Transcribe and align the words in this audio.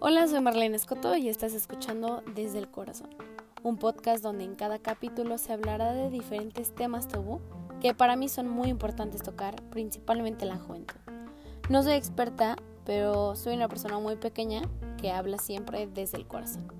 Hola, 0.00 0.28
soy 0.28 0.42
Marlene 0.42 0.76
Escoto 0.76 1.16
y 1.16 1.30
estás 1.30 1.54
escuchando 1.54 2.22
Desde 2.34 2.58
el 2.58 2.70
Corazón, 2.70 3.08
un 3.62 3.78
podcast 3.78 4.22
donde 4.22 4.44
en 4.44 4.54
cada 4.54 4.78
capítulo 4.80 5.38
se 5.38 5.54
hablará 5.54 5.94
de 5.94 6.10
diferentes 6.10 6.74
temas 6.74 7.08
tabú 7.08 7.40
que 7.80 7.94
para 7.94 8.16
mí 8.16 8.28
son 8.28 8.50
muy 8.50 8.68
importantes 8.68 9.22
tocar, 9.22 9.62
principalmente 9.70 10.44
la 10.44 10.58
juventud. 10.58 10.98
No 11.70 11.82
soy 11.82 11.94
experta, 11.94 12.56
pero 12.84 13.34
soy 13.34 13.54
una 13.54 13.68
persona 13.68 13.98
muy 13.98 14.16
pequeña 14.16 14.60
que 14.98 15.10
habla 15.10 15.38
siempre 15.38 15.86
desde 15.86 16.18
el 16.18 16.26
corazón. 16.26 16.79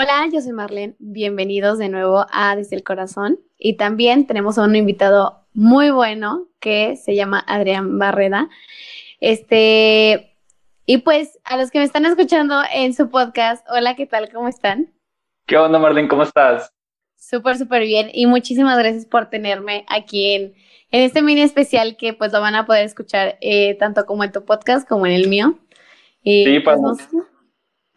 Hola, 0.00 0.28
yo 0.32 0.40
soy 0.40 0.52
Marlene. 0.52 0.94
Bienvenidos 1.00 1.76
de 1.76 1.88
nuevo 1.88 2.24
a 2.30 2.54
Desde 2.54 2.76
el 2.76 2.84
Corazón. 2.84 3.40
Y 3.58 3.76
también 3.76 4.28
tenemos 4.28 4.56
a 4.56 4.62
un 4.62 4.76
invitado 4.76 5.44
muy 5.54 5.90
bueno 5.90 6.46
que 6.60 6.94
se 6.94 7.16
llama 7.16 7.42
Adrián 7.48 7.98
Barreda. 7.98 8.48
Este, 9.18 10.36
y 10.86 10.98
pues 10.98 11.40
a 11.42 11.56
los 11.56 11.72
que 11.72 11.80
me 11.80 11.84
están 11.84 12.06
escuchando 12.06 12.62
en 12.72 12.94
su 12.94 13.10
podcast, 13.10 13.66
hola, 13.68 13.96
¿qué 13.96 14.06
tal? 14.06 14.30
¿Cómo 14.32 14.46
están? 14.46 14.94
¿Qué 15.46 15.56
onda, 15.56 15.80
Marlene? 15.80 16.06
¿Cómo 16.06 16.22
estás? 16.22 16.72
Súper, 17.16 17.58
súper 17.58 17.82
bien. 17.82 18.08
Y 18.12 18.26
muchísimas 18.26 18.78
gracias 18.78 19.04
por 19.04 19.30
tenerme 19.30 19.84
aquí 19.88 20.32
en, 20.32 20.54
en 20.92 21.02
este 21.02 21.22
mini 21.22 21.40
especial 21.40 21.96
que 21.96 22.12
pues 22.12 22.32
lo 22.32 22.40
van 22.40 22.54
a 22.54 22.66
poder 22.66 22.84
escuchar 22.84 23.36
eh, 23.40 23.74
tanto 23.74 24.06
como 24.06 24.22
en 24.22 24.30
tu 24.30 24.44
podcast 24.44 24.88
como 24.88 25.06
en 25.06 25.14
el 25.14 25.26
mío. 25.26 25.58
Y, 26.22 26.44
sí, 26.44 26.60
para, 26.60 26.78
pues, 26.78 27.08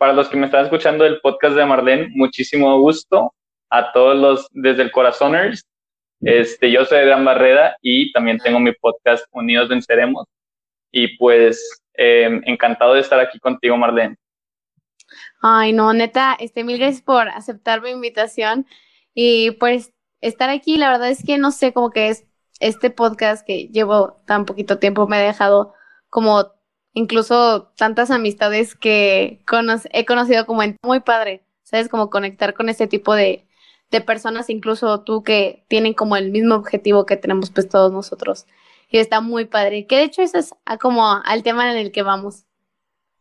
para 0.02 0.14
los 0.14 0.30
que 0.30 0.36
me 0.36 0.48
están 0.48 0.64
escuchando 0.64 1.06
el 1.06 1.22
podcast 1.22 1.56
de 1.56 1.64
Marlene, 1.64 2.10
muchísimo 2.16 2.76
gusto 2.80 3.36
a 3.70 3.92
todos 3.92 4.18
los 4.18 4.48
desde 4.50 4.82
el 4.82 4.92
Corazoners. 4.92 5.64
Este, 6.22 6.72
yo 6.72 6.86
soy 6.86 6.98
Adrián 6.98 7.24
Barreda 7.24 7.78
y 7.84 8.12
también 8.12 8.40
tengo 8.40 8.60
mi 8.60 8.72
podcast 8.72 9.24
Unidos 9.30 9.70
Venceremos. 9.70 10.26
Y 10.92 11.20
pues 11.20 11.84
em, 11.94 12.42
encantado 12.48 12.96
de 12.96 13.02
estar 13.02 13.20
aquí 13.20 13.38
contigo, 13.38 13.78
Marlene. 13.78 14.16
Ay, 15.40 15.72
no, 15.72 15.94
neta, 15.94 16.36
este, 16.40 16.64
mil 16.64 16.80
gracias 16.80 17.04
por 17.04 17.30
aceptar 17.30 17.84
mi 17.84 17.92
invitación 17.92 18.66
y 19.14 19.52
pues 19.52 19.94
estar 20.20 20.50
aquí. 20.50 20.78
La 20.78 20.90
verdad 20.90 21.12
es 21.12 21.24
que 21.24 21.38
no 21.38 21.52
sé, 21.52 21.74
como 21.74 21.92
que 21.92 22.10
es 22.10 22.26
este 22.60 22.90
podcast 22.90 23.46
que 23.46 23.68
llevo 23.68 24.24
tan 24.26 24.46
poquito 24.46 24.80
tiempo 24.80 25.06
me 25.06 25.18
ha 25.18 25.22
dejado 25.22 25.76
como 26.10 26.60
incluso 26.94 27.72
tantas 27.78 28.12
amistades 28.12 28.76
que 28.76 29.42
he 29.92 30.06
conocido 30.06 30.46
como 30.46 30.64
en, 30.64 30.78
muy 30.84 31.00
padre, 31.00 31.44
¿sabes? 31.64 31.90
Como 31.90 32.10
conectar 32.10 32.54
con 32.54 32.70
este 32.70 32.88
tipo 32.88 33.14
de, 33.14 33.46
de 33.92 34.02
personas, 34.02 34.50
incluso 34.50 35.04
tú 35.04 35.24
que 35.24 35.64
tienen 35.68 35.94
como 35.94 36.16
el 36.16 36.32
mismo 36.32 36.56
objetivo 36.56 37.06
que 37.06 37.18
tenemos 37.18 37.52
pues 37.52 37.70
todos 37.70 37.92
nosotros. 37.92 38.48
Y 38.90 38.98
está 38.98 39.22
muy 39.22 39.46
padre. 39.46 39.88
Que 39.88 39.98
de 39.98 40.04
hecho 40.04 40.22
eso 40.22 40.38
es 40.38 40.54
como 40.80 41.06
al 41.24 41.44
tema 41.44 41.72
en 41.72 41.78
el 41.78 41.92
que 41.92 42.04
vamos. 42.04 42.46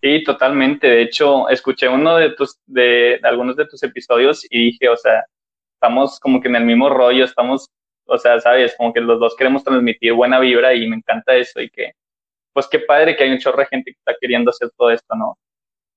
Sí, 0.03 0.25
totalmente. 0.25 0.87
De 0.89 1.03
hecho, 1.03 1.49
escuché 1.49 1.89
uno 1.89 2.17
de 2.17 2.31
tus, 2.31 2.59
de, 2.67 3.21
algunos 3.23 3.57
de 3.57 3.67
tus 3.67 3.83
episodios 3.83 4.47
y 4.51 4.67
dije, 4.67 4.89
o 4.89 4.97
sea, 4.97 5.25
estamos 5.75 6.19
como 6.19 6.41
que 6.41 6.49
en 6.49 6.57
el 6.57 6.65
mismo 6.65 6.89
rollo, 6.89 7.25
estamos, 7.25 7.69
o 8.07 8.19
sea, 8.19 8.41
sabes, 8.41 8.75
como 8.77 8.93
que 8.93 9.01
los 9.01 9.21
dos 9.21 9.37
queremos 9.37 9.63
transmitir 9.63 10.15
buena 10.15 10.41
vibra 10.41 10.75
y 10.75 10.89
me 10.89 10.97
encanta 10.97 11.37
eso 11.37 11.61
y 11.61 11.69
que 11.69 11.93
pues 12.53 12.67
qué 12.71 12.81
padre 12.81 13.17
que 13.17 13.25
hay 13.25 13.31
un 13.33 13.39
chorro 13.39 13.59
de 13.59 13.67
gente 13.67 13.93
que 13.93 13.99
está 13.99 14.15
queriendo 14.21 14.51
hacer 14.51 14.71
todo 14.77 14.91
esto, 14.91 15.15
¿no? 15.17 15.39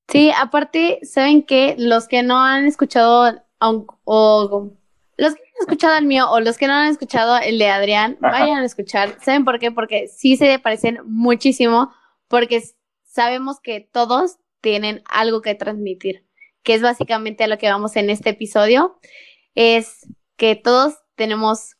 Sí, 0.07 0.31
aparte, 0.37 0.99
¿saben 1.03 1.43
que 1.43 1.75
Los 1.77 2.07
que 2.07 2.23
no 2.23 2.39
han 2.39 2.65
escuchado, 2.65 3.41
o, 3.59 4.71
los 5.17 5.35
que 5.35 5.41
han 5.41 5.61
escuchado 5.61 5.97
el 5.97 6.05
mío 6.05 6.29
o 6.29 6.39
los 6.39 6.57
que 6.57 6.67
no 6.67 6.73
han 6.73 6.89
escuchado 6.89 7.37
el 7.37 7.57
de 7.57 7.69
Adrián, 7.69 8.17
vayan 8.19 8.61
a 8.61 8.65
escuchar. 8.65 9.17
¿Saben 9.21 9.45
por 9.45 9.59
qué? 9.59 9.71
Porque 9.71 10.07
sí 10.07 10.37
se 10.37 10.59
parecen 10.59 10.99
muchísimo, 11.05 11.93
porque 12.27 12.61
sabemos 13.03 13.59
que 13.61 13.79
todos 13.79 14.37
tienen 14.61 15.03
algo 15.09 15.41
que 15.41 15.55
transmitir, 15.55 16.25
que 16.63 16.73
es 16.73 16.81
básicamente 16.81 17.43
a 17.43 17.47
lo 17.47 17.57
que 17.57 17.69
vamos 17.69 17.95
en 17.95 18.09
este 18.09 18.31
episodio, 18.31 18.99
es 19.55 20.07
que 20.35 20.55
todos 20.55 20.95
tenemos 21.15 21.75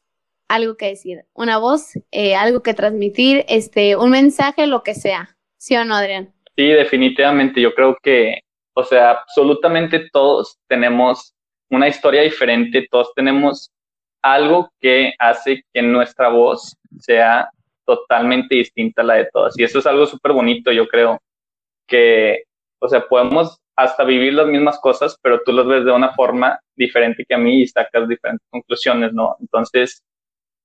algo 0.53 0.77
que 0.77 0.87
decir, 0.87 1.25
una 1.33 1.57
voz, 1.57 1.93
eh, 2.11 2.35
algo 2.35 2.61
que 2.61 2.73
transmitir, 2.73 3.43
este, 3.47 3.95
un 3.95 4.11
mensaje, 4.11 4.67
lo 4.67 4.83
que 4.83 4.93
sea. 4.93 5.35
¿Sí 5.57 5.75
o 5.75 5.83
no, 5.83 5.95
Adrián? 5.95 6.31
Sí, 6.55 6.67
definitivamente. 6.67 7.59
Yo 7.59 7.73
creo 7.73 7.97
que, 8.03 8.41
o 8.75 8.83
sea, 8.83 9.11
absolutamente 9.11 10.09
todos 10.11 10.59
tenemos 10.67 11.33
una 11.71 11.87
historia 11.87 12.21
diferente, 12.21 12.87
todos 12.91 13.11
tenemos 13.15 13.71
algo 14.21 14.69
que 14.79 15.13
hace 15.17 15.63
que 15.73 15.81
nuestra 15.81 16.29
voz 16.29 16.75
sea 16.99 17.49
totalmente 17.85 18.55
distinta 18.55 19.01
a 19.01 19.05
la 19.05 19.13
de 19.15 19.29
todas. 19.33 19.57
Y 19.57 19.63
eso 19.63 19.79
es 19.79 19.87
algo 19.87 20.05
súper 20.05 20.33
bonito, 20.33 20.71
yo 20.71 20.87
creo, 20.87 21.19
que, 21.87 22.43
o 22.79 22.87
sea, 22.87 23.07
podemos 23.07 23.57
hasta 23.75 24.03
vivir 24.03 24.33
las 24.33 24.45
mismas 24.45 24.79
cosas, 24.79 25.17
pero 25.21 25.41
tú 25.43 25.51
las 25.51 25.65
ves 25.65 25.83
de 25.83 25.91
una 25.91 26.13
forma 26.13 26.59
diferente 26.75 27.25
que 27.27 27.33
a 27.33 27.39
mí 27.39 27.61
y 27.61 27.67
sacas 27.67 28.07
diferentes 28.07 28.47
conclusiones, 28.51 29.13
¿no? 29.13 29.35
Entonces, 29.39 30.03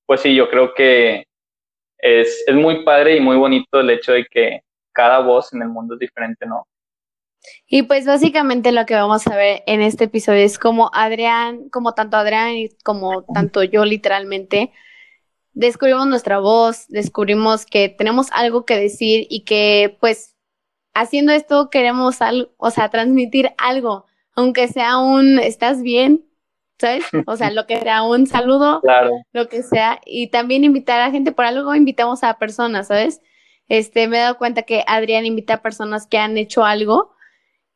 pues 0.09 0.23
sí, 0.23 0.35
yo 0.35 0.49
creo 0.49 0.73
que 0.75 1.27
es, 1.99 2.43
es 2.47 2.55
muy 2.55 2.83
padre 2.83 3.19
y 3.19 3.21
muy 3.21 3.37
bonito 3.37 3.81
el 3.81 3.91
hecho 3.91 4.13
de 4.13 4.25
que 4.25 4.63
cada 4.91 5.19
voz 5.19 5.53
en 5.53 5.61
el 5.61 5.69
mundo 5.69 5.95
es 5.95 6.01
diferente, 6.01 6.47
¿no? 6.47 6.67
Y 7.67 7.83
pues 7.83 8.07
básicamente 8.07 8.73
lo 8.73 8.87
que 8.87 8.95
vamos 8.95 9.27
a 9.27 9.37
ver 9.37 9.63
en 9.67 9.83
este 9.83 10.05
episodio 10.05 10.43
es 10.43 10.59
como 10.59 10.91
Adrián, 10.95 11.69
como 11.69 11.93
tanto 11.93 12.17
Adrián 12.17 12.57
y 12.57 12.71
como 12.83 13.23
tanto 13.35 13.63
yo 13.63 13.85
literalmente, 13.85 14.73
descubrimos 15.53 16.07
nuestra 16.07 16.39
voz, 16.39 16.89
descubrimos 16.89 17.67
que 17.67 17.91
tenemos 17.91 18.29
algo 18.33 18.65
que 18.65 18.79
decir 18.79 19.27
y 19.29 19.45
que 19.45 19.99
pues 20.01 20.35
haciendo 20.95 21.33
esto 21.33 21.69
queremos 21.69 22.23
algo, 22.23 22.51
o 22.57 22.71
sea, 22.71 22.89
transmitir 22.89 23.51
algo, 23.59 24.07
aunque 24.35 24.69
sea 24.69 24.97
un 24.97 25.39
estás 25.39 25.83
bien, 25.83 26.28
¿sabes? 26.79 27.05
O 27.27 27.37
sea, 27.37 27.51
lo 27.51 27.67
que 27.67 27.79
sea 27.81 28.03
un 28.03 28.27
saludo, 28.27 28.81
lo 29.33 29.49
que 29.49 29.63
sea, 29.63 30.01
y 30.05 30.31
también 30.31 30.65
invitar 30.65 31.01
a 31.01 31.11
gente, 31.11 31.33
por 31.33 31.45
algo 31.45 31.75
invitamos 31.75 32.25
a 32.25 32.39
personas, 32.39 32.89
¿sabes? 32.89 33.21
Este, 33.69 34.09
me 34.09 34.17
he 34.17 34.21
dado 34.21 34.39
cuenta 34.39 34.63
que 34.63 34.85
Adrián 34.87 35.27
invita 35.27 35.55
a 35.55 35.63
personas 35.63 36.07
que 36.07 36.19
han 36.19 36.39
hecho 36.39 36.65
algo 36.65 37.15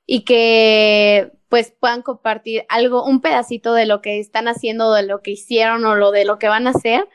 y 0.06 0.24
que 0.24 1.32
pues 1.48 1.70
puedan 1.78 2.00
compartir 2.00 2.64
algo, 2.70 3.04
un 3.04 3.20
pedacito 3.20 3.74
de 3.74 3.84
lo 3.84 4.00
que 4.00 4.18
están 4.18 4.48
haciendo, 4.48 4.92
de 4.94 5.02
lo 5.02 5.20
que 5.20 5.32
hicieron 5.32 5.84
o 5.84 5.94
lo 5.94 6.10
de 6.10 6.24
lo 6.24 6.38
que 6.38 6.48
van 6.48 6.66
a 6.66 6.70
hacer. 6.70 7.06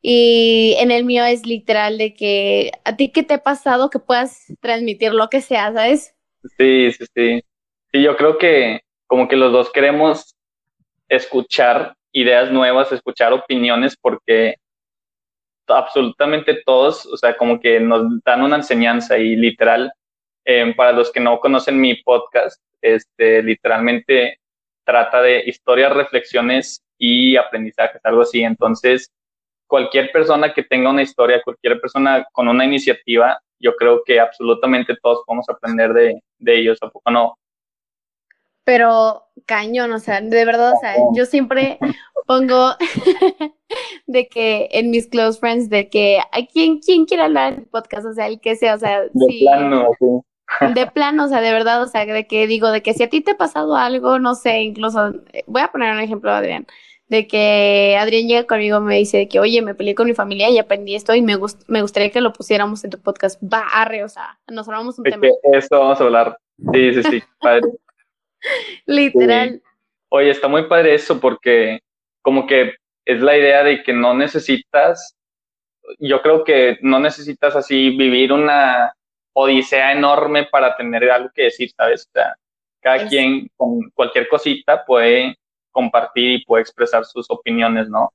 Y 0.00 0.76
en 0.78 0.92
el 0.92 1.04
mío 1.04 1.24
es 1.24 1.46
literal 1.46 1.98
de 1.98 2.14
que 2.14 2.70
a 2.84 2.96
ti 2.96 3.10
qué 3.10 3.24
te 3.24 3.34
ha 3.34 3.42
pasado 3.42 3.90
que 3.90 3.98
puedas 3.98 4.46
transmitir 4.60 5.12
lo 5.12 5.28
que 5.28 5.40
sea, 5.40 5.72
¿sabes? 5.72 6.14
Sí, 6.58 6.92
sí, 6.92 7.04
sí. 7.14 7.42
Sí, 7.92 8.02
yo 8.02 8.16
creo 8.16 8.38
que 8.38 8.82
como 9.08 9.28
que 9.28 9.36
los 9.36 9.52
dos 9.52 9.70
queremos 9.70 10.31
escuchar 11.12 11.94
ideas 12.12 12.50
nuevas, 12.50 12.90
escuchar 12.90 13.32
opiniones, 13.32 13.96
porque 14.00 14.56
absolutamente 15.66 16.62
todos, 16.64 17.06
o 17.06 17.16
sea, 17.16 17.36
como 17.36 17.60
que 17.60 17.80
nos 17.80 18.02
dan 18.24 18.42
una 18.42 18.56
enseñanza 18.56 19.18
y 19.18 19.36
literal, 19.36 19.92
em, 20.44 20.74
para 20.74 20.92
los 20.92 21.12
que 21.12 21.20
no 21.20 21.38
conocen 21.38 21.80
mi 21.80 22.02
podcast, 22.02 22.60
este, 22.80 23.42
literalmente 23.42 24.38
trata 24.84 25.22
de 25.22 25.44
historias, 25.46 25.92
reflexiones 25.92 26.82
y 26.98 27.36
aprendizajes, 27.36 28.00
algo 28.04 28.22
así. 28.22 28.42
Entonces, 28.42 29.10
cualquier 29.66 30.10
persona 30.12 30.52
que 30.54 30.62
tenga 30.64 30.90
una 30.90 31.02
historia, 31.02 31.42
cualquier 31.42 31.80
persona 31.80 32.26
con 32.32 32.48
una 32.48 32.64
iniciativa, 32.64 33.38
yo 33.60 33.76
creo 33.76 34.02
que 34.04 34.18
absolutamente 34.18 34.96
todos 35.02 35.22
podemos 35.26 35.48
aprender 35.48 35.92
de, 35.92 36.20
de 36.38 36.58
ellos, 36.58 36.78
¿a 36.82 36.88
poco 36.90 37.10
no? 37.10 37.36
Pero 38.64 39.24
cañón, 39.46 39.92
o 39.92 39.98
sea, 39.98 40.20
de 40.20 40.44
verdad, 40.44 40.72
o 40.72 40.80
sea, 40.80 40.94
yo 41.14 41.26
siempre 41.26 41.78
pongo 42.26 42.72
de 44.06 44.28
que 44.28 44.68
en 44.72 44.90
mis 44.90 45.08
close 45.08 45.38
friends, 45.38 45.68
de 45.68 45.88
que 45.88 46.18
a 46.20 46.46
quien, 46.46 46.78
quien 46.78 47.04
quiera 47.04 47.24
hablar 47.24 47.54
en 47.54 47.64
podcast, 47.66 48.06
o 48.06 48.12
sea, 48.12 48.26
el 48.26 48.40
que 48.40 48.56
sea, 48.56 48.74
o 48.74 48.78
sea, 48.78 49.02
de 49.02 49.38
plano, 49.40 49.88
sí. 49.98 50.06
de 50.74 50.86
plano, 50.86 51.24
o 51.24 51.28
sea, 51.28 51.40
de 51.40 51.52
verdad, 51.52 51.82
o 51.82 51.86
sea, 51.86 52.06
de 52.06 52.26
que 52.26 52.46
digo, 52.46 52.70
de 52.70 52.82
que 52.82 52.94
si 52.94 53.02
a 53.02 53.08
ti 53.08 53.20
te 53.20 53.32
ha 53.32 53.36
pasado 53.36 53.76
algo, 53.76 54.18
no 54.18 54.34
sé, 54.34 54.62
incluso, 54.62 55.12
voy 55.46 55.62
a 55.62 55.72
poner 55.72 55.92
un 55.92 56.00
ejemplo, 56.00 56.30
Adrián, 56.30 56.66
de 57.08 57.26
que 57.26 57.96
Adrián 58.00 58.26
llega 58.26 58.44
conmigo 58.44 58.80
me 58.80 58.96
dice 58.96 59.28
que, 59.28 59.38
oye, 59.38 59.60
me 59.60 59.74
peleé 59.74 59.94
con 59.94 60.06
mi 60.06 60.14
familia 60.14 60.48
y 60.48 60.58
aprendí 60.58 60.94
esto 60.94 61.14
y 61.14 61.20
me, 61.20 61.36
gust 61.36 61.62
me 61.68 61.82
gustaría 61.82 62.10
que 62.10 62.22
lo 62.22 62.32
pusiéramos 62.32 62.84
en 62.84 62.90
tu 62.90 62.98
podcast. 62.98 63.38
Va, 63.42 63.66
arre, 63.70 64.02
o 64.02 64.08
sea, 64.08 64.38
nos 64.50 64.66
hablamos 64.66 64.98
un 64.98 65.04
tema. 65.04 65.26
Eso 65.52 65.78
vamos 65.78 66.00
a 66.00 66.04
hablar. 66.04 66.38
Sí, 66.72 66.94
sí, 66.94 67.02
sí, 67.02 67.22
padre. 67.38 67.68
Literal. 68.86 69.62
Oye, 70.08 70.30
está 70.30 70.48
muy 70.48 70.66
padre 70.66 70.94
eso 70.94 71.20
porque 71.20 71.80
como 72.20 72.46
que 72.46 72.74
es 73.04 73.20
la 73.20 73.36
idea 73.36 73.64
de 73.64 73.82
que 73.82 73.92
no 73.92 74.14
necesitas, 74.14 75.16
yo 75.98 76.22
creo 76.22 76.44
que 76.44 76.78
no 76.82 77.00
necesitas 77.00 77.56
así 77.56 77.90
vivir 77.96 78.32
una 78.32 78.94
odisea 79.32 79.92
enorme 79.92 80.44
para 80.44 80.76
tener 80.76 81.10
algo 81.10 81.30
que 81.34 81.44
decir, 81.44 81.70
¿sabes? 81.76 82.06
O 82.08 82.12
sea, 82.12 82.36
cada 82.80 83.08
quien 83.08 83.48
con 83.56 83.90
cualquier 83.94 84.28
cosita 84.28 84.84
puede 84.84 85.36
compartir 85.70 86.32
y 86.32 86.44
puede 86.44 86.62
expresar 86.62 87.04
sus 87.04 87.30
opiniones, 87.30 87.88
¿no? 87.88 88.12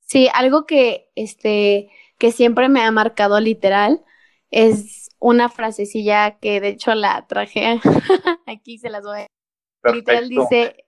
Sí, 0.00 0.28
algo 0.32 0.66
que, 0.66 1.10
este, 1.14 1.90
que 2.18 2.30
siempre 2.30 2.68
me 2.68 2.82
ha 2.82 2.90
marcado 2.90 3.40
literal 3.40 4.02
es 4.50 5.10
una 5.18 5.48
frasecilla 5.48 6.38
que 6.38 6.60
de 6.60 6.68
hecho 6.68 6.94
la 6.94 7.26
traje 7.26 7.80
aquí, 8.46 8.78
se 8.78 8.90
las 8.90 9.04
voy 9.04 9.20
a... 9.20 9.26
Literal 9.84 10.28
dice, 10.28 10.86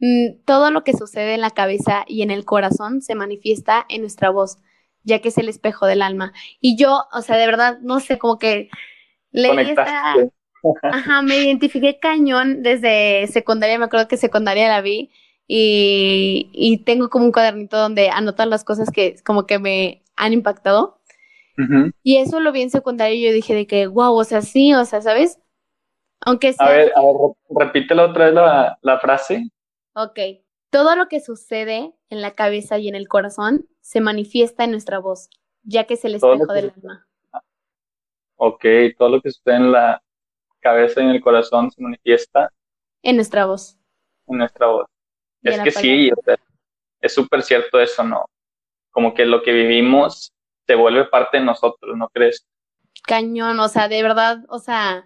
mm, 0.00 0.44
todo 0.44 0.70
lo 0.70 0.84
que 0.84 0.92
sucede 0.94 1.34
en 1.34 1.40
la 1.40 1.50
cabeza 1.50 2.04
y 2.06 2.22
en 2.22 2.30
el 2.30 2.44
corazón 2.44 3.02
se 3.02 3.14
manifiesta 3.14 3.84
en 3.88 4.02
nuestra 4.02 4.30
voz, 4.30 4.58
ya 5.02 5.20
que 5.20 5.28
es 5.28 5.38
el 5.38 5.48
espejo 5.48 5.86
del 5.86 6.02
alma. 6.02 6.32
Y 6.60 6.76
yo, 6.76 7.04
o 7.12 7.22
sea, 7.22 7.36
de 7.36 7.46
verdad, 7.46 7.78
no 7.82 8.00
sé, 8.00 8.18
como 8.18 8.38
que 8.38 8.70
leí 9.32 9.70
esta... 9.70 10.14
Ajá, 10.90 11.22
me 11.22 11.36
identifiqué 11.38 11.98
cañón 11.98 12.62
desde 12.62 13.26
secundaria, 13.26 13.78
me 13.78 13.84
acuerdo 13.84 14.08
que 14.08 14.16
secundaria 14.16 14.68
la 14.68 14.80
vi 14.80 15.10
y, 15.46 16.50
y 16.54 16.78
tengo 16.84 17.10
como 17.10 17.26
un 17.26 17.32
cuadernito 17.32 17.76
donde 17.78 18.08
anotan 18.08 18.48
las 18.50 18.64
cosas 18.64 18.90
que 18.90 19.16
como 19.24 19.46
que 19.46 19.58
me 19.58 20.02
han 20.16 20.32
impactado. 20.32 21.00
Y 22.02 22.16
eso 22.16 22.40
lo 22.40 22.52
vi 22.52 22.62
en 22.62 22.70
secundaria 22.70 23.14
y 23.14 23.24
yo 23.24 23.32
dije 23.32 23.54
de 23.54 23.66
que, 23.66 23.86
wow, 23.86 24.14
o 24.14 24.24
sea, 24.24 24.42
sí, 24.42 24.74
o 24.74 24.84
sea, 24.84 25.00
¿sabes? 25.02 25.38
Aunque 26.24 26.52
sea... 26.52 26.66
A 26.66 26.70
ver, 26.70 26.92
a 26.94 27.00
ver, 27.00 27.14
repítelo 27.50 28.10
otra 28.10 28.26
vez 28.26 28.34
la, 28.34 28.78
la 28.82 28.98
frase. 28.98 29.48
Ok. 29.94 30.18
Todo 30.70 30.96
lo 30.96 31.06
que 31.08 31.20
sucede 31.20 31.94
en 32.08 32.20
la 32.20 32.32
cabeza 32.32 32.78
y 32.78 32.88
en 32.88 32.94
el 32.94 33.06
corazón 33.06 33.68
se 33.80 34.00
manifiesta 34.00 34.64
en 34.64 34.72
nuestra 34.72 34.98
voz, 34.98 35.28
ya 35.62 35.84
que 35.84 35.94
es 35.94 36.04
el 36.04 36.16
espejo 36.16 36.52
del 36.52 36.72
alma. 36.76 37.06
Ok, 38.36 38.64
todo 38.98 39.10
lo 39.10 39.20
que 39.20 39.30
sucede 39.30 39.56
en 39.56 39.72
la 39.72 40.02
cabeza 40.60 41.00
y 41.00 41.04
en 41.04 41.10
el 41.10 41.20
corazón 41.20 41.70
se 41.70 41.82
manifiesta. 41.82 42.50
En 43.02 43.16
nuestra 43.16 43.44
voz. 43.44 43.78
En 44.26 44.38
nuestra 44.38 44.66
voz. 44.66 44.86
es 45.42 45.60
que 45.60 45.70
sí, 45.70 46.10
es 47.00 47.14
súper 47.14 47.42
cierto 47.42 47.78
eso, 47.78 48.02
¿no? 48.02 48.24
Como 48.90 49.14
que 49.14 49.26
lo 49.26 49.42
que 49.42 49.52
vivimos 49.52 50.32
se 50.66 50.74
vuelve 50.74 51.04
parte 51.04 51.38
de 51.38 51.44
nosotros, 51.44 51.96
¿no 51.96 52.08
crees? 52.08 52.46
Cañón, 53.06 53.60
o 53.60 53.68
sea, 53.68 53.88
de 53.88 54.02
verdad, 54.02 54.38
o 54.48 54.58
sea, 54.58 55.04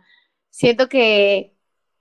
siento 0.59 0.89
que 0.89 1.57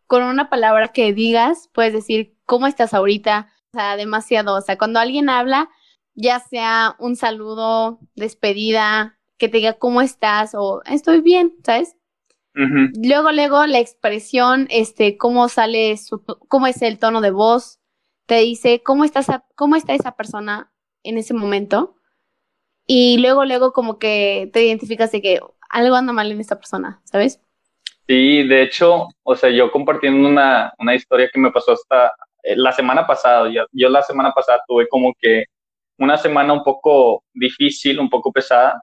con 0.07 0.23
una 0.23 0.49
palabra 0.49 0.87
que 0.87 1.13
digas, 1.13 1.69
puedes 1.73 1.93
decir, 1.93 2.35
¿cómo 2.43 2.65
estás 2.65 2.95
ahorita? 2.95 3.53
O 3.71 3.77
sea, 3.77 3.95
demasiado, 3.97 4.55
o 4.55 4.61
sea, 4.61 4.79
cuando 4.79 4.99
alguien 4.99 5.29
habla, 5.29 5.69
ya 6.15 6.39
sea 6.39 6.95
un 6.97 7.15
saludo, 7.15 7.99
despedida, 8.15 9.19
que 9.37 9.47
te 9.47 9.57
diga 9.57 9.73
cómo 9.73 10.01
estás 10.01 10.55
o 10.55 10.81
estoy 10.85 11.21
bien, 11.21 11.53
¿sabes? 11.63 11.95
Luego, 12.55 13.31
luego 13.31 13.67
la 13.67 13.77
expresión, 13.77 14.65
este, 14.71 15.17
cómo 15.17 15.47
sale 15.49 15.95
su, 15.97 16.23
cómo 16.47 16.65
es 16.65 16.81
el 16.81 16.97
tono 16.97 17.21
de 17.21 17.29
voz, 17.29 17.79
te 18.25 18.37
dice 18.39 18.81
cómo 18.81 19.03
estás, 19.03 19.27
cómo 19.53 19.75
está 19.75 19.93
esa 19.93 20.15
persona 20.15 20.71
en 21.03 21.19
ese 21.19 21.35
momento 21.35 21.97
y 22.87 23.19
luego, 23.19 23.45
luego 23.45 23.71
como 23.71 23.99
que 23.99 24.49
te 24.51 24.65
identificas 24.65 25.11
de 25.11 25.21
que 25.21 25.39
algo 25.69 25.95
anda 25.95 26.11
mal 26.11 26.31
en 26.31 26.41
esta 26.41 26.57
persona, 26.57 27.01
¿sabes? 27.03 27.39
Sí, 28.07 28.47
de 28.47 28.61
hecho, 28.63 29.07
o 29.23 29.35
sea, 29.35 29.49
yo 29.49 29.69
compartiendo 29.71 30.27
una, 30.29 30.73
una 30.79 30.95
historia 30.95 31.29
que 31.31 31.39
me 31.39 31.51
pasó 31.51 31.73
hasta 31.73 32.13
eh, 32.43 32.55
la 32.55 32.71
semana 32.71 33.05
pasada, 33.05 33.49
yo, 33.73 33.89
la 33.89 34.01
semana 34.01 34.31
pasada 34.33 34.61
tuve 34.67 34.87
como 34.87 35.13
que 35.19 35.45
una 35.97 36.17
semana 36.17 36.53
un 36.53 36.63
poco 36.63 37.23
difícil, 37.33 37.99
un 37.99 38.09
poco 38.09 38.31
pesada, 38.31 38.81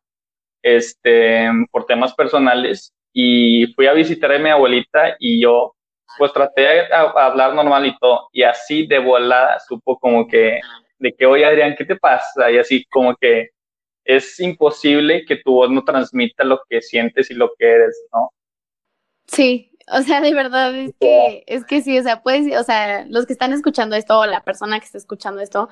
este, 0.63 1.49
por 1.73 1.87
temas 1.87 2.15
personales, 2.15 2.93
y 3.15 3.67
fui 3.75 3.87
a 3.87 3.95
visitar 3.95 4.33
a 4.33 4.39
mi 4.39 4.51
abuelita 4.51 5.17
y 5.21 5.43
yo, 5.43 5.75
pues 6.19 6.33
traté 6.33 6.63
de 6.63 6.89
hablar 6.93 7.55
normal 7.55 7.87
y 7.87 7.99
todo, 7.99 8.29
y 8.33 8.43
así 8.43 8.87
de 8.87 8.99
volada 8.99 9.59
supo 9.61 9.99
como 9.99 10.27
que, 10.29 10.61
de 10.99 11.13
que, 11.15 11.27
oye 11.27 11.47
Adrián, 11.47 11.75
¿qué 11.79 11.85
te 11.87 11.97
pasa? 11.97 12.51
Y 12.51 12.59
así 12.59 12.85
como 12.91 13.17
que, 13.17 13.51
es 14.05 14.41
imposible 14.41 15.25
que 15.27 15.37
tu 15.37 15.53
voz 15.55 15.71
no 15.71 15.85
transmita 15.85 16.45
lo 16.45 16.61
que 16.69 16.83
sientes 16.83 17.31
y 17.31 17.35
lo 17.35 17.53
que 17.59 17.67
eres, 17.67 18.07
¿no? 18.13 18.31
Sí, 19.27 19.73
o 19.93 20.03
sea, 20.03 20.21
de 20.21 20.35
verdad 20.35 20.75
es 20.75 20.95
que, 20.99 21.45
es 21.47 21.65
que 21.65 21.83
sí, 21.83 21.99
o 21.99 22.03
sea, 22.03 22.23
puedes, 22.23 22.59
o 22.59 22.65
sea, 22.65 23.05
los 23.07 23.27
que 23.27 23.33
están 23.33 23.53
escuchando 23.53 23.97
esto 23.97 24.19
o 24.19 24.27
la 24.27 24.43
persona 24.43 24.79
que 24.79 24.87
está 24.87 24.99
escuchando 24.99 25.41
esto 25.41 25.69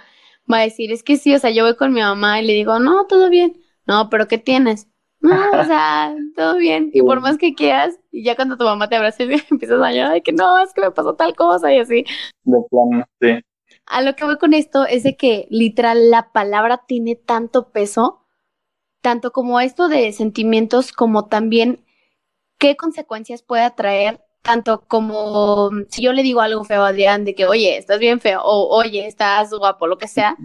va 0.50 0.58
a 0.58 0.62
decir, 0.62 0.92
es 0.92 1.02
que 1.02 1.16
sí, 1.16 1.34
o 1.34 1.38
sea, 1.38 1.50
yo 1.50 1.64
voy 1.64 1.76
con 1.76 1.92
mi 1.92 2.00
mamá 2.00 2.40
y 2.40 2.46
le 2.46 2.52
digo, 2.52 2.78
no, 2.78 3.06
todo 3.06 3.30
bien, 3.30 3.60
no, 3.86 4.10
pero 4.10 4.28
¿qué 4.28 4.38
tienes? 4.38 4.88
No, 5.20 5.36
o 5.52 5.64
sea, 5.64 6.14
todo 6.36 6.56
bien, 6.56 6.90
y 6.92 7.02
por 7.02 7.20
más 7.20 7.38
que 7.38 7.54
quieras, 7.54 7.98
y 8.10 8.24
ya 8.24 8.36
cuando 8.36 8.56
tu 8.56 8.64
mamá 8.64 8.88
te 8.88 8.96
abraza 8.96 9.22
empiezas 9.50 9.80
a 9.80 9.92
llorar 9.92 10.12
de 10.12 10.22
que 10.22 10.32
no, 10.32 10.58
es 10.60 10.72
que 10.74 10.80
me 10.80 10.90
pasó 10.90 11.14
tal 11.14 11.34
cosa 11.34 11.72
y 11.72 11.78
así. 11.78 12.04
De 12.44 12.58
plano, 12.70 13.04
sí. 13.20 13.40
A 13.86 14.02
lo 14.02 14.14
que 14.14 14.24
voy 14.24 14.36
con 14.38 14.54
esto 14.54 14.86
es 14.86 15.02
de 15.02 15.16
que 15.16 15.46
literal 15.50 16.10
la 16.10 16.32
palabra 16.32 16.82
tiene 16.86 17.16
tanto 17.16 17.70
peso 17.70 18.22
tanto 19.02 19.32
como 19.32 19.60
esto 19.60 19.88
de 19.88 20.12
sentimientos 20.12 20.92
como 20.92 21.26
también 21.26 21.84
qué 22.62 22.76
consecuencias 22.76 23.42
puede 23.42 23.68
traer, 23.72 24.20
tanto 24.40 24.84
como 24.86 25.70
si 25.88 26.02
yo 26.02 26.12
le 26.12 26.22
digo 26.22 26.40
algo 26.40 26.62
feo 26.62 26.84
a 26.84 26.88
Adrián 26.88 27.24
de 27.24 27.34
que, 27.34 27.46
oye, 27.46 27.76
estás 27.76 27.98
bien 27.98 28.20
feo, 28.20 28.40
o 28.42 28.74
oye, 28.74 29.06
estás 29.06 29.50
guapo, 29.50 29.88
lo 29.88 29.98
que 29.98 30.06
sea, 30.06 30.36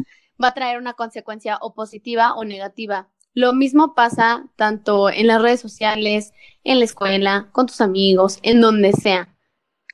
va 0.43 0.49
a 0.49 0.53
traer 0.53 0.79
una 0.79 0.93
consecuencia 0.93 1.57
o 1.61 1.73
positiva 1.73 2.33
o 2.33 2.43
negativa. 2.43 3.07
Lo 3.33 3.53
mismo 3.53 3.93
pasa 3.93 4.45
tanto 4.55 5.09
en 5.09 5.27
las 5.27 5.41
redes 5.41 5.61
sociales, 5.61 6.33
en 6.63 6.79
la 6.79 6.85
escuela, 6.85 7.49
con 7.51 7.67
tus 7.67 7.81
amigos, 7.81 8.39
en 8.41 8.61
donde 8.61 8.93
sea. 8.93 9.29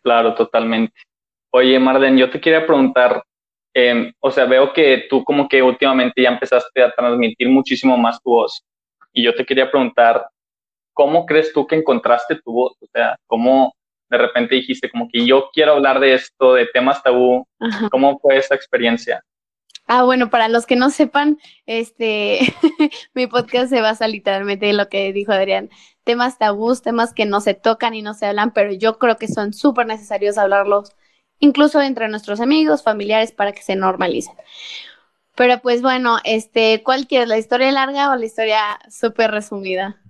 Claro, 0.02 0.34
totalmente. 0.34 0.94
Oye, 1.52 1.78
Marden, 1.78 2.18
yo 2.18 2.30
te 2.30 2.40
quería 2.40 2.66
preguntar, 2.66 3.22
Em, 3.74 4.14
o 4.20 4.30
sea, 4.30 4.46
veo 4.46 4.72
que 4.72 5.06
tú 5.10 5.24
como 5.24 5.48
que 5.48 5.64
últimamente 5.64 6.22
ya 6.22 6.30
empezaste 6.30 6.84
a 6.84 6.92
transmitir 6.92 7.50
muchísimo 7.50 7.98
más 7.98 8.22
tu 8.22 8.30
voz. 8.30 8.64
Y 9.12 9.24
yo 9.24 9.34
te 9.34 9.46
quería 9.46 9.70
preguntar, 9.70 10.26
¿cómo 10.94 11.26
crees 11.26 11.52
tú 11.54 11.68
que 11.68 11.76
encontraste 11.76 12.36
tu 12.44 12.54
voz? 12.54 12.74
O 12.82 12.88
sea, 12.92 13.16
¿cómo 13.28 13.74
de 14.10 14.18
repente 14.18 14.56
dijiste 14.56 14.90
como 14.90 15.08
que 15.12 15.26
yo 15.26 15.50
quiero 15.54 15.74
hablar 15.74 16.00
de 16.00 16.14
esto, 16.14 16.54
de 16.54 16.68
temas 16.68 17.02
tabú? 17.04 17.46
¿Cómo 17.92 18.20
fue 18.20 18.38
esa 18.38 18.56
experiencia? 18.56 19.24
Ah, 19.86 20.04
bueno, 20.04 20.30
para 20.30 20.48
los 20.48 20.66
que 20.66 20.78
no 20.78 20.90
sepan, 20.90 21.40
este, 21.66 22.40
mi 23.14 23.28
podcast 23.28 23.70
se 23.70 23.82
basa 23.82 24.08
literalmente 24.08 24.70
en 24.70 24.78
lo 24.78 24.88
que 24.88 25.12
dijo 25.12 25.34
Adrián, 25.34 25.70
temas 26.06 26.38
tabús, 26.38 26.82
temas 26.82 27.14
que 27.14 27.26
no 27.26 27.42
se 27.42 27.54
tocan 27.54 27.94
y 27.94 28.02
no 28.02 28.14
se 28.14 28.28
hablan, 28.28 28.54
pero 28.54 28.72
yo 28.72 28.98
creo 28.98 29.18
que 29.18 29.28
son 29.28 29.52
súper 29.52 29.86
necesarios 29.88 30.38
hablarlos 30.38 30.96
incluso 31.44 31.82
entre 31.82 32.08
nuestros 32.08 32.40
amigos, 32.40 32.84
familiares, 32.84 33.34
para 33.34 33.52
que 33.52 33.62
se 33.62 33.76
normalicen. 33.76 34.36
Pero 35.36 35.60
pues 35.60 35.82
bueno, 35.82 36.18
este, 36.24 36.82
¿cuál 36.84 37.06
quieres? 37.08 37.28
¿La 37.28 37.38
historia 37.38 37.72
larga 37.72 38.12
o 38.12 38.16
la 38.16 38.26
historia 38.26 38.80
súper 38.90 39.32
resumida? 39.32 40.02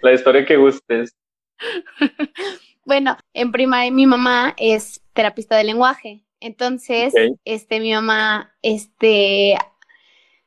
La 0.00 0.12
historia 0.12 0.44
que 0.44 0.56
gustes. 0.56 1.14
bueno, 2.84 3.16
en 3.34 3.52
primaria 3.52 3.90
mi 3.90 4.06
mamá 4.06 4.54
es 4.56 5.02
terapista 5.12 5.56
de 5.56 5.64
lenguaje. 5.64 6.24
Entonces, 6.40 7.14
este, 7.44 7.78
mi 7.78 7.92
mamá, 7.92 8.52
este, 8.62 9.56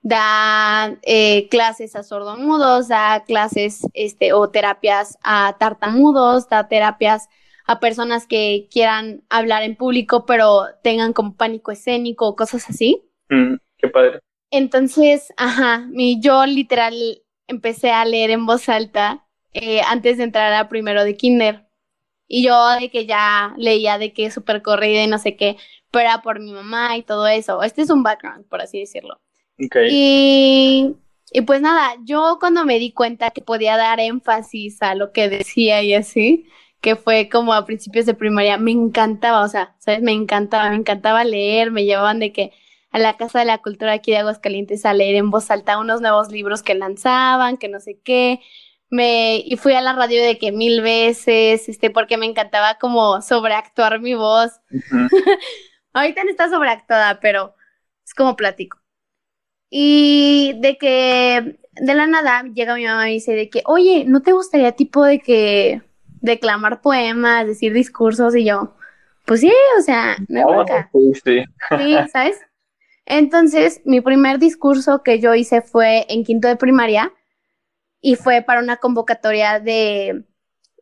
da 0.02 0.98
eh, 1.04 1.48
clases 1.50 1.96
a 1.96 2.04
sordomudos, 2.04 2.90
da 2.90 3.24
clases, 3.26 3.88
este, 3.94 4.34
o 4.34 4.50
terapias 4.50 5.18
a 5.24 5.56
tartamudos, 5.58 6.50
da 6.50 6.68
terapias 6.68 7.30
a 7.66 7.80
personas 7.80 8.28
que 8.28 8.68
quieran 8.70 9.24
hablar 9.30 9.64
en 9.64 9.76
público, 9.76 10.26
pero 10.26 10.66
tengan 10.84 11.14
como 11.14 11.36
pánico 11.36 11.72
escénico 11.72 12.28
o 12.28 12.36
cosas 12.36 12.70
así. 12.70 13.02
Mm, 13.30 13.56
qué 13.78 13.88
padre. 13.88 14.20
Entonces, 14.52 15.34
ajá, 15.38 15.88
mi, 15.90 16.22
yo 16.22 16.46
literal 16.46 16.94
empecé 17.48 17.92
a 17.92 18.06
leer 18.06 18.32
en 18.32 18.46
voz 18.46 18.70
alta 18.70 19.26
eh, 19.54 19.82
antes 19.88 20.18
de 20.18 20.24
entrar 20.24 20.54
a 20.54 20.70
primero 20.70 21.04
de 21.04 21.16
kinder. 21.16 21.66
Y 22.28 22.44
yo 22.44 22.72
de 22.80 22.90
que 22.90 23.06
ya 23.06 23.54
leía 23.58 23.98
de 23.98 24.12
que 24.12 24.32
súper 24.32 24.62
corrida 24.62 25.04
y 25.04 25.08
no 25.08 25.20
sé 25.20 25.36
qué, 25.36 25.58
pero 25.92 26.10
era 26.10 26.22
por 26.22 26.40
mi 26.40 26.52
mamá 26.52 26.98
y 26.98 27.04
todo 27.04 27.28
eso. 27.28 27.62
Este 27.64 27.84
es 27.84 27.90
un 27.90 28.04
background, 28.04 28.48
por 28.48 28.62
así 28.62 28.80
decirlo. 28.80 29.22
Okay. 29.64 29.88
Y, 29.92 30.96
y 31.32 31.42
pues 31.42 31.62
nada, 31.62 31.96
yo 32.04 32.38
cuando 32.40 32.66
me 32.66 32.80
di 32.80 32.92
cuenta 32.92 33.32
que 33.32 33.42
podía 33.42 33.78
dar 33.78 34.00
énfasis 34.00 34.82
a 34.82 34.96
lo 34.96 35.12
que 35.12 35.30
decía 35.30 35.84
y 35.84 35.94
así, 35.94 36.48
que 36.82 36.96
fue 36.96 37.30
como 37.30 37.54
a 37.54 37.66
principios 37.66 38.06
de 38.06 38.14
primaria, 38.14 38.58
me 38.58 38.72
encantaba, 38.72 39.44
o 39.44 39.48
sea, 39.48 39.76
¿sabes? 39.80 40.02
Me 40.02 40.12
encantaba, 40.12 40.70
me 40.70 40.76
encantaba 40.76 41.24
leer, 41.24 41.72
me 41.72 41.86
llevaban 41.86 42.20
de 42.20 42.32
que 42.32 42.52
a 42.96 43.00
la 43.00 43.18
Casa 43.18 43.40
de 43.40 43.46
la 43.46 43.58
Cultura 43.58 43.92
aquí 43.92 44.12
de 44.12 44.20
Aguascalientes 44.20 44.86
a 44.86 44.94
leer 44.94 45.16
en 45.16 45.30
voz 45.30 45.52
alta 45.52 45.78
unos 45.80 46.00
nuevos 46.00 46.32
libros 46.32 46.64
que 46.64 46.76
lanzaban, 46.76 47.58
que 47.58 47.68
no 47.68 47.82
sé 47.82 48.00
qué. 48.04 48.40
Me, 48.90 49.38
y 49.38 49.58
fui 49.58 49.74
a 49.74 49.82
la 49.82 49.92
radio 49.92 50.24
de 50.24 50.38
que 50.38 50.54
mil 50.54 50.82
veces, 50.82 51.68
este, 51.68 51.90
porque 51.90 52.16
me 52.16 52.26
encantaba 52.26 52.76
como 52.80 53.22
sobreactuar 53.22 54.00
mi 54.00 54.14
voz. 54.14 54.62
Ahorita 55.94 56.24
no 56.24 56.30
está 56.30 56.50
sobreactuada, 56.50 57.20
pero 57.20 57.54
es 58.06 58.14
como 58.14 58.38
platico. 58.38 58.78
Y 59.70 60.54
de 60.62 60.78
que 60.78 61.60
de 61.74 61.94
la 61.96 62.08
nada 62.08 62.44
llega 62.54 62.76
mi 62.76 62.86
mamá 62.86 63.10
y 63.10 63.16
dice 63.16 63.34
de 63.34 63.50
que, 63.50 63.62
oye, 63.66 64.06
¿no 64.08 64.22
te 64.22 64.32
gustaría 64.32 64.72
tipo 64.72 65.04
de 65.04 65.20
que 65.20 65.82
declamar 66.22 66.80
poemas, 66.82 67.46
decir 67.46 67.74
discursos 67.74 68.36
y 68.38 68.46
yo, 68.46 68.74
pues 69.26 69.42
sí, 69.42 69.52
o 69.78 69.82
sea, 69.82 70.16
no 70.30 70.46
Oh, 70.46 70.48
bronca. 70.48 70.90
sí, 70.94 71.12
sí. 71.24 71.44
Sí, 71.78 71.98
¿sabes? 72.14 72.40
Entonces, 73.06 73.82
mi 73.86 74.02
primer 74.02 74.40
discurso 74.40 75.04
que 75.04 75.20
yo 75.20 75.36
hice 75.36 75.62
fue 75.62 76.06
en 76.10 76.24
quinto 76.24 76.48
de 76.48 76.56
primaria 76.56 77.14
y 78.02 78.16
fue 78.16 78.42
para 78.42 78.62
una 78.62 78.78
convocatoria 78.78 79.60
de, 79.60 80.24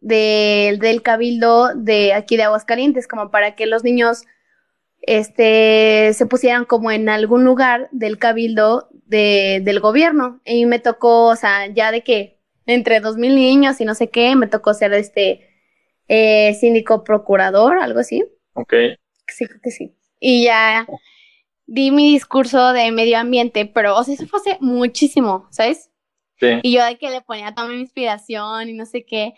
de- 0.01 0.77
del 0.81 1.01
cabildo 1.01 1.73
de 1.75 2.13
aquí 2.13 2.37
de 2.37 2.43
Aguascalientes, 2.43 3.07
como 3.07 3.31
para 3.31 3.55
que 3.55 3.65
los 3.65 3.83
niños 3.83 4.23
este, 5.01 6.13
se 6.13 6.25
pusieran 6.25 6.65
como 6.65 6.91
en 6.91 7.09
algún 7.09 7.43
lugar 7.43 7.89
del 7.91 8.17
cabildo 8.17 8.89
de, 9.05 9.61
del 9.63 9.79
gobierno. 9.79 10.41
Y 10.45 10.65
me 10.65 10.79
tocó, 10.79 11.27
o 11.27 11.35
sea, 11.35 11.67
ya 11.67 11.91
de 11.91 12.03
que 12.03 12.39
entre 12.65 12.99
dos 13.01 13.17
mil 13.17 13.35
niños 13.35 13.81
y 13.81 13.85
no 13.85 13.95
sé 13.95 14.09
qué, 14.09 14.35
me 14.35 14.47
tocó 14.47 14.73
ser 14.73 14.93
este 14.93 15.49
eh, 16.07 16.53
síndico 16.55 17.03
procurador, 17.03 17.79
algo 17.79 17.99
así. 17.99 18.25
Ok. 18.53 18.73
Sí, 19.27 19.45
creo 19.47 19.61
que 19.61 19.71
sí. 19.71 19.95
Y 20.19 20.45
ya 20.45 20.87
di 21.65 21.91
mi 21.91 22.11
discurso 22.13 22.73
de 22.73 22.91
medio 22.91 23.17
ambiente, 23.17 23.65
pero, 23.65 23.97
o 23.97 24.03
sea, 24.03 24.13
eso 24.13 24.27
fue 24.27 24.39
hace 24.39 24.57
muchísimo, 24.61 25.47
¿sabes? 25.49 25.91
Sí. 26.39 26.59
Y 26.61 26.73
yo 26.73 26.83
de 26.85 26.97
que 26.97 27.09
le 27.09 27.21
ponía 27.21 27.53
toda 27.53 27.67
mi 27.67 27.79
inspiración 27.79 28.69
y 28.69 28.73
no 28.73 28.85
sé 28.85 29.05
qué. 29.05 29.33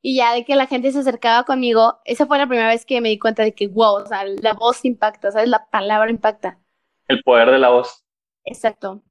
Y 0.00 0.16
ya 0.16 0.32
de 0.34 0.44
que 0.44 0.54
la 0.54 0.66
gente 0.66 0.92
se 0.92 1.00
acercaba 1.00 1.44
conmigo, 1.44 1.98
esa 2.04 2.26
fue 2.26 2.38
la 2.38 2.46
primera 2.46 2.68
vez 2.68 2.86
que 2.86 3.00
me 3.00 3.08
di 3.08 3.18
cuenta 3.18 3.42
de 3.42 3.54
que, 3.54 3.66
wow, 3.66 4.02
o 4.02 4.06
sea, 4.06 4.24
la 4.24 4.54
voz 4.54 4.84
impacta, 4.84 5.32
¿sabes? 5.32 5.48
La 5.48 5.68
palabra 5.68 6.10
impacta. 6.10 6.60
El 7.08 7.22
poder 7.22 7.50
de 7.50 7.58
la 7.58 7.70
voz. 7.70 8.04
Exacto. 8.44 9.02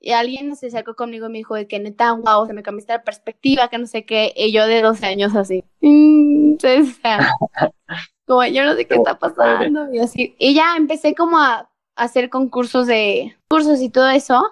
Y 0.00 0.10
alguien 0.10 0.56
se 0.56 0.66
acercó 0.66 0.96
conmigo 0.96 1.26
y 1.26 1.30
me 1.30 1.38
dijo 1.38 1.54
de 1.54 1.68
que 1.68 1.78
neta, 1.78 2.12
wow, 2.12 2.44
se 2.46 2.54
me 2.54 2.64
cambiaste 2.64 2.92
la 2.92 3.04
perspectiva, 3.04 3.68
que 3.68 3.78
no 3.78 3.86
sé 3.86 4.04
qué. 4.04 4.32
Y 4.36 4.52
yo 4.52 4.66
de 4.66 4.82
12 4.82 5.06
años 5.06 5.36
así. 5.36 5.64
mm. 5.80 6.54
O 6.54 6.84
sea, 7.00 7.30
como 8.26 8.44
yo 8.46 8.64
no 8.64 8.74
sé 8.74 8.86
qué 8.86 8.96
está 8.96 9.18
pasando. 9.18 9.92
Y 9.94 10.00
así. 10.00 10.34
Y 10.38 10.54
ya 10.54 10.74
empecé 10.76 11.14
como 11.14 11.38
a 11.38 11.71
hacer 11.96 12.30
concursos 12.30 12.86
de 12.86 13.36
cursos 13.48 13.80
y 13.80 13.90
todo 13.90 14.08
eso. 14.10 14.42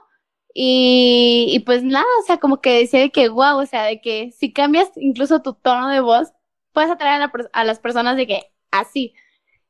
Y, 0.53 1.47
y 1.51 1.61
pues 1.61 1.83
nada, 1.85 2.05
o 2.21 2.27
sea, 2.27 2.39
como 2.39 2.61
que 2.61 2.81
decía 2.81 3.01
de 3.01 3.11
que, 3.11 3.29
wow, 3.29 3.59
o 3.61 3.67
sea, 3.67 3.85
de 3.85 4.01
que 4.01 4.33
si 4.33 4.53
cambias 4.53 4.91
incluso 4.97 5.43
tu 5.43 5.55
tono 5.55 5.89
de 5.89 6.01
voz, 6.01 6.33
puedes 6.73 6.91
atraer 6.91 7.15
a, 7.15 7.19
la 7.19 7.33
per- 7.33 7.51
a 7.53 7.65
las 7.65 7.79
personas 7.79 8.17
de 8.17 8.27
que 8.27 8.53
así. 8.73 9.15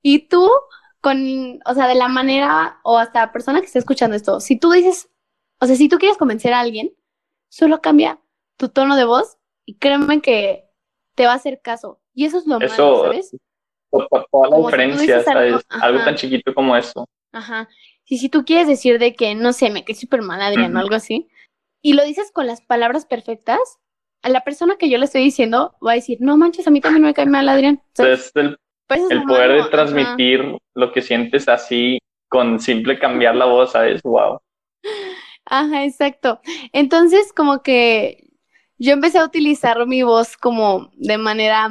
Y 0.02 0.20
tú, 0.28 0.48
con, 1.02 1.60
o 1.66 1.74
sea, 1.74 1.86
de 1.86 1.94
la 1.96 2.08
manera, 2.08 2.80
o 2.82 2.96
hasta 2.98 3.20
la 3.20 3.32
persona 3.32 3.60
que 3.60 3.66
esté 3.66 3.78
escuchando 3.78 4.16
esto, 4.16 4.40
si 4.40 4.56
tú 4.58 4.70
dices, 4.72 5.10
o 5.60 5.66
sea, 5.66 5.76
si 5.76 5.88
tú 5.88 5.98
quieres 5.98 6.16
convencer 6.16 6.54
a 6.54 6.60
alguien, 6.60 6.94
solo 7.50 7.82
cambia 7.82 8.18
tu 8.56 8.70
tono 8.70 8.96
de 8.96 9.04
voz 9.04 9.36
y 9.66 9.76
créeme 9.76 10.22
que 10.22 10.64
te 11.14 11.26
va 11.26 11.32
a 11.32 11.36
hacer 11.36 11.60
caso. 11.62 12.00
Y 12.14 12.24
eso 12.24 12.38
es 12.38 12.46
lo 12.46 12.54
malo, 12.58 12.72
Eso, 12.72 13.02
¿sabes? 13.04 13.30
to- 13.90 14.08
to- 14.10 14.26
toda 14.32 14.48
la 14.48 14.56
Como 14.56 14.70
si 14.70 14.76
tú 14.76 14.82
diferencia, 14.82 15.18
dices 15.18 15.28
algo- 15.28 15.60
¿sabes? 15.60 15.66
Algo 15.82 15.96
ajá. 15.98 16.04
tan 16.06 16.14
chiquito 16.16 16.54
como 16.54 16.74
eso. 16.74 17.06
Ajá. 17.32 17.68
Y 18.06 18.18
si 18.18 18.28
tú 18.28 18.44
quieres 18.44 18.66
decir 18.66 18.99
de 18.99 19.14
que, 19.14 19.34
no 19.34 19.52
sé, 19.52 19.70
me 19.70 19.84
cae 19.84 19.94
súper 19.94 20.22
mal 20.22 20.40
Adrián 20.40 20.76
o 20.76 20.80
algo 20.80 20.94
así, 20.94 21.28
y 21.82 21.94
lo 21.94 22.04
dices 22.04 22.30
con 22.32 22.46
las 22.46 22.60
palabras 22.60 23.06
perfectas, 23.06 23.60
a 24.22 24.28
la 24.28 24.42
persona 24.42 24.76
que 24.76 24.90
yo 24.90 24.99
le 24.99 25.06
estoy 25.06 25.22
diciendo 25.22 25.76
va 25.84 25.92
a 25.92 25.94
decir, 25.94 26.18
no 26.20 26.37
manches, 26.37 26.66
a 26.66 26.70
mí 26.70 26.80
también 26.80 27.04
me 27.04 27.14
cae 27.14 27.26
mal 27.26 27.49
Adrián. 27.49 27.82
Entonces, 27.88 28.32
el, 28.34 28.58
poder 28.87 29.25
malo, 29.25 29.54
de 29.54 29.60
ajá. 29.60 29.70
transmitir 29.70 30.58
lo 30.75 30.92
que 30.92 31.00
sientes 31.00 31.49
así 31.49 31.99
con 32.28 32.60
simple 32.60 32.99
cambiar 32.99 33.37
la 33.37 33.46
voz, 33.46 33.72
¿sabes? 33.72 34.02
Wow. 34.02 34.40
Ajá, 35.46 35.84
exacto. 35.84 36.40
Entonces, 36.72 37.32
como 37.32 37.62
que 37.62 38.30
yo 38.78 38.92
empecé 38.92 39.18
a 39.18 39.25
utilizar 39.25 39.87
mi 39.87 40.02
voz 40.02 40.37
como 40.37 40.90
de 40.94 41.18
manera 41.18 41.68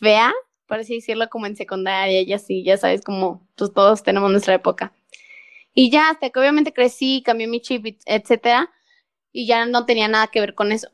fea, 0.00 0.32
por 0.72 0.80
así 0.80 0.94
decirlo, 0.94 1.28
como 1.28 1.44
en 1.44 1.54
secundaria 1.54 2.22
y 2.22 2.32
así, 2.32 2.64
ya 2.64 2.78
sabes, 2.78 3.02
como 3.02 3.46
pues, 3.56 3.74
todos 3.74 4.02
tenemos 4.02 4.30
nuestra 4.30 4.54
época. 4.54 4.94
Y 5.74 5.90
ya 5.90 6.08
hasta 6.08 6.30
que 6.30 6.40
obviamente 6.40 6.72
crecí, 6.72 7.22
cambié 7.22 7.46
mi 7.46 7.60
chip, 7.60 7.84
etcétera, 8.06 8.72
y 9.32 9.46
ya 9.46 9.66
no 9.66 9.84
tenía 9.84 10.08
nada 10.08 10.28
que 10.28 10.40
ver 10.40 10.54
con 10.54 10.72
eso, 10.72 10.88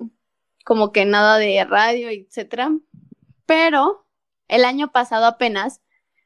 como 0.65 0.91
que 0.91 1.05
nada 1.05 1.39
de 1.39 1.65
radio, 1.65 2.09
etcétera. 2.09 2.73
Pero 3.47 4.05
el 4.49 4.65
año 4.65 4.91
pasado 4.91 5.27
apenas 5.27 5.81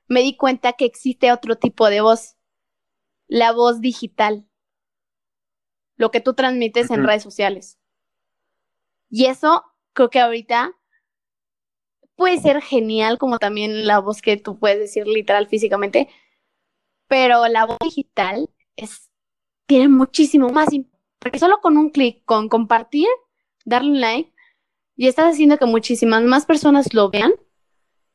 me 0.09 0.23
di 0.23 0.35
cuenta 0.35 0.73
que 0.73 0.87
existe 0.87 1.30
otro 1.30 1.59
tipo 1.59 1.90
de 1.90 2.00
voz, 2.00 2.37
la 3.26 3.52
voz 3.52 3.82
digital 3.82 4.47
lo 5.97 6.11
que 6.11 6.23
tú 6.23 6.32
transmites 6.32 6.90
en 6.90 7.04
redes 7.04 7.23
sociales. 7.23 7.78
Y 9.11 9.26
eso 9.26 9.62
creo 9.92 10.09
que 10.09 10.21
ahorita 10.21 10.73
puede 12.16 12.38
ser 12.38 12.61
genial, 12.62 13.19
como 13.19 13.38
también 13.38 13.87
la 13.87 13.99
voz 13.99 14.23
que 14.23 14.37
tú 14.37 14.59
puedes 14.59 14.78
decir 14.78 15.07
literal 15.07 15.49
físicamente, 15.49 16.09
pero 17.09 17.47
la 17.49 17.66
voz 17.66 17.78
digital 17.83 18.49
es, 18.76 19.11
tiene 19.66 19.88
muchísimo 19.88 20.49
más, 20.50 20.69
porque 21.19 21.38
solo 21.38 21.61
con 21.61 21.76
un 21.76 21.90
clic, 21.90 22.25
con 22.25 22.49
compartir, 22.49 23.09
darle 23.64 23.90
un 23.90 24.00
like, 24.00 24.33
y 24.97 25.09
estás 25.09 25.35
haciendo 25.35 25.59
que 25.59 25.66
muchísimas 25.66 26.23
más 26.23 26.47
personas 26.47 26.95
lo 26.95 27.11
vean 27.11 27.33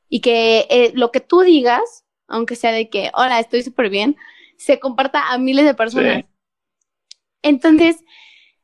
y 0.10 0.22
que 0.22 0.68
eh, 0.70 0.92
lo 0.94 1.12
que 1.12 1.20
tú 1.20 1.42
digas, 1.42 2.06
aunque 2.28 2.56
sea 2.56 2.72
de 2.72 2.90
que, 2.90 3.12
hola, 3.14 3.40
estoy 3.40 3.64
súper 3.64 3.90
bien, 3.90 4.16
se 4.58 4.80
comparta 4.80 5.32
a 5.32 5.38
miles 5.38 5.66
de 5.66 5.74
personas. 5.74 6.26
Entonces, 7.42 8.04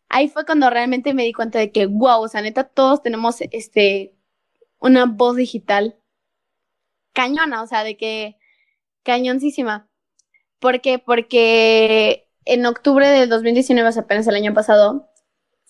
ahí 0.10 0.30
fue 0.30 0.46
cuando 0.46 0.70
realmente 0.70 1.14
me 1.14 1.24
di 1.24 1.34
cuenta 1.34 1.60
de 1.60 1.72
que, 1.72 1.86
wow, 1.86 2.22
o 2.22 2.28
sea, 2.28 2.42
neta, 2.42 2.64
todos 2.64 3.02
tenemos 3.02 3.42
este, 3.52 4.16
una 4.84 5.06
voz 5.06 5.38
digital 5.38 5.98
cañona, 7.14 7.64
o 7.64 7.68
sea, 7.68 7.84
de 7.84 7.96
que 7.98 8.38
cañoncísima. 9.04 9.90
¿Por 10.60 10.82
qué? 10.82 11.00
Porque 11.00 12.28
en 12.46 12.66
octubre 12.66 13.08
del 13.08 13.30
2019, 13.30 13.90
o 13.90 13.92
sea, 13.92 14.04
apenas 14.04 14.28
el 14.28 14.36
año 14.36 14.54
pasado, 14.54 15.10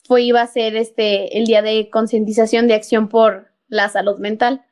fue, 0.06 0.24
iba 0.24 0.42
a 0.42 0.48
ser 0.48 0.76
este, 0.76 1.38
el 1.38 1.46
día 1.46 1.62
de 1.62 1.90
concientización 1.90 2.68
de 2.68 2.74
acción 2.74 3.08
por 3.08 3.54
la 3.68 3.88
salud 3.90 4.20
mental. 4.20 4.66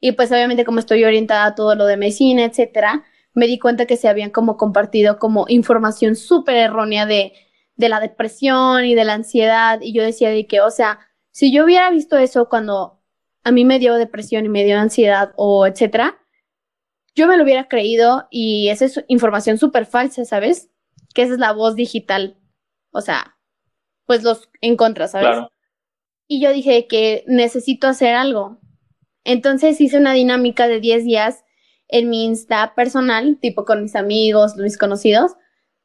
Y 0.00 0.12
pues 0.12 0.30
obviamente 0.32 0.64
como 0.64 0.80
estoy 0.80 1.04
orientada 1.04 1.46
a 1.46 1.54
todo 1.54 1.74
lo 1.74 1.86
de 1.86 1.96
medicina, 1.96 2.44
etcétera, 2.44 3.04
me 3.34 3.46
di 3.46 3.58
cuenta 3.58 3.86
que 3.86 3.96
se 3.96 4.08
habían 4.08 4.30
como 4.30 4.56
compartido 4.56 5.18
como 5.18 5.46
información 5.48 6.16
súper 6.16 6.56
errónea 6.56 7.06
de, 7.06 7.32
de 7.76 7.88
la 7.88 8.00
depresión 8.00 8.84
y 8.84 8.94
de 8.94 9.04
la 9.04 9.14
ansiedad. 9.14 9.80
Y 9.80 9.92
yo 9.92 10.02
decía 10.02 10.30
de 10.30 10.46
que, 10.46 10.60
o 10.60 10.70
sea, 10.70 11.00
si 11.30 11.52
yo 11.52 11.64
hubiera 11.64 11.90
visto 11.90 12.18
eso 12.18 12.48
cuando 12.48 12.97
a 13.44 13.52
mí 13.52 13.64
me 13.64 13.78
dio 13.78 13.94
depresión 13.94 14.44
y 14.44 14.48
me 14.48 14.64
dio 14.64 14.78
ansiedad 14.78 15.32
o 15.36 15.66
etcétera, 15.66 16.18
yo 17.14 17.26
me 17.26 17.36
lo 17.36 17.44
hubiera 17.44 17.68
creído 17.68 18.28
y 18.30 18.68
esa 18.68 18.84
es 18.84 19.04
información 19.08 19.58
súper 19.58 19.86
falsa, 19.86 20.24
¿sabes? 20.24 20.70
Que 21.14 21.22
esa 21.22 21.34
es 21.34 21.38
la 21.38 21.52
voz 21.52 21.74
digital. 21.74 22.38
O 22.92 23.00
sea, 23.00 23.36
pues 24.06 24.22
los 24.22 24.48
en 24.60 24.76
contra, 24.76 25.08
¿sabes? 25.08 25.28
Claro. 25.28 25.52
Y 26.26 26.40
yo 26.40 26.52
dije 26.52 26.86
que 26.86 27.24
necesito 27.26 27.88
hacer 27.88 28.14
algo. 28.14 28.58
Entonces 29.24 29.80
hice 29.80 29.98
una 29.98 30.12
dinámica 30.12 30.68
de 30.68 30.80
10 30.80 31.04
días 31.04 31.44
en 31.88 32.08
mi 32.08 32.24
Insta 32.24 32.74
personal, 32.74 33.38
tipo 33.40 33.64
con 33.64 33.82
mis 33.82 33.96
amigos, 33.96 34.56
mis 34.56 34.78
conocidos, 34.78 35.36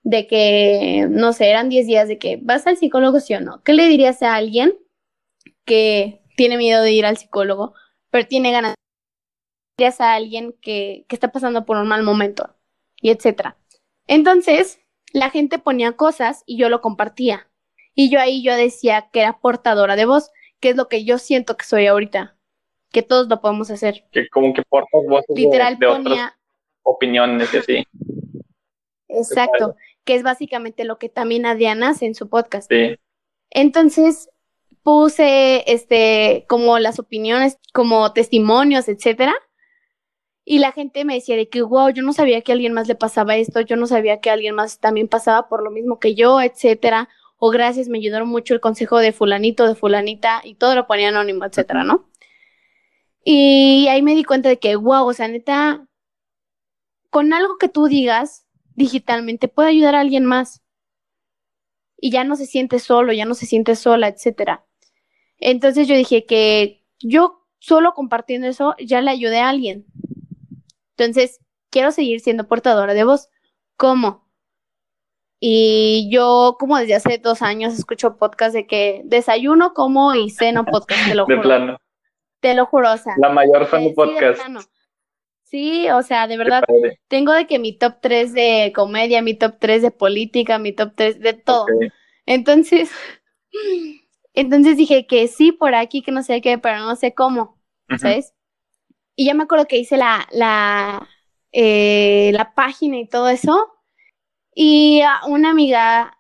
de 0.03 0.27
que, 0.27 1.07
no 1.10 1.33
sé, 1.33 1.50
eran 1.50 1.69
10 1.69 1.88
días 1.88 2.07
de 2.07 2.17
que 2.17 2.39
vas 2.41 2.67
al 2.67 2.77
psicólogo, 2.77 3.19
sí 3.19 3.33
o 3.33 3.39
no. 3.39 3.63
¿Qué 3.63 3.74
le 3.74 3.88
dirías 3.88 4.22
a 4.22 4.36
alguien 4.36 4.74
que 5.65 6.23
tiene 6.35 6.57
miedo 6.57 6.81
de 6.81 6.91
ir 6.91 7.05
al 7.05 7.17
psicólogo, 7.17 7.73
pero 8.09 8.27
tiene 8.27 8.51
ganas? 8.51 8.75
¿Qué 9.77 9.85
le 9.85 9.85
dirías 9.85 10.01
a 10.01 10.13
alguien 10.13 10.55
que, 10.61 11.05
que 11.07 11.15
está 11.15 11.31
pasando 11.31 11.65
por 11.65 11.77
un 11.77 11.87
mal 11.87 12.03
momento? 12.03 12.55
Y 13.01 13.09
etcétera. 13.09 13.57
Entonces, 14.07 14.79
la 15.11 15.29
gente 15.29 15.59
ponía 15.59 15.93
cosas 15.93 16.43
y 16.45 16.57
yo 16.57 16.69
lo 16.69 16.81
compartía. 16.81 17.49
Y 17.95 18.09
yo 18.09 18.19
ahí 18.19 18.41
yo 18.43 18.55
decía 18.55 19.09
que 19.11 19.21
era 19.21 19.39
portadora 19.39 19.95
de 19.95 20.05
voz, 20.05 20.31
que 20.59 20.69
es 20.69 20.75
lo 20.75 20.87
que 20.87 21.05
yo 21.05 21.17
siento 21.17 21.57
que 21.57 21.65
soy 21.65 21.85
ahorita, 21.87 22.37
que 22.91 23.03
todos 23.03 23.27
lo 23.27 23.39
podemos 23.41 23.69
hacer. 23.71 24.05
Que 24.11 24.27
como 24.29 24.53
que 24.53 24.63
portas 24.63 25.01
voces 25.07 25.27
de- 25.35 25.41
Literal 25.41 25.77
de, 25.77 25.87
ponía, 25.87 26.37
opiniones 26.83 27.53
y 27.53 27.57
así. 27.57 27.87
exacto, 29.07 29.75
que 30.05 30.15
es 30.15 30.23
básicamente 30.23 30.83
lo 30.85 30.97
que 30.97 31.09
también 31.09 31.45
Adriana 31.45 31.89
hace 31.89 32.05
en 32.05 32.15
su 32.15 32.29
podcast. 32.29 32.69
Sí. 32.71 32.95
Entonces 33.51 34.29
puse 34.83 35.63
este 35.71 36.45
como 36.47 36.79
las 36.79 36.99
opiniones, 36.99 37.57
como 37.73 38.13
testimonios, 38.13 38.87
etcétera. 38.87 39.33
Y 40.45 40.59
la 40.59 40.73
gente 40.73 41.05
me 41.05 41.15
decía 41.15 41.37
de 41.37 41.49
que, 41.49 41.61
wow, 41.61 41.89
yo 41.89 42.03
no 42.03 42.13
sabía 42.13 42.41
que 42.41 42.51
a 42.51 42.55
alguien 42.55 42.73
más 42.73 42.87
le 42.87 42.95
pasaba 42.95 43.37
esto, 43.37 43.61
yo 43.61 43.77
no 43.77 43.87
sabía 43.87 44.19
que 44.19 44.29
a 44.29 44.33
alguien 44.33 44.55
más 44.55 44.79
también 44.79 45.07
pasaba 45.07 45.47
por 45.47 45.63
lo 45.63 45.71
mismo 45.71 45.99
que 45.99 46.15
yo, 46.15 46.41
etcétera. 46.41 47.09
O 47.37 47.49
gracias, 47.49 47.87
me 47.89 47.97
ayudaron 47.99 48.29
mucho 48.29 48.53
el 48.53 48.59
consejo 48.61 48.99
de 48.99 49.13
fulanito, 49.13 49.67
de 49.67 49.75
fulanita, 49.75 50.41
y 50.43 50.55
todo 50.55 50.75
lo 50.75 50.87
ponía 50.87 51.09
anónimo, 51.09 51.45
etcétera, 51.45 51.83
¿no? 51.83 52.09
Y 53.25 53.87
ahí 53.89 54.01
me 54.01 54.15
di 54.15 54.23
cuenta 54.23 54.49
de 54.49 54.59
que, 54.59 54.75
wow, 54.75 55.07
o 55.07 55.13
sea, 55.13 55.27
neta, 55.29 55.87
con 57.09 57.33
algo 57.33 57.57
que 57.57 57.69
tú 57.69 57.87
digas 57.87 58.45
digitalmente 58.75 59.47
puede 59.47 59.69
ayudar 59.69 59.95
a 59.95 60.01
alguien 60.01 60.25
más. 60.25 60.61
Y 61.97 62.11
ya 62.11 62.23
no 62.23 62.35
se 62.35 62.45
siente 62.45 62.79
solo, 62.79 63.13
ya 63.13 63.25
no 63.25 63.33
se 63.33 63.45
siente 63.45 63.75
sola, 63.75 64.07
etcétera. 64.09 64.65
Entonces 65.39 65.87
yo 65.87 65.95
dije 65.95 66.25
que 66.25 66.83
yo 66.99 67.45
solo 67.59 67.93
compartiendo 67.93 68.47
eso 68.47 68.75
ya 68.79 69.01
le 69.01 69.11
ayudé 69.11 69.39
a 69.39 69.49
alguien. 69.49 69.85
Entonces, 70.97 71.39
quiero 71.69 71.91
seguir 71.91 72.19
siendo 72.19 72.47
portadora 72.47 72.93
de 72.93 73.03
voz. 73.03 73.29
¿Cómo? 73.77 74.23
Y 75.39 76.09
yo, 76.11 76.55
como 76.59 76.77
desde 76.77 76.95
hace 76.95 77.17
dos 77.17 77.41
años, 77.41 77.73
escucho 77.73 78.17
podcast 78.17 78.53
de 78.53 78.65
que 78.65 79.01
desayuno, 79.03 79.73
como 79.73 80.15
y 80.15 80.29
ceno 80.29 80.63
podcast, 80.63 81.09
te 81.09 81.15
lo 81.15 81.25
juro. 81.25 81.37
De 81.37 81.41
plano. 81.41 81.77
Te 82.39 82.53
lo 82.53 82.65
juro, 82.65 82.93
o 82.93 82.97
sea. 82.97 83.15
La 83.17 83.29
mayor 83.29 83.65
fan 83.65 83.83
de 83.83 83.91
podcast. 83.91 84.41
Sí, 85.43 85.89
o 85.89 86.01
sea, 86.01 86.27
de 86.27 86.37
verdad, 86.37 86.63
tengo 87.07 87.31
de 87.31 87.45
que 87.45 87.59
mi 87.59 87.77
top 87.77 87.95
3 88.01 88.33
de 88.33 88.71
comedia, 88.75 89.21
mi 89.21 89.33
top 89.33 89.55
3 89.59 89.81
de 89.81 89.91
política, 89.91 90.57
mi 90.57 90.73
top 90.73 90.93
3 90.95 91.19
de 91.19 91.33
todo. 91.33 91.67
Entonces, 92.25 92.91
entonces 94.33 94.77
dije 94.77 95.05
que 95.07 95.27
sí 95.27 95.51
por 95.51 95.75
aquí, 95.75 96.01
que 96.01 96.11
no 96.11 96.23
sé 96.23 96.41
qué, 96.41 96.57
pero 96.57 96.79
no 96.79 96.95
sé 96.95 97.13
cómo, 97.13 97.59
¿sabes? 97.97 98.33
Y 99.15 99.25
ya 99.25 99.33
me 99.33 99.43
acuerdo 99.43 99.67
que 99.67 99.77
hice 99.77 99.97
la, 99.97 100.27
la, 100.31 101.07
eh, 101.51 102.31
la 102.33 102.53
página 102.55 102.97
y 102.97 103.07
todo 103.07 103.29
eso. 103.29 103.73
Y 104.55 105.01
a 105.01 105.25
una 105.27 105.51
amiga, 105.51 106.17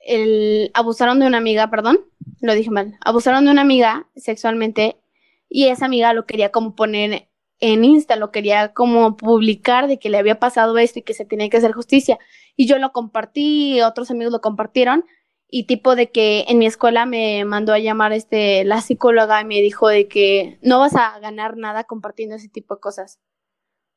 el, 0.00 0.70
abusaron 0.74 1.20
de 1.20 1.26
una 1.26 1.38
amiga, 1.38 1.70
perdón, 1.70 2.00
lo 2.40 2.54
dije 2.54 2.70
mal, 2.70 2.98
abusaron 3.00 3.44
de 3.46 3.50
una 3.50 3.62
amiga 3.62 4.08
sexualmente 4.16 5.00
y 5.48 5.68
esa 5.68 5.86
amiga 5.86 6.12
lo 6.12 6.26
quería 6.26 6.50
como 6.50 6.74
poner 6.74 7.28
en 7.60 7.84
Insta, 7.84 8.16
lo 8.16 8.30
quería 8.30 8.72
como 8.72 9.16
publicar 9.16 9.88
de 9.88 9.98
que 9.98 10.10
le 10.10 10.18
había 10.18 10.38
pasado 10.38 10.78
esto 10.78 11.00
y 11.00 11.02
que 11.02 11.14
se 11.14 11.24
tenía 11.24 11.48
que 11.48 11.56
hacer 11.56 11.72
justicia. 11.72 12.18
Y 12.56 12.66
yo 12.66 12.78
lo 12.78 12.92
compartí, 12.92 13.80
otros 13.82 14.10
amigos 14.10 14.32
lo 14.32 14.40
compartieron 14.40 15.04
y 15.50 15.64
tipo 15.64 15.96
de 15.96 16.10
que 16.10 16.44
en 16.48 16.58
mi 16.58 16.66
escuela 16.66 17.06
me 17.06 17.44
mandó 17.46 17.72
a 17.72 17.78
llamar 17.78 18.12
este 18.12 18.64
la 18.64 18.80
psicóloga 18.82 19.40
y 19.40 19.46
me 19.46 19.62
dijo 19.62 19.88
de 19.88 20.06
que 20.06 20.58
no 20.62 20.78
vas 20.78 20.94
a 20.94 21.18
ganar 21.20 21.56
nada 21.56 21.84
compartiendo 21.84 22.36
ese 22.36 22.48
tipo 22.48 22.74
de 22.74 22.80
cosas 22.80 23.18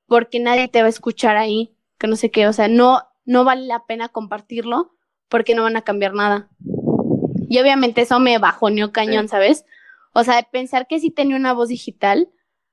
porque 0.08 0.39
nadie 0.39 0.70
te 0.70 0.79
va 0.81 0.86
a 0.86 0.89
escuchar 0.89 1.36
ahí 1.36 1.75
que 1.98 2.08
no 2.08 2.15
sé 2.15 2.31
qué 2.31 2.48
o 2.48 2.53
sea 2.53 2.70
no 2.70 3.01
no 3.25 3.43
vale 3.43 3.65
la 3.67 3.86
pena 3.86 4.08
compartirlo 4.08 4.93
porque 5.27 5.53
no 5.55 5.63
van 5.63 5.77
a 5.77 5.84
cambiar 5.84 6.13
nada. 6.13 6.50
Y 7.48 7.60
obviamente 7.60 8.01
eso 8.01 8.20
me 8.20 8.38
bajoneó 8.38 8.93
cañón 8.93 9.27
sabes 9.27 9.65
o 10.13 10.24
sea 10.24 10.38
de 10.38 10.48
pensar 10.50 10.88
que 10.88 11.00
si 11.00 11.12
tenía 11.12 11.36
una 11.36 11.53
voz 11.53 11.67
digital 11.67 12.29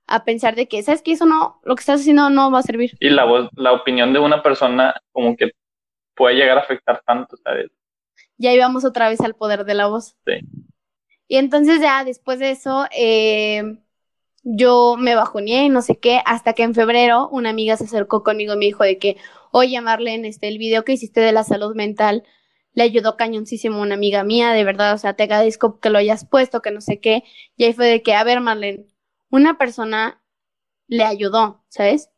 a 0.07 0.25
pensar 0.25 0.55
de 0.55 0.69
que 0.69 0.83
sabes 0.83 1.03
que 1.03 1.13
eso 1.13 1.27
no 1.27 1.61
lo 1.65 1.75
que 1.75 1.81
estás 1.81 2.01
haciendo 2.01 2.31
no 2.31 2.51
va 2.53 2.61
a 2.61 2.63
servir. 2.63 2.97
Y 3.01 3.11
la 3.11 3.25
voz 3.25 3.49
la 3.57 3.73
opinión 3.73 4.13
de 4.13 4.21
una 4.21 4.41
persona 4.41 4.95
como 5.11 5.37
que 5.37 5.51
puede 6.15 6.37
llegar 6.37 6.59
a 6.59 6.63
afectar 6.63 7.03
tanto 7.05 7.37
sabes 7.39 7.71
ya 8.37 8.53
íbamos 8.53 8.85
otra 8.85 9.09
vez 9.09 9.21
al 9.21 9.35
poder 9.35 9.65
de 9.65 9.75
la 9.75 9.87
voz. 9.87 10.17
Sí. 10.27 10.69
Y 11.29 11.37
entonces 11.37 11.81
ya 11.81 12.05
después 12.05 12.39
de 12.39 12.51
eso, 12.51 12.87
eh, 12.97 13.63
yo 14.43 14.97
me 14.99 15.15
bajoneé 15.15 15.65
y 15.65 15.69
no 15.69 15.83
sé 15.83 15.99
qué, 15.99 16.23
hasta 16.25 16.55
que 16.55 16.63
en 16.63 16.75
febrero 16.75 17.29
una 17.31 17.51
amiga 17.51 17.77
se 17.77 17.85
acercó 17.85 18.23
conmigo 18.23 18.55
y 18.55 18.57
me 18.57 18.65
dijo 18.65 18.85
de 18.85 18.99
que, 18.99 19.17
oye 19.53 19.81
Marlene, 19.81 20.29
este, 20.29 20.49
el 20.49 20.59
video 20.59 20.85
que 20.85 20.93
hiciste 20.93 21.21
de 21.21 21.33
la 21.33 21.45
salud 21.45 21.75
mental 21.75 22.25
le 22.73 22.85
ayudó 22.85 23.17
cañoncísimo 23.17 23.77
a 23.79 23.83
una 23.83 23.95
amiga 23.95 24.25
mía, 24.25 24.53
de 24.53 24.65
verdad, 24.65 24.95
o 24.95 24.99
sea, 24.99 25.15
te 25.15 25.25
agradezco 25.25 25.81
que 25.81 25.91
lo 25.91 25.99
hayas 25.99 26.25
puesto, 26.27 26.63
que 26.63 26.71
no 26.71 26.81
sé 26.81 27.01
qué. 27.01 27.25
Y 27.57 27.65
ahí 27.65 27.73
fue 27.73 27.87
de 27.87 28.03
que, 28.03 28.15
a 28.15 28.25
ver 28.25 28.41
Marlene, 28.41 28.87
una 29.31 29.59
persona 29.59 30.23
le 30.87 31.05
ayudó, 31.05 31.65
¿sabes? 31.69 32.11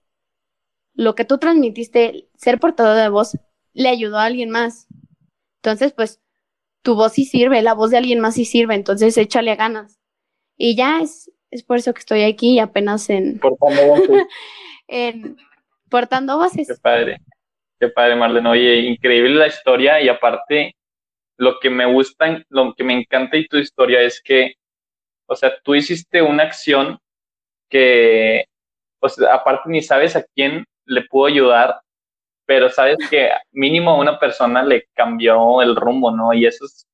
Lo 0.94 1.14
que 1.14 1.24
tú 1.24 1.38
transmitiste, 1.38 2.28
ser 2.36 2.60
portador 2.60 2.96
de 2.96 3.08
voz, 3.08 3.38
le 3.72 3.88
ayudó 3.88 4.18
a 4.18 4.24
alguien 4.24 4.50
más. 4.50 4.86
Entonces, 5.62 5.92
pues, 5.92 6.20
tu 6.82 6.94
voz 6.94 7.12
sí 7.12 7.24
sirve, 7.24 7.60
la 7.60 7.74
voz 7.74 7.90
de 7.90 7.98
alguien 7.98 8.20
más 8.20 8.34
sí 8.34 8.44
sirve, 8.44 8.74
entonces 8.74 9.16
échale 9.18 9.54
ganas. 9.56 10.00
Y 10.56 10.74
ya 10.74 11.00
es, 11.00 11.30
es 11.50 11.62
por 11.62 11.76
eso 11.76 11.92
que 11.92 12.00
estoy 12.00 12.22
aquí 12.22 12.58
apenas 12.58 13.10
en... 13.10 13.38
Portando 13.40 13.86
voces. 13.86 14.26
en, 14.88 15.36
portando 15.90 16.38
voces. 16.38 16.68
Qué 16.68 16.80
padre, 16.80 17.18
qué 17.78 17.88
padre, 17.88 18.16
Marlene. 18.16 18.48
Oye, 18.48 18.76
increíble 18.80 19.34
la 19.34 19.48
historia 19.48 20.00
y 20.00 20.08
aparte, 20.08 20.74
lo 21.36 21.58
que 21.60 21.68
me 21.68 21.84
gusta, 21.84 22.42
lo 22.48 22.72
que 22.74 22.84
me 22.84 22.94
encanta 22.94 23.36
de 23.36 23.46
tu 23.48 23.58
historia 23.58 24.00
es 24.00 24.22
que, 24.22 24.54
o 25.26 25.36
sea, 25.36 25.52
tú 25.62 25.74
hiciste 25.74 26.22
una 26.22 26.44
acción 26.44 26.98
que, 27.68 28.46
pues, 28.98 29.20
aparte 29.20 29.68
ni 29.68 29.82
sabes 29.82 30.16
a 30.16 30.24
quién 30.34 30.64
le 30.86 31.02
pudo 31.02 31.26
ayudar 31.26 31.80
pero 32.50 32.68
sabes 32.68 32.96
que 33.08 33.30
mínimo 33.52 33.92
a 33.92 33.98
una 34.00 34.18
persona 34.18 34.64
le 34.64 34.88
cambió 34.92 35.62
el 35.62 35.76
rumbo, 35.76 36.10
¿no? 36.10 36.32
Y 36.32 36.46
eso 36.46 36.64
es, 36.64 36.84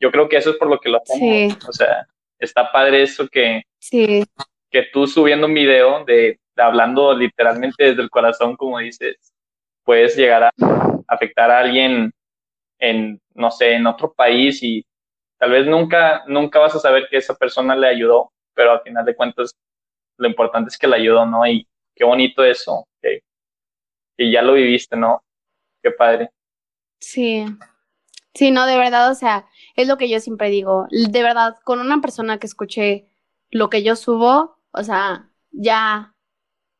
yo 0.00 0.10
creo 0.10 0.26
que 0.26 0.38
eso 0.38 0.52
es 0.52 0.56
por 0.56 0.68
lo 0.68 0.80
que 0.80 0.88
lo 0.88 1.02
hacemos. 1.02 1.68
O 1.68 1.72
sea, 1.74 2.06
está 2.38 2.72
padre 2.72 3.02
eso 3.02 3.28
que, 3.28 3.60
sí. 3.78 4.24
que 4.70 4.84
tú 4.90 5.06
subiendo 5.06 5.48
un 5.48 5.52
video 5.52 6.02
de, 6.06 6.40
hablando 6.56 7.14
literalmente 7.14 7.84
desde 7.84 8.00
el 8.00 8.08
corazón, 8.08 8.56
como 8.56 8.78
dices, 8.78 9.34
puedes 9.84 10.16
llegar 10.16 10.44
a 10.44 10.50
afectar 11.08 11.50
a 11.50 11.58
alguien 11.58 12.10
en, 12.78 13.20
no 13.34 13.50
sé, 13.50 13.74
en 13.74 13.86
otro 13.86 14.14
país 14.14 14.62
y 14.62 14.82
tal 15.36 15.50
vez 15.50 15.66
nunca, 15.66 16.24
nunca 16.26 16.58
vas 16.58 16.74
a 16.74 16.80
saber 16.80 17.06
que 17.10 17.18
esa 17.18 17.34
persona 17.34 17.76
le 17.76 17.86
ayudó, 17.86 18.32
pero 18.54 18.72
al 18.72 18.80
final 18.80 19.04
de 19.04 19.14
cuentas 19.14 19.54
lo 20.16 20.26
importante 20.26 20.68
es 20.68 20.78
que 20.78 20.88
le 20.88 20.96
ayudó, 20.96 21.26
¿no? 21.26 21.46
Y 21.46 21.68
qué 21.94 22.02
bonito 22.02 22.42
eso, 22.42 22.86
y 24.16 24.32
ya 24.32 24.42
lo 24.42 24.54
viviste, 24.54 24.96
¿no? 24.96 25.22
Qué 25.82 25.90
padre. 25.90 26.30
Sí, 27.00 27.44
sí, 28.34 28.50
no, 28.50 28.66
de 28.66 28.76
verdad, 28.76 29.10
o 29.10 29.14
sea, 29.14 29.46
es 29.76 29.88
lo 29.88 29.96
que 29.96 30.08
yo 30.08 30.20
siempre 30.20 30.50
digo, 30.50 30.86
de 30.90 31.22
verdad, 31.22 31.56
con 31.64 31.80
una 31.80 32.00
persona 32.00 32.38
que 32.38 32.46
escuche 32.46 33.08
lo 33.50 33.68
que 33.70 33.82
yo 33.82 33.96
subo, 33.96 34.58
o 34.70 34.82
sea, 34.82 35.30
ya, 35.50 36.14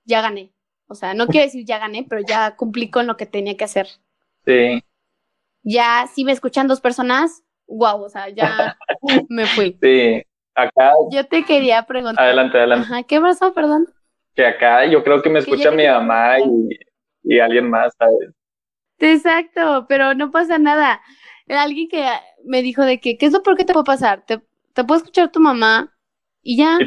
ya 0.04 0.22
gané. 0.22 0.52
O 0.86 0.94
sea, 0.94 1.14
no 1.14 1.26
quiero 1.26 1.46
decir 1.46 1.64
ya 1.64 1.78
gané, 1.78 2.06
pero 2.08 2.22
ya 2.26 2.54
cumplí 2.56 2.90
con 2.90 3.06
lo 3.06 3.16
que 3.16 3.26
tenía 3.26 3.56
que 3.56 3.64
hacer. 3.64 3.88
Sí. 4.44 4.82
Ya, 5.62 6.06
si 6.12 6.24
me 6.24 6.32
escuchan 6.32 6.68
dos 6.68 6.80
personas, 6.80 7.42
wow, 7.66 8.02
o 8.02 8.08
sea, 8.08 8.28
ya 8.28 8.76
me 9.28 9.46
fui. 9.46 9.78
Sí, 9.80 10.22
acá. 10.54 10.92
Yo 11.10 11.26
te 11.26 11.44
quería 11.44 11.82
preguntar. 11.84 12.24
Adelante, 12.24 12.58
adelante. 12.58 12.86
Ajá, 12.86 13.02
¿qué 13.04 13.20
pasó, 13.20 13.54
perdón? 13.54 13.86
Que 14.34 14.46
acá 14.46 14.86
yo 14.86 15.02
creo 15.02 15.22
que 15.22 15.30
me 15.30 15.38
escucha 15.38 15.70
mi 15.70 15.86
mamá 15.86 16.38
y 16.40 16.78
y 17.22 17.38
alguien 17.38 17.70
más, 17.70 17.94
¿sabes? 17.98 18.30
Exacto, 18.98 19.86
pero 19.88 20.14
no 20.14 20.30
pasa 20.30 20.58
nada. 20.58 21.00
Alguien 21.48 21.88
que 21.88 22.06
me 22.44 22.62
dijo 22.62 22.82
de 22.82 23.00
que, 23.00 23.18
¿qué 23.18 23.26
es 23.26 23.32
lo 23.32 23.42
por 23.42 23.56
qué 23.56 23.64
te 23.64 23.72
puede 23.72 23.84
pasar? 23.84 24.24
Te, 24.26 24.40
te 24.72 24.84
puede 24.84 24.98
escuchar 24.98 25.30
tu 25.30 25.40
mamá 25.40 25.92
y 26.42 26.56
ya. 26.58 26.78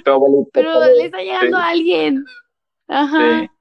pero 0.53 0.79
le 0.85 1.05
está 1.05 1.21
llegando 1.21 1.57
a 1.57 1.69
alguien. 1.69 2.25
Ajá. 2.87 3.51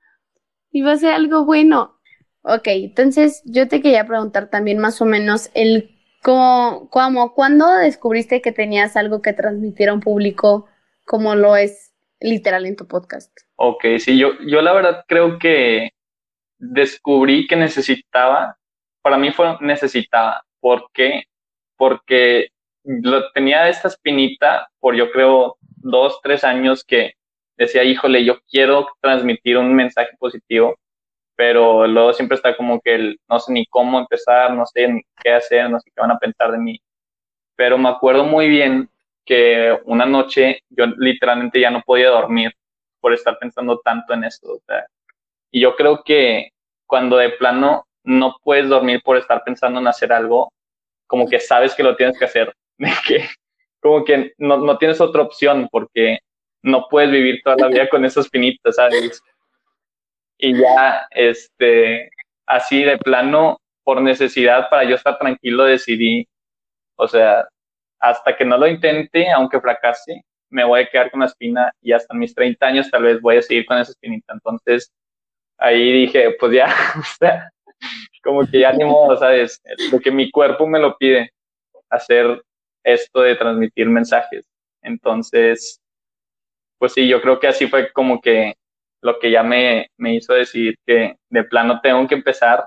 Y 0.71 0.83
va 0.83 0.93
a 0.93 0.97
ser 0.97 1.15
algo 1.15 1.45
bueno. 1.45 1.99
Ok, 2.43 2.67
entonces 2.67 3.43
yo 3.47 3.69
te 3.69 3.81
quería 3.81 4.07
preguntar 4.07 4.51
también 4.51 4.79
más 4.79 5.01
o 5.01 5.07
menos 5.07 5.51
el 5.55 5.99
cómo, 6.23 6.91
cómo, 6.91 7.35
cuándo 7.35 7.67
descubriste 7.77 8.43
que 8.43 8.53
tenías 8.53 8.97
algo 8.97 9.23
que 9.23 9.33
transmitiera 9.33 9.93
a 9.93 9.95
un 9.95 10.01
público 10.01 10.67
como 11.07 11.35
lo 11.35 11.57
es 11.57 11.95
literal 12.21 12.67
en 12.67 12.77
tu 12.77 12.87
podcast. 12.87 13.31
Ok, 13.57 13.85
sí, 13.99 14.19
yo, 14.19 14.33
yo 14.47 14.61
la 14.63 14.73
verdad 14.73 15.05
creo 15.07 15.39
que 15.39 15.91
descubrí 16.73 17.47
que 17.47 17.57
necesitaba, 17.57 18.57
para 19.03 19.19
mí 19.19 19.31
fue 19.33 19.57
necesitaba. 19.61 20.43
¿Por 20.61 20.91
qué? 20.93 21.25
Porque 21.77 22.49
lo, 22.85 23.31
tenía 23.33 23.69
esta 23.69 23.89
espinita 23.89 24.69
por 24.81 24.95
yo 24.95 25.11
creo 25.11 25.57
dos, 25.61 26.21
tres 26.23 26.45
años 26.45 26.85
que 26.85 27.15
decía, 27.57 27.85
híjole, 27.85 28.25
yo 28.25 28.41
quiero 28.51 28.89
transmitir 29.01 29.59
un 29.59 29.75
mensaje 29.75 30.11
positivo, 30.19 30.77
pero 31.37 31.87
luego 31.87 32.13
siempre 32.13 32.37
está 32.37 32.57
como 32.57 32.81
que 32.81 32.95
el, 32.95 33.21
no 33.29 33.39
sé 33.39 33.53
ni 33.53 33.67
cómo 33.67 33.99
empezar, 33.99 34.53
no 34.55 34.65
sé 34.67 34.89
ni 34.89 35.03
qué 35.23 35.33
hacer, 35.33 35.71
no 35.71 35.79
sé 35.81 35.91
qué 35.95 36.01
van 36.01 36.13
a 36.13 36.19
pensar 36.19 36.53
de 36.53 36.59
mí. 36.59 36.81
Pero 37.57 37.79
me 37.79 37.89
acuerdo 37.89 38.25
muy 38.25 38.49
bien 38.49 38.89
que 39.25 39.79
una 39.85 40.07
noche 40.07 40.61
yo 40.71 40.87
literalmente 40.99 41.61
ya 41.61 41.71
no 41.71 41.83
podía 41.83 42.11
dormir 42.11 42.53
por 43.01 43.13
estar 43.13 43.39
pensando 43.39 43.81
tanto 43.81 44.15
en 44.15 44.25
esto. 44.25 44.55
O 44.55 44.61
sea, 44.67 44.87
y 45.51 45.61
yo 45.61 45.77
creo 45.77 46.03
que 46.05 46.54
cuando 46.87 47.17
de 47.17 47.31
plano 47.31 47.87
no 48.05 48.37
puedes 48.43 48.69
dormir 48.69 49.01
por 49.05 49.17
estar 49.17 49.43
pensando 49.45 49.81
en 49.81 49.87
hacer 49.87 50.13
algo, 50.13 50.53
como 51.07 51.29
que 51.29 51.41
sabes 51.41 51.75
que 51.75 51.83
lo 51.83 51.97
tienes 51.97 52.19
que 52.19 52.25
hacer, 52.25 52.55
que 53.07 53.29
como 53.81 54.05
que 54.05 54.33
no, 54.39 54.59
no 54.59 54.79
tienes 54.79 55.01
otra 55.01 55.23
opción 55.23 55.69
porque 55.71 56.19
no 56.63 56.89
puedes 56.89 57.11
vivir 57.11 57.41
toda 57.45 57.57
la 57.57 57.69
vida 57.69 57.89
con 57.91 58.05
esas 58.05 58.29
finitas, 58.29 58.77
¿sabes? 58.77 59.23
Y 60.39 60.59
ya, 60.59 61.07
este, 61.11 62.11
así 62.47 62.83
de 62.83 62.99
plano, 62.99 63.59
por 63.85 64.01
necesidad, 64.01 64.69
para 64.71 64.85
yo 64.85 64.97
estar 64.97 65.19
tranquilo, 65.19 65.65
decidí, 65.65 66.27
o 66.97 67.07
sea, 67.07 67.47
hasta 68.01 68.37
que 68.37 68.45
no 68.45 68.57
lo 68.59 68.67
intente, 68.67 69.31
aunque 69.31 69.61
fracase, 69.61 70.23
me 70.51 70.65
voy 70.65 70.83
a 70.83 70.87
quedar 70.89 71.11
con 71.11 71.21
la 71.21 71.27
espina 71.27 71.73
y 71.81 71.93
hasta 71.93 72.15
mis 72.15 72.35
30 72.35 72.67
años 72.67 72.91
tal 72.91 73.03
vez 73.03 73.21
voy 73.21 73.37
a 73.37 73.43
seguir 73.43 73.67
con 73.67 73.79
esa 73.79 73.93
espinita. 73.93 74.33
Entonces, 74.33 74.93
ahí 75.59 75.93
dije, 75.93 76.37
pues 76.39 76.53
ya, 76.53 76.67
o 76.99 77.03
sea, 77.19 77.51
como 78.23 78.47
que 78.47 78.61
ya 78.61 78.73
ni 78.73 78.85
modo, 78.85 79.17
¿sabes? 79.17 79.61
Lo 79.93 80.01
que 80.01 80.11
mi 80.11 80.31
cuerpo 80.31 80.67
me 80.67 80.79
lo 80.79 80.97
pide, 80.97 81.31
hacer 81.91 82.43
esto 82.85 83.21
de 83.21 83.37
transmitir 83.37 83.89
mensajes. 83.89 84.47
Entonces, 84.83 85.81
pues 86.79 86.93
sí, 86.93 87.09
yo 87.09 87.21
creo 87.23 87.41
que 87.41 87.49
así 87.49 87.67
fue 87.67 87.93
como 87.93 88.21
que 88.21 88.55
lo 89.01 89.19
que 89.19 89.31
ya 89.31 89.43
me, 89.43 89.89
me 89.99 90.15
hizo 90.15 90.35
decir 90.35 90.77
que 90.87 91.17
de 91.31 91.45
plano 91.45 91.81
tengo 91.83 92.07
que 92.09 92.15
empezar. 92.15 92.67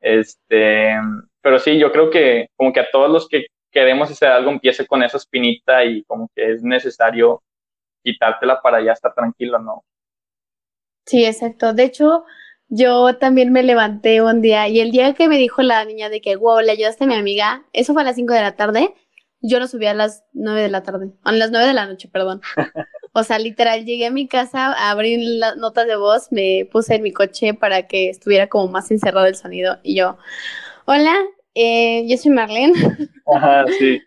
Este, 0.00 0.94
pero 1.40 1.58
sí, 1.58 1.78
yo 1.78 1.90
creo 1.90 2.10
que 2.10 2.48
como 2.56 2.72
que 2.72 2.80
a 2.80 2.90
todos 2.90 3.10
los 3.10 3.28
que 3.28 3.46
queremos 3.70 4.10
hacer 4.10 4.28
algo 4.28 4.50
empiece 4.50 4.86
con 4.86 5.02
esa 5.02 5.16
espinita 5.16 5.84
y 5.84 6.04
como 6.04 6.28
que 6.34 6.52
es 6.52 6.62
necesario 6.62 7.42
quitártela 8.04 8.60
para 8.60 8.82
ya 8.82 8.92
estar 8.92 9.14
tranquilo, 9.14 9.58
¿no? 9.58 9.82
Sí, 11.06 11.24
exacto. 11.24 11.72
De 11.72 11.84
hecho, 11.84 12.24
yo 12.68 13.16
también 13.18 13.52
me 13.52 13.62
levanté 13.62 14.22
un 14.22 14.40
día 14.40 14.68
y 14.68 14.80
el 14.80 14.92
día 14.92 15.14
que 15.14 15.28
me 15.28 15.36
dijo 15.36 15.62
la 15.62 15.84
niña 15.84 16.08
de 16.08 16.20
que, 16.20 16.36
wow, 16.36 16.60
le 16.60 16.72
ayudaste 16.72 17.04
a 17.04 17.06
mi 17.06 17.14
amiga, 17.14 17.66
eso 17.72 17.92
fue 17.92 18.02
a 18.02 18.04
las 18.04 18.16
5 18.16 18.32
de 18.32 18.40
la 18.40 18.56
tarde, 18.56 18.94
yo 19.40 19.58
lo 19.58 19.66
subí 19.66 19.86
a 19.86 19.94
las 19.94 20.24
9 20.32 20.62
de 20.62 20.68
la 20.70 20.82
tarde, 20.82 21.12
a 21.24 21.32
las 21.32 21.50
9 21.50 21.66
de 21.66 21.74
la 21.74 21.86
noche, 21.86 22.08
perdón. 22.08 22.40
O 23.14 23.24
sea, 23.24 23.38
literal, 23.38 23.84
llegué 23.84 24.06
a 24.06 24.10
mi 24.10 24.26
casa, 24.26 24.72
abrí 24.90 25.36
las 25.36 25.58
notas 25.58 25.86
de 25.86 25.96
voz, 25.96 26.32
me 26.32 26.66
puse 26.72 26.94
en 26.94 27.02
mi 27.02 27.12
coche 27.12 27.52
para 27.52 27.86
que 27.86 28.08
estuviera 28.08 28.48
como 28.48 28.72
más 28.72 28.90
encerrado 28.90 29.26
el 29.26 29.34
sonido 29.34 29.78
y 29.82 29.96
yo, 29.96 30.16
hola, 30.86 31.14
eh, 31.54 32.06
yo 32.08 32.16
soy 32.16 32.30
Marlene. 32.30 32.72
Ajá, 33.26 33.66
sí. 33.78 34.00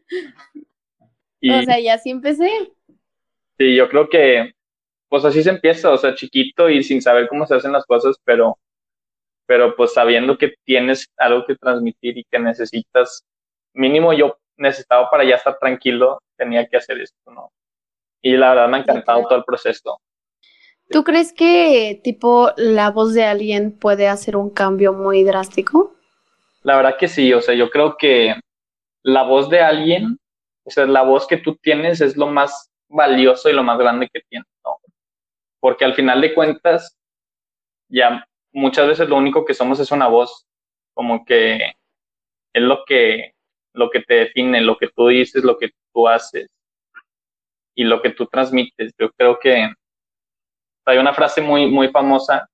o 1.47 1.61
sea, 1.61 1.79
y 1.79 1.87
así 1.87 2.09
empecé. 2.09 2.49
Sí, 3.59 3.75
yo 3.75 3.87
creo 3.89 4.09
que 4.09 4.55
pues 5.09 5.25
así 5.25 5.43
se 5.43 5.49
empieza, 5.49 5.91
o 5.91 5.97
sea, 5.97 6.15
chiquito 6.15 6.69
y 6.69 6.83
sin 6.83 7.01
saber 7.01 7.27
cómo 7.27 7.45
se 7.45 7.55
hacen 7.55 7.71
las 7.71 7.85
cosas, 7.85 8.17
pero, 8.23 8.57
pero 9.45 9.75
pues 9.75 9.93
sabiendo 9.93 10.37
que 10.37 10.55
tienes 10.63 11.11
algo 11.17 11.45
que 11.45 11.55
transmitir 11.55 12.17
y 12.17 12.25
que 12.25 12.39
necesitas, 12.39 13.23
mínimo 13.73 14.13
yo 14.13 14.37
necesitaba 14.57 15.09
para 15.09 15.23
ya 15.23 15.35
estar 15.35 15.57
tranquilo, 15.59 16.21
tenía 16.37 16.67
que 16.67 16.77
hacer 16.77 16.99
esto, 16.99 17.31
¿no? 17.31 17.51
Y 18.21 18.37
la 18.37 18.49
verdad 18.49 18.69
me 18.69 18.77
ha 18.77 18.79
encantado 18.81 19.23
todo 19.23 19.37
el 19.37 19.43
proceso. 19.43 19.99
¿Tú 20.89 21.03
crees 21.03 21.33
que 21.33 21.99
tipo 22.03 22.51
la 22.57 22.91
voz 22.91 23.13
de 23.13 23.23
alguien 23.23 23.77
puede 23.77 24.07
hacer 24.07 24.37
un 24.37 24.49
cambio 24.49 24.93
muy 24.93 25.23
drástico? 25.23 25.95
La 26.61 26.75
verdad 26.75 26.97
que 26.97 27.07
sí, 27.07 27.33
o 27.33 27.41
sea, 27.41 27.55
yo 27.55 27.69
creo 27.69 27.97
que 27.97 28.35
la 29.03 29.23
voz 29.23 29.49
de 29.49 29.61
alguien, 29.61 30.17
o 30.63 30.71
sea, 30.71 30.85
la 30.85 31.03
voz 31.03 31.27
que 31.27 31.37
tú 31.37 31.55
tienes 31.55 32.01
es 32.01 32.17
lo 32.17 32.27
más 32.27 32.71
valioso 32.87 33.49
y 33.49 33.53
lo 33.53 33.63
más 33.63 33.77
grande 33.77 34.09
que 34.11 34.21
tienes, 34.29 34.47
¿no? 34.63 34.77
Porque 35.65 35.83
al 35.83 35.95
final 35.95 36.21
de 36.21 36.35
cuentas, 36.35 36.95
ya 37.89 38.23
muchas 38.53 38.87
veces 38.87 39.09
lo 39.09 39.15
único 39.15 39.45
que 39.45 39.55
somos 39.55 39.79
es 39.79 39.91
una 39.91 40.07
voz, 40.07 40.45
como 40.93 41.25
que 41.25 41.55
es 42.53 42.61
lo 42.61 42.83
que, 42.85 43.31
lo 43.73 43.89
que 43.89 44.01
te 44.01 44.13
define, 44.13 44.61
lo 44.61 44.77
que 44.77 44.89
tú 44.95 45.07
dices, 45.07 45.43
lo 45.43 45.57
que 45.57 45.71
tú 45.91 46.07
haces 46.07 46.49
y 47.73 47.83
lo 47.83 47.99
que 48.03 48.11
tú 48.11 48.27
transmites. 48.27 48.93
Yo 48.99 49.09
creo 49.13 49.39
que 49.39 49.67
hay 50.85 50.97
una 50.99 51.15
frase 51.15 51.41
muy, 51.41 51.65
muy 51.65 51.89
famosa 51.89 52.47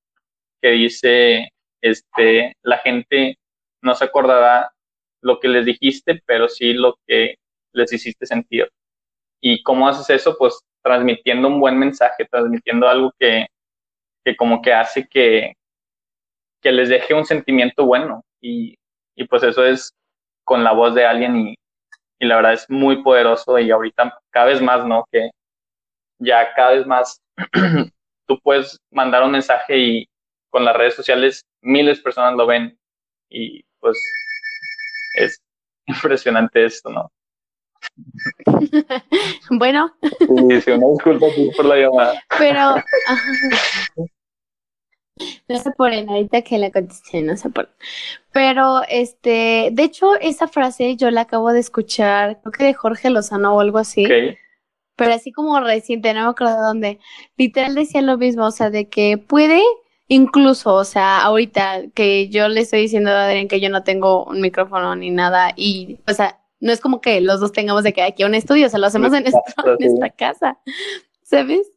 que 0.61 0.69
dice, 0.69 1.49
este, 1.81 2.53
la 2.61 2.77
gente 2.77 3.37
no 3.81 3.93
se 3.93 4.05
acordará 4.05 4.71
lo 5.21 5.41
que 5.41 5.49
les 5.49 5.65
dijiste, 5.65 6.23
pero 6.25 6.47
sí 6.47 6.71
lo 6.71 6.97
que 7.05 7.35
les 7.73 7.91
hiciste 7.91 8.25
sentir. 8.25 8.71
¿Y 9.41 9.63
cómo 9.63 9.89
haces 9.89 10.09
eso? 10.09 10.37
Pues 10.37 10.61
transmitiendo 10.83 11.47
un 11.47 11.59
buen 11.59 11.77
mensaje, 11.77 12.25
transmitiendo 12.29 12.87
algo 12.87 13.13
que, 13.19 13.47
que 14.23 14.35
como 14.35 14.61
que 14.61 14.73
hace 14.73 15.07
que, 15.07 15.53
que 16.61 16.71
les 16.71 16.89
deje 16.89 17.13
un 17.13 17.25
sentimiento 17.25 17.85
bueno. 17.85 18.23
Y, 18.41 18.75
y 19.15 19.25
pues 19.25 19.43
eso 19.43 19.65
es 19.65 19.93
con 20.43 20.63
la 20.63 20.71
voz 20.71 20.95
de 20.95 21.05
alguien 21.05 21.35
y, 21.37 21.55
y 22.19 22.25
la 22.25 22.35
verdad 22.37 22.53
es 22.53 22.69
muy 22.69 23.03
poderoso 23.03 23.57
y 23.59 23.71
ahorita 23.71 24.19
cada 24.29 24.47
vez 24.47 24.61
más, 24.61 24.85
¿no? 24.85 25.05
Que 25.11 25.31
ya 26.19 26.53
cada 26.53 26.71
vez 26.71 26.85
más 26.85 27.19
tú 28.27 28.39
puedes 28.43 28.77
mandar 28.91 29.23
un 29.23 29.31
mensaje 29.31 29.77
y 29.77 30.07
con 30.49 30.65
las 30.65 30.75
redes 30.75 30.95
sociales 30.95 31.43
miles 31.61 31.97
de 31.97 32.03
personas 32.03 32.35
lo 32.35 32.45
ven 32.45 32.77
y 33.29 33.63
pues 33.79 33.97
es 35.15 35.41
impresionante 35.87 36.65
esto, 36.65 36.89
¿no? 36.89 37.09
bueno. 39.51 39.93
Sí, 40.01 40.61
sí, 40.61 40.71
una 40.71 40.87
disculpa 40.89 41.27
por 41.55 41.65
la 41.65 41.75
llamada. 41.75 42.23
Pero. 42.37 42.75
no 45.47 45.59
se 45.59 45.71
ponen, 45.71 46.09
ahorita 46.09 46.41
que 46.41 46.57
la 46.57 46.71
contesté, 46.71 47.21
no 47.21 47.37
se 47.37 47.49
ponen. 47.49 47.71
Pero, 48.31 48.81
este, 48.89 49.69
de 49.71 49.83
hecho, 49.83 50.15
esa 50.19 50.47
frase 50.47 50.95
yo 50.95 51.11
la 51.11 51.21
acabo 51.21 51.51
de 51.51 51.59
escuchar, 51.59 52.39
creo 52.41 52.51
que 52.51 52.63
de 52.65 52.73
Jorge 52.73 53.09
Lozano 53.09 53.55
o 53.55 53.59
algo 53.59 53.77
así. 53.77 54.05
Pero 54.95 55.13
así 55.13 55.31
como 55.31 55.59
reciente, 55.59 56.13
no 56.13 56.23
me 56.23 56.29
acuerdo 56.29 56.55
de 56.55 56.61
dónde. 56.61 56.99
Literal 57.37 57.75
decía 57.75 58.01
lo 58.01 58.17
mismo, 58.17 58.45
o 58.45 58.51
sea, 58.51 58.69
de 58.69 58.87
que 58.89 59.17
puede 59.17 59.61
incluso, 60.07 60.75
o 60.75 60.83
sea, 60.83 61.21
ahorita 61.21 61.83
que 61.93 62.27
yo 62.27 62.49
le 62.49 62.61
estoy 62.61 62.81
diciendo 62.81 63.11
a 63.11 63.25
Adrián 63.25 63.47
que 63.47 63.61
yo 63.61 63.69
no 63.69 63.83
tengo 63.83 64.25
un 64.25 64.41
micrófono 64.41 64.93
ni 64.95 65.09
nada 65.09 65.53
y, 65.55 65.99
o 66.05 66.13
sea, 66.13 66.40
no 66.61 66.71
es 66.71 66.79
como 66.79 67.01
que 67.01 67.19
los 67.19 67.39
dos 67.39 67.51
tengamos 67.51 67.83
de 67.83 67.91
que 67.91 68.01
aquí 68.01 68.23
un 68.23 68.35
estudio, 68.35 68.67
o 68.67 68.69
sea, 68.69 68.79
lo 68.79 68.87
hacemos 68.87 69.11
en, 69.13 69.25
nuestra 69.79 70.09
casa, 70.17 70.59
¿sabes? 71.23 71.69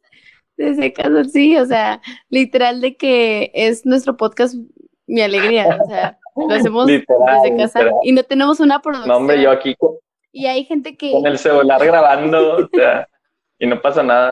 Desde 0.55 0.93
casa, 0.93 1.25
sí, 1.25 1.57
o 1.57 1.65
sea, 1.65 2.01
literal 2.29 2.79
de 2.79 2.95
que 2.95 3.51
es 3.53 3.85
nuestro 3.85 4.15
podcast 4.15 4.55
mi 5.07 5.21
alegría, 5.21 5.79
o 5.83 5.87
sea, 5.87 6.19
lo 6.35 6.55
hacemos 6.55 6.87
desde 6.87 7.05
casa 7.57 7.81
y 8.03 8.13
no 8.13 8.23
tenemos 8.23 8.59
una 8.59 8.81
producción. 8.81 9.09
No, 9.09 9.17
hombre, 9.17 9.41
yo 9.41 9.51
aquí 9.51 9.75
y 10.31 10.47
hay 10.47 10.65
gente 10.65 10.97
que... 10.97 11.13
Con 11.13 11.25
el 11.25 11.37
celular 11.37 11.83
grabando, 11.85 12.57
o 12.57 12.69
sea, 12.73 13.07
y 13.57 13.67
no 13.67 13.81
pasa 13.81 14.03
nada. 14.03 14.31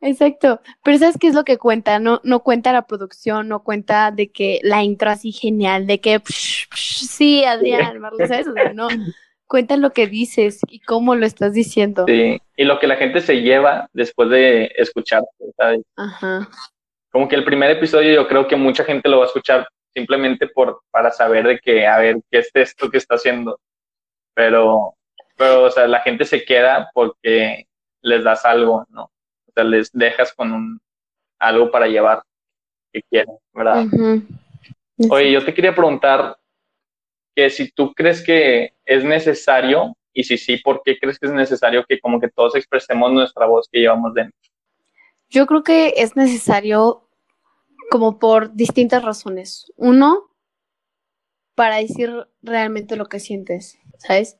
Exacto, 0.00 0.60
pero 0.84 0.98
¿sabes 0.98 1.16
qué 1.18 1.28
es 1.28 1.34
lo 1.34 1.44
que 1.44 1.58
cuenta? 1.58 1.98
No, 1.98 2.20
no 2.22 2.44
cuenta 2.44 2.72
la 2.72 2.86
producción, 2.86 3.48
no 3.48 3.64
cuenta 3.64 4.12
de 4.12 4.30
que 4.30 4.60
la 4.62 4.84
intro 4.84 5.10
así 5.10 5.32
genial, 5.32 5.86
de 5.86 6.00
que 6.00 6.22
sí, 6.74 7.44
Adrián, 7.44 8.00
Marlon, 8.00 8.28
¿sabes? 8.28 8.48
O 8.48 8.52
sea, 8.52 8.72
no, 8.72 8.88
cuenta 9.52 9.76
lo 9.76 9.90
que 9.90 10.06
dices 10.06 10.60
y 10.66 10.80
cómo 10.80 11.14
lo 11.14 11.26
estás 11.26 11.52
diciendo. 11.52 12.06
Sí, 12.08 12.40
y 12.56 12.64
lo 12.64 12.78
que 12.78 12.86
la 12.86 12.96
gente 12.96 13.20
se 13.20 13.42
lleva 13.42 13.86
después 13.92 14.30
de 14.30 14.72
escuchar, 14.76 15.24
¿sabes? 15.58 15.82
Ajá. 15.94 16.48
Como 17.10 17.28
que 17.28 17.36
el 17.36 17.44
primer 17.44 17.70
episodio 17.70 18.14
yo 18.14 18.26
creo 18.26 18.48
que 18.48 18.56
mucha 18.56 18.82
gente 18.82 19.10
lo 19.10 19.18
va 19.18 19.24
a 19.24 19.26
escuchar 19.26 19.68
simplemente 19.92 20.48
por 20.48 20.80
para 20.90 21.10
saber 21.10 21.46
de 21.46 21.58
que, 21.58 21.86
a 21.86 21.98
ver, 21.98 22.16
¿qué 22.30 22.38
es 22.38 22.50
esto 22.54 22.90
que 22.90 22.96
está 22.96 23.16
haciendo? 23.16 23.60
Pero, 24.32 24.94
pero, 25.36 25.64
o 25.64 25.70
sea, 25.70 25.86
la 25.86 26.00
gente 26.00 26.24
se 26.24 26.46
queda 26.46 26.90
porque 26.94 27.66
les 28.00 28.24
das 28.24 28.46
algo, 28.46 28.86
¿no? 28.88 29.02
O 29.02 29.52
sea, 29.54 29.64
les 29.64 29.92
dejas 29.92 30.32
con 30.32 30.50
un, 30.50 30.80
algo 31.38 31.70
para 31.70 31.88
llevar 31.88 32.22
que 32.90 33.02
quieren, 33.02 33.36
¿verdad? 33.52 33.84
Oye, 35.10 35.30
yo 35.30 35.44
te 35.44 35.52
quería 35.52 35.74
preguntar, 35.74 36.38
que 37.34 37.50
si 37.50 37.70
tú 37.70 37.92
crees 37.94 38.22
que 38.22 38.74
es 38.84 39.04
necesario 39.04 39.96
y 40.12 40.24
si 40.24 40.36
sí, 40.36 40.58
¿por 40.58 40.82
qué 40.84 40.98
crees 40.98 41.18
que 41.18 41.26
es 41.26 41.32
necesario 41.32 41.84
que 41.88 42.00
como 42.00 42.20
que 42.20 42.28
todos 42.28 42.54
expresemos 42.54 43.12
nuestra 43.12 43.46
voz 43.46 43.68
que 43.70 43.80
llevamos 43.80 44.14
dentro? 44.14 44.38
Yo 45.30 45.46
creo 45.46 45.62
que 45.62 45.94
es 45.96 46.14
necesario 46.16 47.08
como 47.90 48.18
por 48.18 48.54
distintas 48.54 49.02
razones. 49.02 49.72
Uno, 49.76 50.30
para 51.54 51.76
decir 51.76 52.10
realmente 52.42 52.96
lo 52.96 53.06
que 53.06 53.20
sientes, 53.20 53.78
¿sabes? 53.98 54.38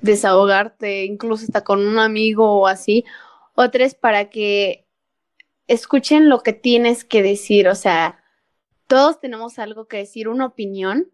Desahogarte, 0.00 1.04
incluso 1.04 1.44
hasta 1.44 1.64
con 1.64 1.86
un 1.86 1.98
amigo 1.98 2.60
o 2.60 2.66
así. 2.66 3.04
O 3.54 3.70
tres, 3.70 3.94
para 3.94 4.30
que 4.30 4.86
escuchen 5.66 6.28
lo 6.28 6.40
que 6.40 6.52
tienes 6.52 7.04
que 7.04 7.22
decir. 7.22 7.68
O 7.68 7.74
sea, 7.74 8.22
todos 8.86 9.20
tenemos 9.20 9.58
algo 9.58 9.86
que 9.86 9.98
decir, 9.98 10.28
una 10.28 10.46
opinión, 10.46 11.10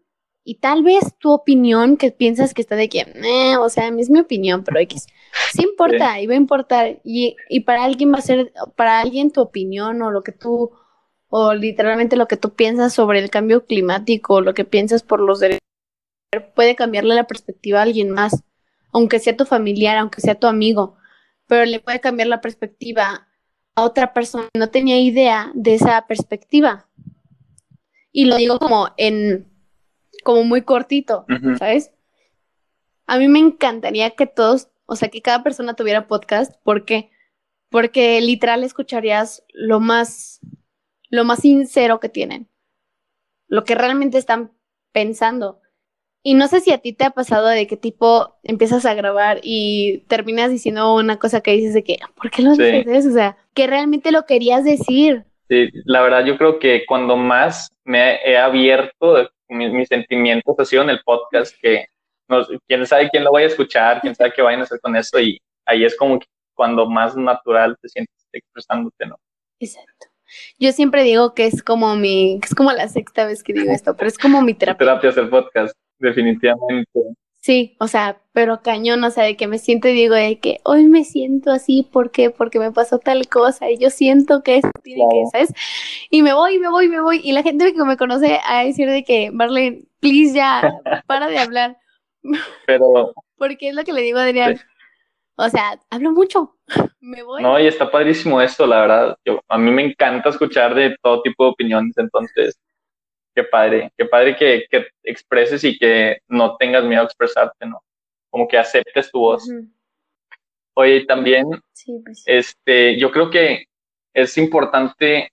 y 0.47 0.59
tal 0.59 0.83
vez 0.83 1.17
tu 1.17 1.31
opinión 1.31 1.97
que 1.97 2.11
piensas 2.11 2.53
que 2.53 2.61
está 2.61 2.75
de 2.75 2.87
que, 2.87 2.99
eh, 2.99 3.57
o 3.57 3.67
sea, 3.67 3.87
es 3.87 4.11
mi 4.11 4.19
opinión, 4.19 4.63
pero 4.63 4.79
X, 4.79 5.07
sí 5.51 5.63
importa 5.63 6.21
y 6.21 6.27
va 6.27 6.35
a 6.35 6.37
importar. 6.37 7.01
Y, 7.03 7.35
y 7.49 7.61
para 7.61 7.83
alguien 7.83 8.13
va 8.13 8.19
a 8.19 8.21
ser, 8.21 8.53
para 8.75 8.99
alguien 8.99 9.31
tu 9.31 9.41
opinión 9.41 10.03
o 10.03 10.11
lo 10.11 10.21
que 10.21 10.31
tú, 10.31 10.71
o 11.29 11.53
literalmente 11.55 12.15
lo 12.15 12.27
que 12.27 12.37
tú 12.37 12.53
piensas 12.53 12.93
sobre 12.93 13.19
el 13.19 13.31
cambio 13.31 13.65
climático, 13.65 14.35
o 14.35 14.41
lo 14.41 14.53
que 14.53 14.65
piensas 14.65 15.01
por 15.01 15.19
los 15.19 15.39
derechos, 15.39 15.61
puede 16.53 16.75
cambiarle 16.75 17.15
la 17.15 17.25
perspectiva 17.25 17.79
a 17.79 17.83
alguien 17.83 18.11
más, 18.11 18.43
aunque 18.93 19.17
sea 19.17 19.35
tu 19.35 19.45
familiar, 19.45 19.97
aunque 19.97 20.21
sea 20.21 20.35
tu 20.35 20.45
amigo, 20.45 20.95
pero 21.47 21.65
le 21.65 21.79
puede 21.79 21.99
cambiar 21.99 22.27
la 22.27 22.41
perspectiva 22.41 23.27
a 23.73 23.83
otra 23.83 24.13
persona. 24.13 24.47
No 24.55 24.69
tenía 24.69 24.99
idea 24.99 25.51
de 25.55 25.73
esa 25.73 26.05
perspectiva. 26.05 26.87
Y 28.11 28.25
lo 28.25 28.35
digo 28.35 28.59
como 28.59 28.89
en 28.97 29.54
como 30.25 30.43
muy 30.43 30.63
cortito, 30.63 31.23
¿sabes? 31.59 31.93
A 33.05 33.19
mí 33.19 33.27
me 33.27 33.37
encantaría 33.37 34.09
que 34.09 34.25
todos, 34.25 34.69
o 34.87 34.95
sea, 34.95 35.09
que 35.09 35.21
cada 35.21 35.43
persona 35.43 35.75
tuviera 35.75 36.07
podcast, 36.07 36.55
¿por 36.63 36.83
qué? 36.83 37.11
Porque 37.69 38.19
literal 38.21 38.63
escucharías 38.63 39.45
lo 39.53 39.79
más, 39.79 40.41
lo 41.11 41.25
más 41.25 41.41
sincero 41.41 41.99
que 41.99 42.09
tienen, 42.09 42.49
lo 43.47 43.65
que 43.65 43.75
realmente 43.75 44.17
están 44.17 44.51
pensando. 44.91 45.61
Y 46.23 46.33
no 46.33 46.47
sé 46.47 46.59
si 46.59 46.71
a 46.71 46.79
ti 46.79 46.91
te 46.91 47.05
ha 47.05 47.11
pasado 47.11 47.47
de 47.47 47.67
qué 47.67 47.77
tipo 47.77 48.39
empiezas 48.41 48.87
a 48.87 48.95
grabar 48.95 49.41
y 49.43 50.05
terminas 50.07 50.49
diciendo 50.49 50.95
una 50.95 51.19
cosa 51.19 51.41
que 51.41 51.51
dices 51.51 51.75
de 51.75 51.83
que, 51.83 51.99
¿por 52.15 52.31
qué 52.31 52.41
lo 52.41 52.53
dices? 52.53 53.05
O 53.05 53.11
sea, 53.11 53.37
que 53.53 53.67
realmente 53.67 54.11
lo 54.11 54.25
querías 54.25 54.63
decir, 54.63 55.23
Sí, 55.47 55.69
la 55.85 56.01
verdad 56.01 56.25
yo 56.25 56.39
creo 56.39 56.57
que 56.57 56.85
cuando 56.87 57.17
más 57.17 57.69
me 57.83 58.15
he 58.25 58.35
abierto 58.35 59.29
mis, 59.49 59.87
sentimientos 59.87 60.55
ha 60.59 60.65
sido 60.65 60.83
en 60.83 60.89
el 60.89 61.01
podcast, 61.03 61.55
que 61.61 61.85
quién 62.67 62.85
sabe 62.85 63.09
quién 63.09 63.23
lo 63.23 63.31
vaya 63.31 63.47
a 63.47 63.49
escuchar, 63.49 64.01
quién 64.01 64.15
sabe 64.15 64.33
qué 64.33 64.41
vayan 64.41 64.61
a 64.61 64.63
hacer 64.63 64.79
con 64.79 64.95
eso 64.95 65.19
y 65.19 65.39
ahí 65.65 65.85
es 65.85 65.95
como 65.95 66.19
que 66.19 66.27
cuando 66.55 66.89
más 66.89 67.15
natural 67.15 67.77
te 67.81 67.89
sientes 67.89 68.15
expresándote, 68.31 69.05
¿no? 69.05 69.17
Exacto. 69.59 70.07
Yo 70.57 70.71
siempre 70.71 71.03
digo 71.03 71.33
que 71.33 71.45
es 71.45 71.61
como 71.61 71.95
mi, 71.95 72.39
que 72.41 72.47
es 72.47 72.55
como 72.55 72.71
la 72.71 72.87
sexta 72.87 73.25
vez 73.25 73.43
que 73.43 73.53
digo 73.53 73.71
esto, 73.71 73.95
pero 73.95 74.07
es 74.07 74.17
como 74.17 74.41
mi 74.41 74.53
terapia. 74.53 74.79
terapia 74.79 75.09
es 75.11 75.17
el 75.17 75.29
podcast, 75.29 75.77
definitivamente. 75.99 76.99
Sí, 77.45 77.77
o 77.79 77.87
sea, 77.87 78.19
pero 78.33 78.63
cañón, 78.63 79.03
o 79.03 79.11
sea, 79.11 79.23
de 79.23 79.37
que 79.37 79.45
me 79.45 79.59
siento 79.59 79.87
y 79.87 79.93
digo 79.93 80.15
de 80.15 80.39
que 80.39 80.61
hoy 80.63 80.85
me 80.85 81.03
siento 81.03 81.51
así, 81.51 81.83
¿por 81.83 82.09
qué? 82.09 82.31
Porque 82.31 82.57
me 82.57 82.71
pasó 82.71 82.97
tal 82.97 83.27
cosa 83.27 83.69
y 83.69 83.77
yo 83.77 83.91
siento 83.91 84.41
que 84.41 84.55
esto 84.55 84.71
tiene 84.81 85.03
que, 85.11 85.25
¿sabes? 85.31 85.53
Y 86.09 86.23
me 86.23 86.33
voy, 86.33 86.57
me 86.57 86.69
voy, 86.69 86.89
me 86.89 86.99
voy. 87.01 87.21
Y 87.23 87.33
la 87.33 87.43
gente 87.43 87.71
que 87.71 87.83
me 87.83 87.97
conoce 87.97 88.39
a 88.43 88.63
decir 88.63 88.89
de 88.89 89.03
que, 89.03 89.29
Marlene, 89.29 89.83
please 89.99 90.33
ya, 90.33 90.73
para 91.05 91.27
de 91.27 91.37
hablar. 91.37 91.77
Pero. 92.65 93.13
Porque 93.37 93.69
es 93.69 93.75
lo 93.75 93.83
que 93.83 93.93
le 93.93 94.01
digo 94.01 94.17
a 94.17 94.23
Adrián. 94.23 94.59
O 95.35 95.47
sea, 95.47 95.79
hablo 95.91 96.13
mucho, 96.13 96.55
me 96.99 97.21
voy. 97.21 97.43
No, 97.43 97.59
y 97.59 97.67
está 97.67 97.91
padrísimo 97.91 98.41
esto, 98.41 98.65
la 98.65 98.81
verdad. 98.81 99.17
Yo, 99.23 99.39
a 99.49 99.59
mí 99.59 99.69
me 99.69 99.85
encanta 99.85 100.29
escuchar 100.29 100.73
de 100.73 100.95
todo 100.99 101.21
tipo 101.21 101.43
de 101.43 101.51
opiniones, 101.51 101.95
entonces 101.97 102.59
qué 103.35 103.43
padre, 103.43 103.91
qué 103.97 104.05
padre 104.05 104.35
que, 104.35 104.65
que, 104.69 104.87
expreses 105.03 105.63
y 105.63 105.77
que 105.77 106.19
no 106.27 106.55
tengas 106.57 106.85
miedo 106.85 107.01
a 107.01 107.05
expresarte, 107.05 107.65
¿no? 107.65 107.83
Como 108.29 108.47
que 108.47 108.57
aceptes 108.57 109.11
tu 109.11 109.19
voz. 109.19 109.47
Oye, 110.73 111.05
también, 111.05 111.45
pues 112.03 112.23
este, 112.25 112.97
yo 112.97 113.11
creo 113.11 113.29
que 113.29 113.65
es 114.13 114.37
importante 114.37 115.31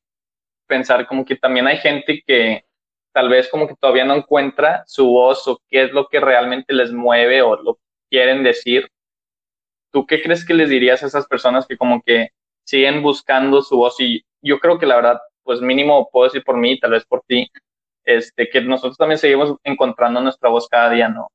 pensar 0.67 1.07
como 1.07 1.25
que 1.25 1.37
también 1.37 1.67
hay 1.67 1.79
gente 1.79 2.23
que 2.27 2.65
tal 3.13 3.29
vez 3.29 3.49
como 3.49 3.69
que 3.69 3.75
todavía 3.77 4.05
no 4.05 4.17
encuentra 4.17 4.83
su 4.87 5.07
voz 5.07 5.47
o 5.47 5.61
qué 5.69 5.85
es 5.85 5.93
lo 5.93 6.09
que 6.09 6.21
realmente 6.21 6.73
les 6.73 6.93
mueve 6.93 7.43
o 7.43 7.57
lo 7.57 7.75
que 7.75 7.81
quieren 8.11 8.43
decir. 8.43 8.89
¿Tú 9.93 10.07
qué 10.07 10.23
crees 10.23 10.45
que 10.45 10.55
les 10.55 10.71
dirías 10.71 11.03
a 11.03 11.07
esas 11.07 11.27
personas 11.27 11.67
que 11.67 11.77
como 11.77 12.03
que 12.03 12.31
siguen 12.65 13.03
buscando 13.03 13.63
su 13.63 13.77
voz? 13.77 14.01
Y 14.01 14.25
yo 14.41 14.59
creo 14.59 14.79
que 14.79 14.87
la 14.87 14.97
verdad, 14.97 15.21
pues 15.43 15.61
mínimo 15.61 16.09
puedo 16.11 16.25
decir 16.25 16.43
por 16.43 16.57
mí, 16.57 16.79
tal 16.81 16.93
vez 16.93 17.05
por 17.05 17.23
ti, 17.27 17.51
este, 18.05 18.49
que 18.49 18.61
nosotros 18.61 18.97
también 18.97 19.19
seguimos 19.19 19.57
encontrando 19.65 20.21
nuestra 20.21 20.49
voz 20.49 20.69
cada 20.69 20.91
día, 20.91 21.09
¿no? 21.09 21.29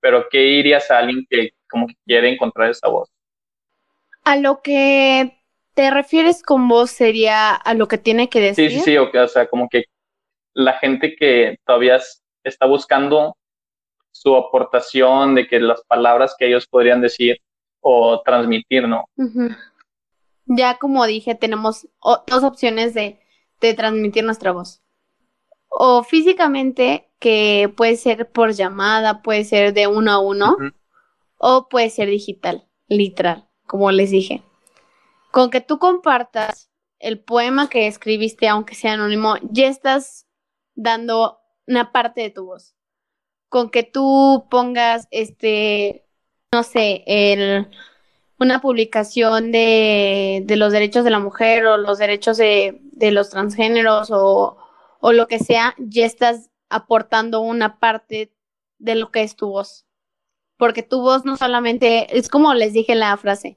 Pero 0.00 0.26
¿qué 0.30 0.38
dirías 0.38 0.90
a 0.90 0.98
alguien 0.98 1.26
que 1.28 1.50
como 1.68 1.86
que 1.86 1.94
quiere 2.04 2.32
encontrar 2.32 2.70
esa 2.70 2.88
voz? 2.88 3.10
A 4.24 4.36
lo 4.36 4.60
que 4.62 5.40
te 5.74 5.90
refieres 5.90 6.42
con 6.42 6.68
voz 6.68 6.90
sería 6.90 7.54
a 7.54 7.74
lo 7.74 7.88
que 7.88 7.98
tiene 7.98 8.28
que 8.28 8.40
decir. 8.40 8.70
Sí, 8.70 8.78
sí, 8.78 8.84
sí, 8.84 8.96
o 8.96 9.28
sea, 9.28 9.46
como 9.48 9.68
que 9.68 9.84
la 10.54 10.74
gente 10.74 11.16
que 11.16 11.58
todavía 11.66 12.00
está 12.44 12.66
buscando 12.66 13.36
su 14.10 14.34
aportación 14.34 15.34
de 15.34 15.46
que 15.46 15.60
las 15.60 15.84
palabras 15.84 16.34
que 16.38 16.46
ellos 16.46 16.66
podrían 16.66 17.00
decir 17.00 17.38
o 17.80 18.22
transmitir, 18.22 18.88
¿no? 18.88 19.04
Ya 20.46 20.78
como 20.78 21.04
dije, 21.04 21.34
tenemos 21.34 21.88
dos 22.26 22.42
opciones 22.42 22.94
de, 22.94 23.20
de 23.60 23.74
transmitir 23.74 24.24
nuestra 24.24 24.52
voz 24.52 24.82
o 25.68 26.02
físicamente, 26.02 27.10
que 27.18 27.72
puede 27.76 27.96
ser 27.96 28.30
por 28.30 28.52
llamada, 28.52 29.22
puede 29.22 29.44
ser 29.44 29.72
de 29.72 29.86
uno 29.86 30.12
a 30.12 30.18
uno, 30.18 30.56
o 31.38 31.68
puede 31.68 31.90
ser 31.90 32.08
digital, 32.08 32.66
literal, 32.88 33.48
como 33.66 33.90
les 33.90 34.10
dije. 34.10 34.42
Con 35.30 35.50
que 35.50 35.60
tú 35.60 35.78
compartas 35.78 36.70
el 36.98 37.20
poema 37.20 37.68
que 37.68 37.86
escribiste, 37.86 38.48
aunque 38.48 38.74
sea 38.74 38.94
anónimo, 38.94 39.36
ya 39.42 39.68
estás 39.68 40.26
dando 40.74 41.38
una 41.66 41.92
parte 41.92 42.22
de 42.22 42.30
tu 42.30 42.46
voz. 42.46 42.74
Con 43.48 43.70
que 43.70 43.82
tú 43.82 44.46
pongas, 44.50 45.08
este, 45.10 46.06
no 46.52 46.62
sé, 46.62 47.04
el, 47.06 47.68
una 48.38 48.60
publicación 48.60 49.52
de, 49.52 50.42
de, 50.44 50.56
los 50.56 50.72
derechos 50.72 51.04
de 51.04 51.10
la 51.10 51.18
mujer 51.18 51.66
o 51.66 51.76
los 51.76 51.98
derechos 51.98 52.36
de, 52.36 52.80
de 52.92 53.10
los 53.10 53.30
transgéneros 53.30 54.10
o, 54.10 54.58
o 55.00 55.12
lo 55.12 55.26
que 55.28 55.38
sea, 55.38 55.74
ya 55.78 56.06
estás 56.06 56.50
aportando 56.68 57.40
una 57.40 57.78
parte 57.78 58.32
de 58.78 58.94
lo 58.94 59.10
que 59.10 59.22
es 59.22 59.36
tu 59.36 59.48
voz. 59.48 59.86
Porque 60.56 60.82
tu 60.82 61.00
voz 61.00 61.24
no 61.24 61.36
solamente, 61.36 62.16
es 62.18 62.28
como 62.28 62.54
les 62.54 62.72
dije 62.72 62.94
la 62.94 63.16
frase, 63.16 63.56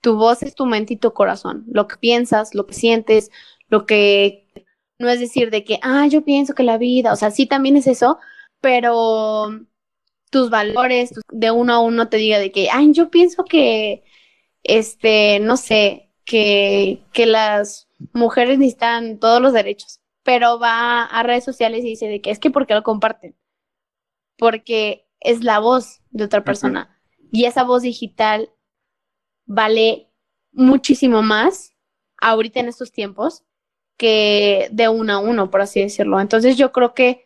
tu 0.00 0.16
voz 0.16 0.42
es 0.42 0.54
tu 0.54 0.66
mente 0.66 0.94
y 0.94 0.96
tu 0.96 1.12
corazón, 1.12 1.64
lo 1.68 1.86
que 1.86 1.96
piensas, 1.96 2.54
lo 2.54 2.66
que 2.66 2.74
sientes, 2.74 3.30
lo 3.68 3.86
que 3.86 4.48
no 4.98 5.08
es 5.08 5.20
decir 5.20 5.50
de 5.50 5.64
que, 5.64 5.78
ah, 5.82 6.06
yo 6.08 6.24
pienso 6.24 6.54
que 6.54 6.62
la 6.62 6.78
vida, 6.78 7.12
o 7.12 7.16
sea, 7.16 7.30
sí 7.30 7.46
también 7.46 7.76
es 7.76 7.86
eso, 7.86 8.18
pero 8.60 9.48
tus 10.30 10.50
valores 10.50 11.12
de 11.30 11.50
uno 11.50 11.74
a 11.74 11.80
uno 11.80 12.08
te 12.08 12.18
diga 12.18 12.38
de 12.38 12.52
que, 12.52 12.68
ay, 12.70 12.92
yo 12.92 13.10
pienso 13.10 13.44
que, 13.44 14.04
este, 14.62 15.40
no 15.40 15.56
sé, 15.56 16.10
que, 16.24 17.02
que 17.12 17.26
las 17.26 17.88
mujeres 18.12 18.58
necesitan 18.58 19.18
todos 19.18 19.40
los 19.42 19.52
derechos 19.52 19.99
pero 20.30 20.60
va 20.60 21.02
a 21.06 21.24
redes 21.24 21.42
sociales 21.42 21.80
y 21.80 21.88
dice 21.88 22.06
de 22.06 22.20
que 22.20 22.30
es 22.30 22.38
que 22.38 22.52
porque 22.52 22.74
lo 22.74 22.84
comparten, 22.84 23.36
porque 24.38 25.08
es 25.18 25.42
la 25.42 25.58
voz 25.58 26.02
de 26.10 26.22
otra 26.22 26.44
persona 26.44 27.02
y 27.32 27.46
esa 27.46 27.64
voz 27.64 27.82
digital 27.82 28.48
vale 29.44 30.08
muchísimo 30.52 31.20
más 31.20 31.74
ahorita 32.18 32.60
en 32.60 32.68
estos 32.68 32.92
tiempos 32.92 33.42
que 33.96 34.68
de 34.70 34.88
uno 34.88 35.14
a 35.14 35.18
uno, 35.18 35.50
por 35.50 35.62
así 35.62 35.80
decirlo. 35.80 36.20
Entonces 36.20 36.56
yo 36.56 36.70
creo 36.70 36.94
que, 36.94 37.24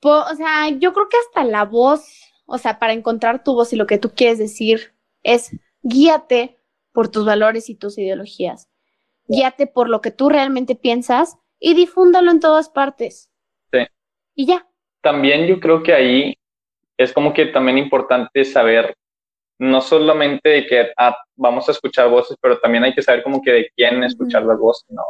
o 0.00 0.34
sea, 0.36 0.70
yo 0.70 0.94
creo 0.94 1.10
que 1.10 1.18
hasta 1.18 1.44
la 1.44 1.66
voz, 1.66 2.08
o 2.46 2.56
sea, 2.56 2.78
para 2.78 2.94
encontrar 2.94 3.44
tu 3.44 3.52
voz 3.52 3.74
y 3.74 3.76
lo 3.76 3.86
que 3.86 3.98
tú 3.98 4.12
quieres 4.14 4.38
decir 4.38 4.94
es 5.22 5.50
guíate 5.82 6.56
por 6.92 7.08
tus 7.08 7.26
valores 7.26 7.68
y 7.68 7.74
tus 7.74 7.98
ideologías. 7.98 8.70
Guíate 9.28 9.66
por 9.66 9.90
lo 9.90 10.00
que 10.00 10.12
tú 10.12 10.30
realmente 10.30 10.76
piensas 10.76 11.36
y 11.58 11.74
difúndalo 11.74 12.30
en 12.30 12.40
todas 12.40 12.68
partes. 12.68 13.30
Sí. 13.72 13.78
Y 14.34 14.46
ya. 14.46 14.66
También 15.00 15.46
yo 15.46 15.60
creo 15.60 15.82
que 15.82 15.92
ahí 15.92 16.34
es 16.96 17.12
como 17.12 17.32
que 17.32 17.46
también 17.46 17.78
importante 17.78 18.44
saber 18.44 18.94
no 19.58 19.80
solamente 19.80 20.48
de 20.48 20.66
que 20.66 20.92
ah, 20.96 21.16
vamos 21.34 21.68
a 21.68 21.72
escuchar 21.72 22.10
voces, 22.10 22.36
pero 22.40 22.58
también 22.58 22.84
hay 22.84 22.94
que 22.94 23.02
saber 23.02 23.22
como 23.22 23.40
que 23.40 23.52
de 23.52 23.70
quién 23.74 24.02
escuchar 24.04 24.44
las 24.44 24.58
voces, 24.58 24.86
¿no? 24.90 25.02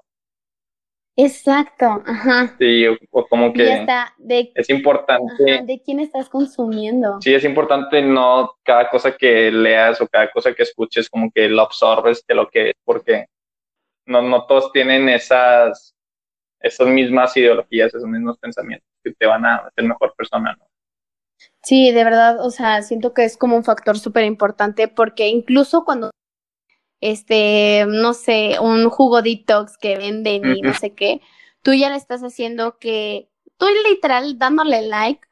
Exacto, 1.19 2.03
ajá. 2.05 2.55
Sí, 2.59 2.87
o, 2.87 3.27
como 3.27 3.51
que 3.53 3.73
está, 3.73 4.15
de, 4.19 4.53
es 4.55 4.69
importante. 4.69 5.63
de 5.65 5.83
quién 5.83 5.99
estás 5.99 6.29
consumiendo. 6.29 7.19
Sí, 7.23 7.35
es 7.35 7.43
importante 7.45 8.03
no 8.03 8.53
cada 8.63 8.91
cosa 8.91 9.17
que 9.17 9.51
leas 9.51 9.99
o 10.03 10.07
cada 10.07 10.31
cosa 10.31 10.53
que 10.53 10.63
escuches 10.63 11.09
como 11.09 11.31
que 11.35 11.49
lo 11.49 11.63
absorbes 11.63 12.23
de 12.27 12.35
lo 12.35 12.49
que 12.51 12.71
es, 12.71 12.75
porque 12.85 13.27
no, 14.05 14.21
no 14.21 14.45
todos 14.45 14.71
tienen 14.73 15.09
esas 15.09 15.96
esas 16.61 16.89
mismas 16.89 17.37
ideologías, 17.37 17.95
esos 17.95 18.09
mismos 18.09 18.39
pensamientos 18.39 18.89
que 19.03 19.13
te 19.13 19.27
van 19.27 19.45
a 19.45 19.57
hacer 19.57 19.85
mejor 19.85 20.15
persona, 20.17 20.57
¿no? 20.59 20.67
Sí, 21.63 21.91
de 21.91 22.05
verdad, 22.05 22.45
o 22.45 22.51
sea, 22.51 22.83
siento 22.83 23.13
que 23.13 23.25
es 23.25 23.37
como 23.37 23.57
un 23.57 23.65
factor 23.65 23.99
súper 23.99 24.25
importante 24.25 24.89
porque 24.89 25.29
incluso 25.29 25.85
cuando, 25.85 26.11
este, 27.01 27.85
no 27.89 28.15
sé, 28.15 28.59
un 28.61 28.89
jugo 28.89 29.23
detox 29.23 29.77
que 29.77 29.97
venden 29.97 30.57
y 30.57 30.63
no 30.63 30.73
sé 30.75 30.95
qué, 30.95 31.21
tú 31.63 31.75
ya 31.75 31.91
le 31.91 31.97
estás 31.97 32.23
haciendo 32.23 32.79
que, 32.79 33.29
tú 33.59 33.67
literal 33.89 34.39
dándole 34.39 34.83
like 34.83 35.27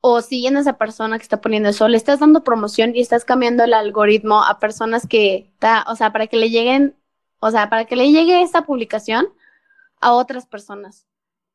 o 0.00 0.20
siguiendo 0.20 0.58
a 0.58 0.62
esa 0.62 0.78
persona 0.78 1.18
que 1.18 1.22
está 1.22 1.40
poniendo 1.40 1.68
eso, 1.68 1.86
le 1.86 1.96
estás 1.96 2.20
dando 2.20 2.42
promoción 2.44 2.96
y 2.96 3.00
estás 3.00 3.24
cambiando 3.24 3.62
el 3.64 3.74
algoritmo 3.74 4.42
a 4.42 4.58
personas 4.58 5.06
que, 5.06 5.50
está, 5.52 5.84
o 5.88 5.96
sea, 5.96 6.12
para 6.12 6.26
que 6.26 6.38
le 6.38 6.50
lleguen, 6.50 6.96
o 7.40 7.50
sea, 7.50 7.68
para 7.70 7.84
que 7.84 7.96
le 7.96 8.10
llegue 8.10 8.42
esta 8.42 8.64
publicación, 8.64 9.28
a 10.02 10.12
otras 10.12 10.46
personas. 10.46 11.06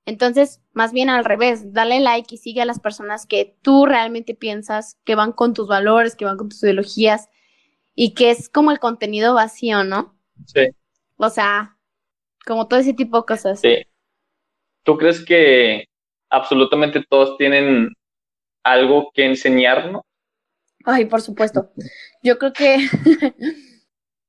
Entonces, 0.05 0.61
más 0.71 0.93
bien 0.93 1.09
al 1.09 1.25
revés, 1.25 1.73
dale 1.73 1.99
like 1.99 2.33
y 2.33 2.37
sigue 2.37 2.61
a 2.61 2.65
las 2.65 2.79
personas 2.79 3.25
que 3.25 3.57
tú 3.61 3.85
realmente 3.85 4.33
piensas 4.33 4.97
que 5.03 5.15
van 5.15 5.33
con 5.33 5.53
tus 5.53 5.67
valores, 5.67 6.15
que 6.15 6.25
van 6.25 6.37
con 6.37 6.49
tus 6.49 6.63
ideologías 6.63 7.29
y 7.93 8.13
que 8.13 8.31
es 8.31 8.47
como 8.47 8.71
el 8.71 8.79
contenido 8.79 9.33
vacío, 9.33 9.83
¿no? 9.83 10.17
Sí. 10.45 10.69
O 11.17 11.29
sea, 11.29 11.77
como 12.45 12.69
todo 12.69 12.79
ese 12.79 12.93
tipo 12.93 13.17
de 13.17 13.25
cosas. 13.25 13.59
Sí. 13.59 13.85
¿Tú 14.83 14.97
crees 14.97 15.25
que 15.25 15.85
absolutamente 16.29 17.03
todos 17.09 17.37
tienen 17.37 17.93
algo 18.63 19.11
que 19.13 19.25
enseñarnos? 19.25 20.03
Ay, 20.85 21.05
por 21.05 21.21
supuesto. 21.21 21.71
Yo 22.23 22.37
creo 22.37 22.53
que 22.53 22.77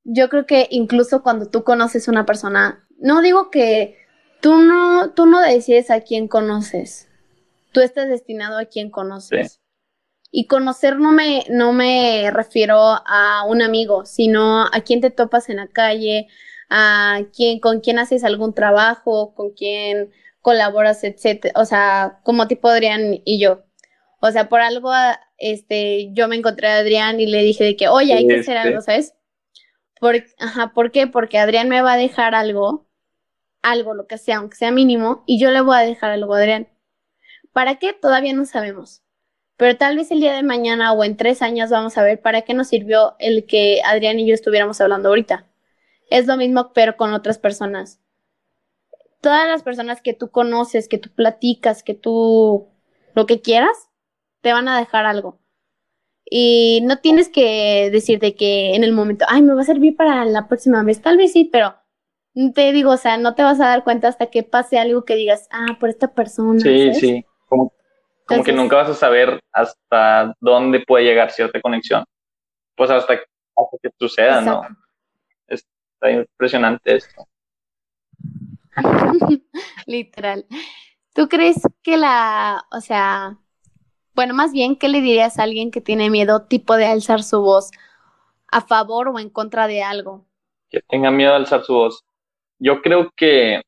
yo 0.03 0.29
creo 0.29 0.45
que 0.45 0.67
incluso 0.71 1.23
cuando 1.23 1.49
tú 1.49 1.63
conoces 1.63 2.09
una 2.09 2.27
persona, 2.27 2.85
no 2.99 3.23
digo 3.23 3.51
que 3.51 4.08
Tú 4.41 4.57
no, 4.57 5.13
tú 5.13 5.27
no 5.27 5.41
decides 5.41 5.91
a 5.91 6.01
quién 6.01 6.29
conoces. 6.29 7.09
Tú 7.73 7.81
estás 7.81 8.09
destinado 8.09 8.59
a 8.59 8.67
quién 8.67 8.91
conoces. 8.91 9.61
Y 10.31 10.47
conocer 10.47 10.99
no 10.99 11.13
me, 11.13 11.45
no 11.49 11.73
me 11.73 12.31
refiero 12.31 12.77
a 12.79 13.45
un 13.47 13.63
amigo, 13.63 14.05
sino 14.05 14.65
a 14.65 14.81
quién 14.85 15.01
te 15.01 15.11
topas 15.11 15.49
en 15.49 15.57
la 15.57 15.69
calle, 15.69 16.29
a 16.69 17.21
quién, 17.35 17.61
con 17.61 17.81
quién 17.81 17.99
haces 17.99 18.25
algún 18.25 18.55
trabajo, 18.55 19.35
con 19.35 19.53
quién 19.53 20.11
colaboras, 20.41 21.03
etcétera, 21.05 21.59
o 21.61 21.65
sea, 21.65 22.21
como 22.25 22.47
tipo 22.49 22.69
Adrián 22.69 23.21
y 23.25 23.41
yo. 23.41 23.65
O 24.21 24.31
sea, 24.31 24.49
por 24.49 24.61
algo, 24.61 24.91
este, 25.37 26.13
yo 26.13 26.29
me 26.29 26.37
encontré 26.37 26.69
a 26.69 26.79
Adrián 26.79 27.21
y 27.21 27.27
le 27.27 27.43
dije 27.43 27.65
de 27.65 27.77
que, 27.77 27.89
oye, 27.89 28.15
hay 28.15 28.27
que 28.27 28.41
hacer 28.41 28.57
algo, 28.57 28.81
¿sabes? 28.81 29.15
Por, 30.01 30.25
ajá, 30.39 30.73
¿por 30.75 30.91
qué? 30.91 31.07
Porque 31.07 31.39
Adrián 31.39 31.69
me 31.69 31.83
va 31.83 31.95
a 31.95 31.97
dejar 31.97 32.35
algo, 32.35 32.88
algo, 33.63 33.95
lo 33.95 34.07
que 34.07 34.19
sea, 34.19 34.39
aunque 34.39 34.57
sea 34.57 34.71
mínimo, 34.71 35.23
y 35.27 35.41
yo 35.41 35.51
le 35.51 35.61
voy 35.61 35.77
a 35.77 35.81
dejar 35.81 36.11
algo 36.11 36.35
a 36.35 36.39
Adrián. 36.39 36.69
¿Para 37.53 37.77
qué? 37.77 37.93
Todavía 37.93 38.33
no 38.33 38.45
sabemos. 38.45 39.03
Pero 39.57 39.77
tal 39.77 39.97
vez 39.97 40.11
el 40.13 40.21
día 40.21 40.35
de 40.35 40.45
mañana 40.45 40.93
o 40.93 41.03
en 41.03 41.17
tres 41.17 41.43
años 41.43 41.71
vamos 41.71 41.99
a 41.99 42.05
ver 42.05 42.21
para 42.21 42.43
qué 42.43 42.55
nos 42.55 42.69
sirvió 42.69 43.17
el 43.19 43.45
que 43.47 43.83
Adrián 43.85 44.21
y 44.21 44.29
yo 44.29 44.35
estuviéramos 44.35 44.81
hablando 44.81 45.09
ahorita. 45.09 45.47
Es 46.11 46.27
lo 46.27 46.37
mismo, 46.37 46.73
pero 46.73 46.97
con 46.97 47.13
otras 47.13 47.39
personas. 47.39 48.01
Todas 49.21 49.49
las 49.49 49.65
personas 49.65 50.01
que 50.01 50.15
tú 50.15 50.31
conoces, 50.31 50.89
que 50.89 50.99
tú 50.99 51.11
platicas, 51.11 51.83
que 51.83 51.95
tú 51.95 52.69
lo 53.15 53.27
que 53.27 53.41
quieras, 53.41 53.89
te 54.43 54.53
van 54.53 54.69
a 54.69 54.79
dejar 54.79 55.07
algo. 55.07 55.41
Y 56.31 56.81
no 56.85 56.99
tienes 56.99 57.29
que 57.29 57.91
decirte 57.91 58.37
que 58.37 58.77
en 58.77 58.85
el 58.85 58.93
momento, 58.93 59.25
ay, 59.29 59.43
me 59.43 59.55
va 59.55 59.63
a 59.63 59.65
servir 59.65 59.97
para 59.97 60.25
la 60.25 60.47
próxima 60.47 60.85
vez. 60.85 61.03
Tal 61.03 61.17
vez 61.17 61.33
sí, 61.33 61.49
pero 61.51 61.75
te 62.55 62.73
digo, 62.73 62.93
o 62.93 62.97
sea, 62.97 63.17
no 63.17 63.35
te 63.35 63.43
vas 63.43 63.61
a 63.61 63.67
dar 63.67 63.85
cuenta 63.85 64.09
hasta 64.09 64.27
que 64.27 64.43
pase 64.43 64.79
algo 64.79 65.05
que 65.05 65.17
digas, 65.17 65.49
ah, 65.51 65.77
por 65.81 65.89
esta 65.89 66.15
persona. 66.15 66.61
Sí, 66.61 66.95
sí. 66.95 67.25
Como, 67.49 67.73
como 68.27 68.45
que 68.45 68.53
nunca 68.53 68.77
vas 68.77 68.91
a 68.91 68.95
saber 68.95 69.41
hasta 69.53 70.35
dónde 70.41 70.85
puede 70.87 71.05
llegar 71.05 71.31
cierta 71.31 71.61
conexión. 71.61 72.05
Pues 72.77 72.91
hasta, 72.91 73.17
que 73.17 73.91
suceda, 73.99 74.41
¿no? 74.41 74.63
Está 75.49 76.11
impresionante 76.11 76.97
esto. 76.97 77.27
Literal. 79.87 80.47
¿Tú 81.15 81.29
crees 81.29 81.63
que 81.83 81.97
la, 81.97 82.65
o 82.71 82.81
sea, 82.81 83.39
bueno, 84.15 84.35
más 84.35 84.53
bien, 84.53 84.77
¿qué 84.77 84.89
le 84.89 85.01
dirías 85.01 85.39
a 85.39 85.43
alguien 85.43 85.73
que 85.73 85.81
tiene 85.81 86.11
miedo 86.11 86.43
tipo 86.43 86.77
de 86.77 86.87
alzar 86.87 87.23
su 87.23 87.41
voz 87.41 87.71
a 88.47 88.61
favor 88.61 89.09
o 89.09 89.19
en 89.19 89.31
contra 89.31 89.67
de 89.67 89.83
algo? 89.83 90.25
Que 90.71 90.81
tenga 90.83 91.11
miedo 91.11 91.31
de 91.31 91.37
alzar 91.39 91.65
su 91.65 91.75
voz. 91.75 92.05
Yo 92.59 92.83
creo 92.83 93.11
que, 93.17 93.63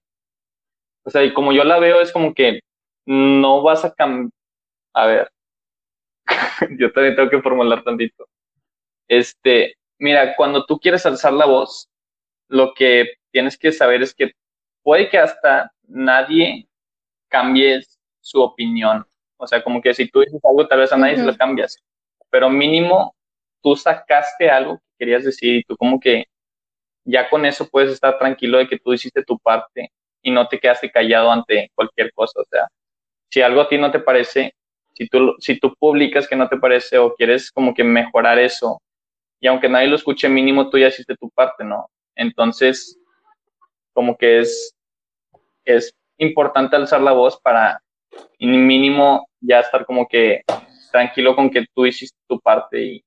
o 1.04 1.10
sea, 1.10 1.24
y 1.24 1.32
como 1.32 1.52
yo 1.52 1.64
la 1.64 1.78
veo, 1.78 2.00
es 2.00 2.12
como 2.12 2.34
que 2.34 2.60
no 3.06 3.62
vas 3.62 3.84
a 3.84 3.94
cambiar. 3.94 4.32
A 4.94 5.06
ver, 5.06 5.30
yo 6.78 6.92
también 6.92 7.16
tengo 7.16 7.30
que 7.30 7.42
formular 7.42 7.82
tantito. 7.84 8.26
Este, 9.08 9.74
mira, 9.98 10.34
cuando 10.36 10.64
tú 10.66 10.78
quieres 10.78 11.06
alzar 11.06 11.32
la 11.32 11.46
voz, 11.46 11.88
lo 12.48 12.74
que 12.74 13.06
tienes 13.32 13.58
que 13.58 13.72
saber 13.72 14.02
es 14.02 14.14
que 14.14 14.32
puede 14.82 15.08
que 15.08 15.18
hasta 15.18 15.72
nadie 15.84 16.68
cambie 17.28 17.82
su 18.20 18.40
opinión. 18.40 19.06
O 19.36 19.46
sea, 19.46 19.62
como 19.62 19.80
que 19.80 19.94
si 19.94 20.08
tú 20.08 20.20
dices 20.20 20.40
algo, 20.44 20.66
tal 20.68 20.80
vez 20.80 20.92
a 20.92 20.96
nadie 20.96 21.16
se 21.16 21.24
lo 21.24 21.36
cambias. 21.36 21.78
Pero 22.30 22.50
mínimo, 22.50 23.14
tú 23.62 23.76
sacaste 23.76 24.50
algo 24.50 24.78
que 24.78 24.84
querías 24.98 25.24
decir 25.24 25.56
y 25.56 25.64
tú 25.64 25.76
como 25.76 25.98
que 25.98 26.26
ya 27.04 27.28
con 27.28 27.44
eso 27.46 27.68
puedes 27.68 27.92
estar 27.92 28.18
tranquilo 28.18 28.58
de 28.58 28.68
que 28.68 28.78
tú 28.78 28.92
hiciste 28.92 29.24
tu 29.24 29.38
parte 29.38 29.90
y 30.22 30.30
no 30.30 30.48
te 30.48 30.58
quedaste 30.58 30.90
callado 30.90 31.30
ante 31.30 31.70
cualquier 31.74 32.12
cosa. 32.12 32.40
O 32.40 32.44
sea, 32.50 32.68
si 33.30 33.42
algo 33.42 33.60
a 33.60 33.68
ti 33.68 33.78
no 33.78 33.90
te 33.90 34.00
parece, 34.00 34.54
si 34.94 35.08
tú, 35.08 35.34
si 35.38 35.58
tú 35.58 35.74
publicas 35.78 36.28
que 36.28 36.36
no 36.36 36.48
te 36.48 36.58
parece 36.58 36.98
o 36.98 37.14
quieres 37.14 37.50
como 37.50 37.74
que 37.74 37.84
mejorar 37.84 38.38
eso, 38.38 38.80
y 39.40 39.46
aunque 39.46 39.68
nadie 39.68 39.88
lo 39.88 39.96
escuche 39.96 40.28
mínimo, 40.28 40.68
tú 40.68 40.78
ya 40.78 40.88
hiciste 40.88 41.16
tu 41.16 41.30
parte, 41.30 41.64
¿no? 41.64 41.88
Entonces, 42.14 42.98
como 43.94 44.16
que 44.16 44.40
es, 44.40 44.74
es 45.64 45.94
importante 46.18 46.76
alzar 46.76 47.00
la 47.00 47.12
voz 47.12 47.40
para 47.40 47.80
mínimo 48.38 49.26
ya 49.40 49.60
estar 49.60 49.86
como 49.86 50.06
que 50.06 50.42
tranquilo 50.92 51.34
con 51.34 51.50
que 51.50 51.66
tú 51.74 51.86
hiciste 51.86 52.18
tu 52.28 52.38
parte 52.40 52.82
y, 52.82 53.04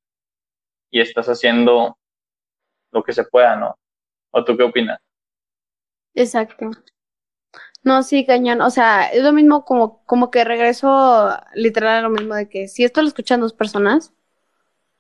y 0.90 1.02
estás 1.02 1.28
haciendo 1.28 1.98
lo 2.92 3.04
que 3.04 3.14
se 3.14 3.24
pueda, 3.26 3.56
¿no? 3.56 3.76
¿O 4.34 4.44
tú 4.44 4.58
qué 4.58 4.64
opinas? 4.64 5.00
Exacto. 6.16 6.72
No, 7.84 8.02
sí, 8.02 8.26
cañón. 8.26 8.62
O 8.62 8.70
sea, 8.70 9.08
es 9.08 9.22
lo 9.24 9.32
mismo 9.32 9.64
como, 9.64 10.04
como 10.06 10.32
que 10.32 10.44
regreso 10.44 11.30
literal 11.54 11.98
a 11.98 12.02
lo 12.02 12.10
mismo 12.10 12.34
de 12.34 12.50
que 12.50 12.68
si 12.68 12.84
esto 12.84 13.02
lo 13.02 13.08
escuchan 13.08 13.42
dos 13.42 13.54
personas, 13.54 14.14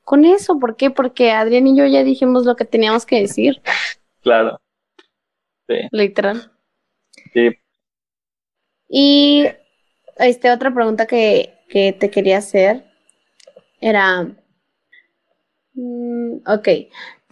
con 0.03 0.25
eso, 0.25 0.59
¿por 0.59 0.75
qué? 0.75 0.91
Porque 0.91 1.31
Adrián 1.31 1.65
y 1.65 1.77
yo 1.77 1.85
ya 1.85 2.03
dijimos 2.03 2.45
lo 2.45 2.55
que 2.55 2.65
teníamos 2.65 3.05
que 3.05 3.21
decir. 3.21 3.61
Claro. 4.21 4.61
Sí. 5.67 5.75
Literal. 5.91 6.51
Sí. 7.33 7.49
Y 8.89 9.47
este, 10.17 10.51
otra 10.51 10.73
pregunta 10.73 11.07
que, 11.07 11.57
que 11.69 11.93
te 11.93 12.11
quería 12.11 12.37
hacer 12.37 12.85
era, 13.79 14.23
mm, 15.73 16.37
ok, 16.45 16.67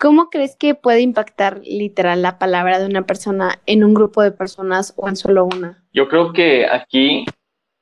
¿Cómo 0.02 0.32
crees 0.32 0.56
que 0.56 0.74
puede 0.74 1.02
impactar 1.02 1.62
literal 1.64 2.24
la 2.24 2.40
palabra 2.40 2.80
de 2.80 2.88
una 2.88 3.06
persona 3.06 3.62
en 3.68 3.84
un 3.84 3.94
grupo 3.94 4.24
de 4.24 4.32
personas 4.32 4.96
o 4.98 5.08
en 5.08 5.16
solo 5.16 5.46
una? 5.46 5.86
Yo 5.94 6.10
creo 6.10 6.34
que 6.34 6.66
aquí 6.66 7.24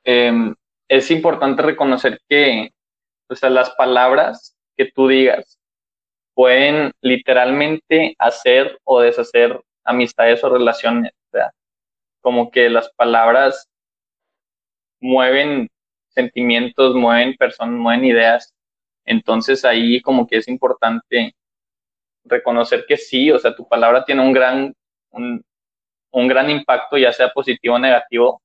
em, 0.04 0.54
es 0.86 1.10
importante 1.10 1.62
reconocer 1.62 2.20
que 2.28 2.74
o 3.30 3.34
sea, 3.34 3.48
las 3.48 3.70
palabras 3.70 4.54
que 4.76 4.90
tú 4.92 5.08
digas 5.08 5.58
pueden 6.34 6.92
literalmente 7.00 8.16
hacer 8.18 8.78
o 8.84 9.00
deshacer 9.00 9.58
amistades 9.84 10.44
o 10.44 10.50
relaciones. 10.50 11.12
O 11.28 11.38
sea, 11.38 11.52
como 12.20 12.50
que 12.50 12.68
las 12.68 12.90
palabras 12.96 13.66
mueven 15.00 15.68
sentimientos, 16.08 16.94
mueven 16.94 17.34
personas, 17.36 17.80
mueven 17.80 18.04
ideas. 18.04 18.52
Entonces 19.06 19.64
ahí 19.64 20.02
como 20.02 20.26
que 20.26 20.36
es 20.36 20.48
importante 20.48 21.34
reconocer 22.30 22.84
que 22.86 22.96
sí, 22.96 23.30
o 23.30 23.38
sea, 23.38 23.54
tu 23.54 23.68
palabra 23.68 24.04
tiene 24.04 24.22
un 24.22 24.32
gran, 24.32 24.74
un, 25.10 25.42
gran 26.28 26.50
impacto, 26.50 26.96
ya 26.96 27.12
sea 27.12 27.32
positivo 27.32 27.74
o 27.74 27.78
negativo, 27.78 28.40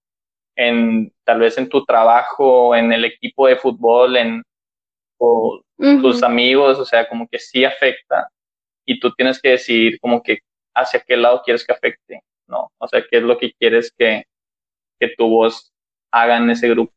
en 0.55 1.11
tal 1.23 1.39
vez 1.39 1.57
en 1.57 1.69
tu 1.69 1.85
trabajo, 1.85 2.75
en 2.75 2.91
el 2.91 3.05
equipo 3.05 3.47
de 3.47 3.57
fútbol, 3.57 4.17
en 4.17 4.43
tus 5.77 6.23
amigos, 6.23 6.79
o 6.79 6.85
sea, 6.85 7.07
como 7.07 7.27
que 7.27 7.39
sí 7.39 7.65
afecta 7.65 8.29
y 8.85 8.99
tú 8.99 9.11
tienes 9.13 9.41
que 9.41 9.49
decidir 9.49 9.99
como 9.99 10.21
que 10.21 10.39
hacia 10.73 10.99
qué 10.99 11.17
lado 11.17 11.41
quieres 11.43 11.65
que 11.65 11.73
afecte, 11.73 12.21
¿no? 12.47 12.71
O 12.77 12.87
sea, 12.87 13.03
qué 13.09 13.17
es 13.17 13.23
lo 13.23 13.37
que 13.37 13.53
quieres 13.53 13.91
que, 13.97 14.25
que 14.99 15.09
tu 15.17 15.27
voz 15.29 15.73
haga 16.11 16.37
en 16.37 16.49
ese 16.49 16.69
grupo. 16.69 16.93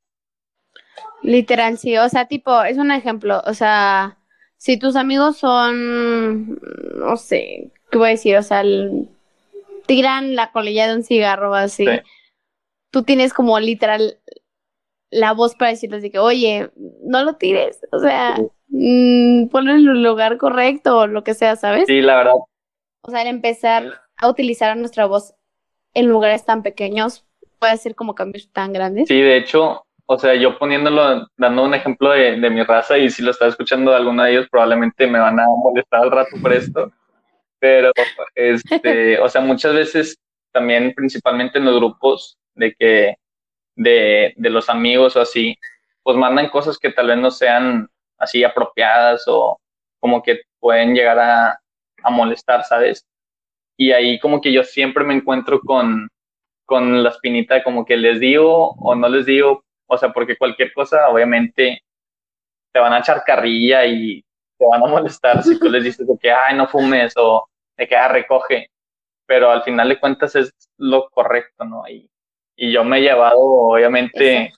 Literal, 1.23 1.79
sí, 1.79 1.97
o 1.97 2.09
sea, 2.09 2.27
tipo, 2.27 2.63
es 2.63 2.77
un 2.77 2.91
ejemplo, 2.93 3.43
o 3.45 3.55
sea, 3.55 4.18
si 4.59 4.77
tus 4.77 4.97
amigos 4.97 5.39
son, 5.39 6.59
no 6.97 7.17
sé, 7.17 7.71
¿qué 7.91 7.99
voy 7.99 8.09
a 8.09 8.11
decir? 8.11 8.37
O 8.37 8.43
sea, 8.43 8.63
tiran 9.87 10.35
la 10.35 10.53
colilla 10.53 10.89
de 10.89 10.97
un 10.97 11.05
cigarro 11.05 11.55
así. 11.55 11.87
Tú 12.91 13.05
tienes 13.05 13.33
como 13.33 13.59
literal 13.61 14.19
la 15.11 15.33
voz 15.33 15.55
para 15.55 15.71
decirles 15.71 16.03
de 16.03 16.11
que, 16.11 16.19
oye, 16.19 16.71
no 17.03 17.25
lo 17.25 17.37
tires, 17.37 17.81
o 17.93 17.99
sea, 17.99 18.37
mmm, 18.69 19.47
ponlo 19.47 19.71
en 19.71 19.89
el 19.89 20.03
lugar 20.03 20.37
correcto 20.37 20.99
o 20.99 21.07
lo 21.07 21.25
que 21.25 21.35
sea, 21.35 21.57
¿sabes? 21.57 21.85
Sí, 21.87 22.03
la 22.03 22.17
verdad. 22.17 22.35
O 23.03 23.11
sea, 23.11 23.23
empezar 23.23 24.03
a 24.17 24.29
utilizar 24.29 24.77
nuestra 24.77 25.07
voz 25.07 25.35
en 25.95 26.09
lugares 26.09 26.45
tan 26.45 26.63
pequeños 26.63 27.25
puede 27.59 27.77
ser 27.77 27.95
como 27.95 28.15
cambios 28.15 28.51
tan 28.53 28.73
grandes. 28.73 29.09
Sí, 29.09 29.21
de 29.21 29.39
hecho, 29.39 29.85
o 30.11 30.19
sea, 30.19 30.35
yo 30.35 30.59
poniéndolo, 30.59 31.29
dando 31.37 31.65
un 31.65 31.75
ejemplo 31.75 32.11
de, 32.11 32.39
mi 32.49 32.63
raza, 32.63 32.97
y 32.97 33.11
si 33.11 33.23
lo 33.23 33.31
está 33.31 33.47
escuchando 33.47 33.95
alguno 33.95 34.25
de 34.25 34.31
ellos, 34.31 34.49
probablemente 34.51 35.07
me 35.07 35.19
van 35.19 35.39
a 35.39 35.45
molestar 35.47 36.03
al 36.03 36.11
rato 36.11 36.35
por 36.41 36.51
esto. 36.55 36.91
Pero, 37.59 37.93
este, 38.35 39.19
o 39.21 39.29
sea, 39.29 39.43
muchas 39.43 39.75
veces 39.75 40.19
también, 40.51 40.95
principalmente 40.95 41.59
en 41.59 41.67
los 41.67 41.77
grupos 41.77 42.39
de 42.55 42.75
que, 42.75 43.17
de, 43.77 44.33
de 44.35 44.51
los 44.51 44.71
amigos 44.71 45.15
o 45.15 45.21
así, 45.21 45.59
pues 46.03 46.17
mandan 46.17 46.49
cosas 46.49 46.79
que 46.79 46.91
tal 46.91 47.09
vez 47.09 47.19
no 47.19 47.31
sean 47.31 47.87
así 48.17 48.43
apropiadas 48.45 49.25
o 49.27 49.61
como 50.01 50.23
que 50.23 50.41
pueden 50.59 50.95
llegar 50.95 51.19
a, 51.19 51.61
a 52.03 52.11
molestar, 52.11 52.65
¿sabes? 52.65 53.07
Y 53.77 53.93
ahí 53.93 54.19
como 54.19 54.41
que 54.41 54.55
yo 54.55 54.65
siempre 54.65 55.05
me 55.05 55.13
encuentro 55.13 55.61
con, 55.61 56.09
con 56.65 57.03
la 57.03 57.11
espinita 57.11 57.63
como 57.63 57.85
que 57.85 57.99
les 57.99 58.21
digo 58.21 58.71
o 58.79 58.95
no 58.95 59.07
les 59.11 59.27
digo, 59.27 59.65
o 59.89 59.99
sea, 59.99 60.11
porque 60.13 60.37
cualquier 60.37 60.73
cosa, 60.73 61.09
obviamente, 61.09 61.83
te 62.73 62.79
van 62.79 62.93
a 62.93 63.01
echar 63.01 63.25
carrilla 63.25 63.85
y 63.87 64.23
te 64.59 64.67
van 64.67 64.83
a 64.83 64.87
molestar 64.87 65.43
si 65.43 65.59
tú 65.59 65.69
les 65.69 65.83
dices 65.83 66.07
de 66.07 66.17
que, 66.19 66.31
ay, 66.31 66.57
no 66.57 66.69
fumes 66.69 67.15
o 67.17 67.49
de 67.77 67.89
que, 67.89 67.97
ah, 67.97 68.09
recoge. 68.09 68.71
Pero 69.27 69.51
al 69.51 69.63
final 69.63 69.89
de 69.89 69.99
cuentas 69.99 70.37
es 70.37 70.53
lo 70.77 71.09
correcto, 71.11 71.65
¿no? 71.65 71.89
Y, 71.89 72.11
y 72.57 72.73
yo 72.73 72.85
me 72.85 72.99
he 72.99 73.03
llevado, 73.03 73.39
obviamente, 73.41 74.53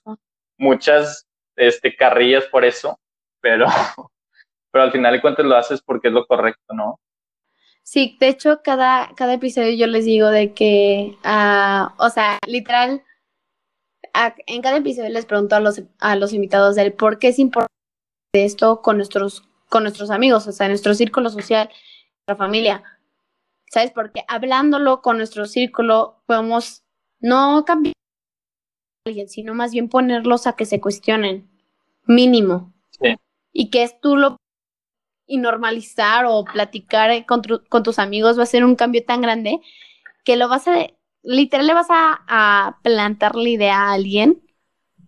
muchas 0.57 1.25
este, 1.55 1.95
carrillas 1.95 2.45
por 2.45 2.65
eso, 2.65 2.99
pero, 3.39 3.65
pero 4.71 4.83
al 4.83 4.91
final 4.91 5.13
de 5.13 5.21
cuentas 5.21 5.45
lo 5.45 5.55
haces 5.55 5.81
porque 5.81 6.09
es 6.09 6.13
lo 6.13 6.25
correcto, 6.25 6.73
¿no? 6.73 6.99
Sí, 7.83 8.17
de 8.19 8.27
hecho, 8.27 8.61
cada, 8.63 9.11
cada 9.15 9.33
episodio 9.33 9.71
yo 9.75 9.87
les 9.87 10.05
digo 10.05 10.29
de 10.29 10.53
que, 10.53 11.17
ah, 11.23 11.93
o 11.97 12.09
sea, 12.09 12.37
literal, 12.47 13.03
en 14.47 14.61
cada 14.61 14.77
episodio 14.77 15.09
les 15.09 15.25
pregunto 15.25 15.55
a 15.55 15.59
los, 15.59 15.81
a 15.99 16.15
los 16.15 16.33
invitados 16.33 16.75
del 16.75 16.93
por 16.93 17.19
qué 17.19 17.29
es 17.29 17.39
importante 17.39 17.71
esto 18.33 18.81
con 18.81 18.97
nuestros, 18.97 19.43
con 19.69 19.83
nuestros 19.83 20.09
amigos, 20.09 20.47
o 20.47 20.51
sea, 20.51 20.67
nuestro 20.67 20.93
círculo 20.93 21.29
social, 21.29 21.69
nuestra 22.27 22.35
familia. 22.45 22.83
¿Sabes? 23.69 23.91
Porque 23.91 24.23
hablándolo 24.27 25.01
con 25.01 25.17
nuestro 25.17 25.45
círculo 25.45 26.21
podemos 26.25 26.83
no 27.19 27.63
cambiar 27.65 27.93
a 29.05 29.09
alguien, 29.09 29.29
sino 29.29 29.53
más 29.53 29.71
bien 29.71 29.87
ponerlos 29.87 30.45
a 30.45 30.55
que 30.55 30.65
se 30.65 30.81
cuestionen, 30.81 31.49
mínimo. 32.05 32.73
Sí. 32.99 33.15
Y 33.53 33.69
que 33.69 33.83
es 33.83 33.99
tú 34.01 34.17
lo 34.17 34.37
y 35.27 35.37
normalizar 35.37 36.25
o 36.25 36.43
platicar 36.43 37.25
con, 37.25 37.41
con, 37.69 37.83
tus 37.83 37.99
amigos 37.99 38.37
va 38.37 38.43
a 38.43 38.47
ser 38.47 38.65
un 38.65 38.75
cambio 38.75 39.05
tan 39.05 39.21
grande 39.21 39.61
que 40.25 40.35
lo 40.35 40.49
vas 40.49 40.67
a, 40.67 40.87
literal 41.23 41.67
le 41.67 41.73
vas 41.73 41.87
a, 41.89 42.21
a, 42.27 42.77
plantar 42.81 43.35
la 43.35 43.49
idea 43.49 43.77
a 43.77 43.93
alguien 43.93 44.41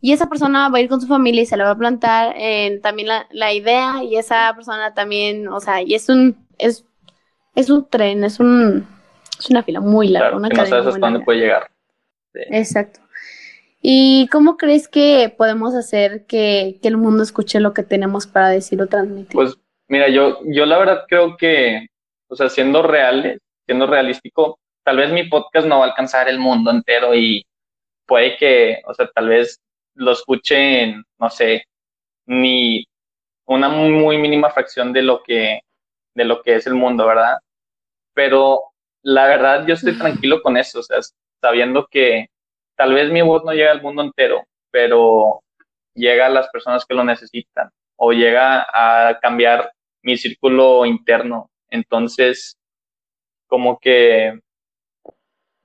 y 0.01 0.11
esa 0.13 0.27
persona 0.27 0.69
va 0.69 0.77
a 0.77 0.81
ir 0.81 0.89
con 0.89 1.01
su 1.01 1.07
familia 1.07 1.43
y 1.43 1.45
se 1.45 1.57
le 1.57 1.63
va 1.63 1.71
a 1.71 1.77
plantar 1.77 2.35
también 2.81 3.07
la, 3.07 3.27
la, 3.31 3.53
idea 3.53 4.03
y 4.03 4.17
esa 4.17 4.53
persona 4.53 4.93
también, 4.93 5.47
o 5.47 5.59
sea, 5.59 5.81
y 5.81 5.95
es 5.95 6.09
un, 6.09 6.35
es, 6.57 6.85
es 7.55 7.69
un 7.69 7.89
tren, 7.89 8.23
es 8.23 8.39
un, 8.39 8.85
es 9.39 9.49
una 9.49 9.63
fila 9.63 9.79
muy 9.79 10.09
larga. 10.09 10.35
una 10.35 10.49
que 10.49 10.57
no 10.57 10.65
sabes 10.65 10.87
hasta 10.87 10.99
dónde 10.99 11.21
puede 11.21 11.39
llegar. 11.39 11.71
Exacto. 12.33 12.99
¿Y 13.81 14.27
cómo 14.29 14.57
crees 14.57 14.87
que 14.87 15.33
podemos 15.37 15.73
hacer 15.73 16.25
que, 16.25 16.79
que, 16.81 16.87
el 16.87 16.97
mundo 16.97 17.23
escuche 17.23 17.59
lo 17.59 17.73
que 17.73 17.83
tenemos 17.83 18.27
para 18.27 18.49
decir 18.49 18.81
o 18.81 18.87
transmitir? 18.87 19.33
Pues 19.33 19.57
Mira, 19.93 20.09
yo, 20.09 20.39
yo 20.45 20.65
la 20.65 20.79
verdad 20.79 21.03
creo 21.07 21.37
que, 21.37 21.87
o 22.27 22.35
sea, 22.35 22.49
siendo 22.49 22.81
real, 22.81 23.39
siendo 23.65 23.85
realístico, 23.85 24.57
tal 24.83 24.97
vez 24.97 25.11
mi 25.11 25.23
podcast 25.25 25.67
no 25.67 25.79
va 25.79 25.85
a 25.85 25.89
alcanzar 25.89 26.27
el 26.29 26.39
mundo 26.39 26.71
entero 26.71 27.15
y 27.15 27.45
puede 28.05 28.37
que, 28.37 28.81
o 28.85 28.93
sea, 28.93 29.07
tal 29.13 29.29
vez 29.29 29.59
lo 29.95 30.11
escuchen, 30.11 31.03
no 31.19 31.29
sé, 31.29 31.65
ni 32.25 32.85
una 33.45 33.69
muy, 33.69 34.17
mínima 34.17 34.49
fracción 34.49 34.93
de 34.93 35.01
lo 35.01 35.23
que, 35.23 35.61
de 36.15 36.25
lo 36.25 36.41
que 36.41 36.55
es 36.55 36.67
el 36.67 36.75
mundo, 36.75 37.05
¿verdad? 37.07 37.37
Pero 38.13 38.61
la 39.03 39.27
verdad 39.27 39.65
yo 39.67 39.73
estoy 39.73 39.97
tranquilo 39.97 40.41
con 40.41 40.57
eso, 40.57 40.79
o 40.79 40.83
sea, 40.83 40.99
sabiendo 41.41 41.87
que 41.89 42.27
tal 42.75 42.93
vez 42.93 43.11
mi 43.11 43.21
voz 43.21 43.43
no 43.43 43.53
llega 43.53 43.71
al 43.71 43.81
mundo 43.81 44.01
entero, 44.03 44.43
pero 44.71 45.41
llega 45.95 46.27
a 46.27 46.29
las 46.29 46.49
personas 46.49 46.85
que 46.85 46.95
lo 46.95 47.03
necesitan 47.03 47.69
o 47.97 48.11
llega 48.11 48.65
a 48.73 49.19
cambiar 49.19 49.71
mi 50.01 50.17
círculo 50.17 50.85
interno. 50.85 51.49
Entonces, 51.69 52.57
como 53.47 53.77
que 53.79 54.39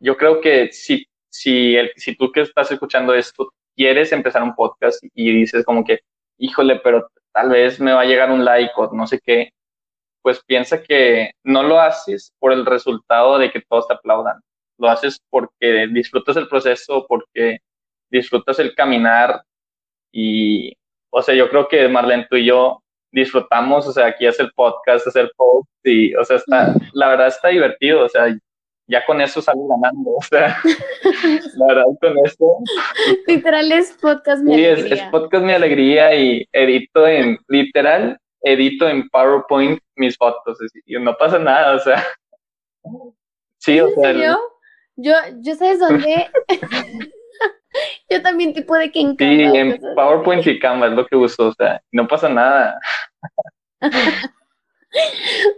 yo 0.01 0.17
creo 0.17 0.41
que 0.41 0.73
si, 0.73 1.07
si, 1.31 1.77
el, 1.77 1.93
si 1.97 2.17
tú 2.17 2.31
que 2.33 2.43
estás 2.43 2.71
escuchando 2.71 3.15
esto 3.15 3.53
quieres 3.77 4.13
empezar 4.13 4.43
un 4.43 4.55
podcast 4.55 5.03
y 5.15 5.33
dices 5.33 5.65
como 5.65 5.85
que, 5.85 6.01
híjole, 6.39 6.81
pero 6.83 7.09
tal 7.33 7.51
vez 7.51 7.81
me 7.81 7.93
va 7.93 8.03
a 8.03 8.07
llegar 8.07 8.31
un 8.31 8.45
like 8.45 8.73
o 8.77 8.93
no 8.93 9.07
sé 9.07 9.21
qué, 9.25 9.51
pues 10.23 10.43
piensa 10.45 10.83
que 10.83 11.33
no 11.45 11.63
lo 11.63 11.81
haces 11.81 12.33
por 12.39 12.53
el 12.53 12.67
resultado 12.67 13.39
de 13.39 13.51
que 13.51 13.63
todos 13.69 13.87
te 13.87 13.95
aplaudan. 13.95 14.41
Lo 14.79 14.89
haces 14.89 15.21
porque 15.31 15.89
disfrutas 15.93 16.37
el 16.37 16.49
proceso, 16.49 17.07
porque 17.09 17.59
disfrutas 18.11 18.59
el 18.59 18.75
caminar 18.75 19.43
y, 20.13 20.73
o 21.11 21.23
sea, 21.23 21.35
yo 21.35 21.49
creo 21.51 21.69
que 21.69 21.89
Marlene, 21.89 22.27
tú 22.29 22.37
y 22.37 22.47
yo 22.47 22.83
disfrutamos, 23.13 23.87
o 23.87 23.93
sea, 23.93 24.07
aquí 24.07 24.27
hacer 24.27 24.51
podcast, 24.55 25.07
hacer 25.07 25.31
post 25.37 25.69
y, 25.85 26.15
o 26.15 26.25
sea, 26.25 26.37
está, 26.37 26.75
la 26.93 27.09
verdad 27.09 27.29
está 27.29 27.49
divertido, 27.49 28.05
o 28.05 28.09
sea, 28.09 28.37
ya 28.89 29.05
con 29.07 29.21
eso 29.21 29.41
salgo 29.41 29.69
ganando, 29.69 30.11
o 30.11 30.23
sea, 30.23 30.57
la 31.57 31.67
verdad 31.67 31.85
con 32.01 32.15
eso. 32.25 32.59
Literal 33.27 33.71
es 33.73 33.93
podcast 34.01 34.43
mi 34.43 34.55
alegría. 34.55 34.97
Sí, 34.97 35.03
es, 35.03 35.11
podcast 35.11 35.45
mi 35.45 35.53
alegría 35.53 36.15
y 36.15 36.49
edito 36.53 37.07
en, 37.07 37.39
literal, 37.49 38.19
edito 38.41 38.89
en 38.89 39.09
PowerPoint 39.11 39.81
mis 39.97 40.17
fotos 40.17 40.59
y 40.87 40.99
no 40.99 41.17
pasa 41.17 41.39
nada, 41.39 41.77
o 41.77 41.79
sea. 41.79 42.05
Sí, 43.59 43.79
o 43.81 43.89
sea. 43.91 44.13
Serio? 44.13 44.39
Yo, 44.97 45.13
yo 45.41 45.55
sabes 45.55 45.79
dónde. 45.79 46.29
Yo 48.11 48.23
también 48.23 48.55
tipo 48.55 48.75
de 48.75 48.91
que 48.91 49.01
en 49.01 49.17
Sí, 49.17 49.43
en 49.43 49.79
PowerPoint 49.95 50.47
y 50.47 50.59
Canva 50.59 50.87
es 50.87 50.93
lo 50.93 51.07
que 51.07 51.17
uso, 51.17 51.49
o 51.49 51.53
sea, 51.53 51.81
no 51.93 52.07
pasa 52.07 52.29
nada. 52.29 52.79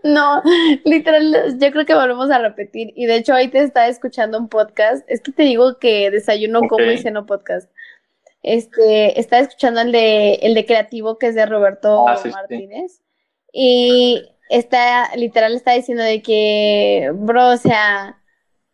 No, 0.05 0.43
literal, 0.85 1.59
yo 1.59 1.71
creo 1.71 1.87
que 1.87 1.95
volvemos 1.95 2.31
a 2.31 2.39
repetir. 2.39 2.93
Y 2.97 3.07
de 3.07 3.17
hecho, 3.17 3.35
ahí 3.35 3.49
te 3.49 3.63
está 3.63 3.89
escuchando 3.89 4.39
un 4.39 4.49
podcast. 4.49 5.05
Es 5.09 5.21
que 5.21 5.33
te 5.33 5.45
digo 5.45 5.79
que 5.79 6.11
desayuno 6.11 6.61
como 6.69 6.85
y 6.85 6.99
ceno 6.99 7.27
podcast. 7.27 7.71
Este, 8.43 9.21
está 9.21 9.39
escuchando 9.39 9.83
el 9.83 9.93
de, 9.93 10.35
el 10.37 10.55
de 10.55 10.65
creativo 10.65 11.19
que 11.19 11.29
es 11.29 11.35
de 11.35 11.47
Roberto 11.47 12.09
ah, 12.09 12.21
Martínez. 12.31 13.03
Y 13.53 14.23
está, 14.49 15.15
literal, 15.17 15.55
está 15.55 15.73
diciendo 15.73 16.03
de 16.03 16.23
que, 16.23 17.11
bro, 17.15 17.51
o 17.51 17.57
sea, 17.57 18.21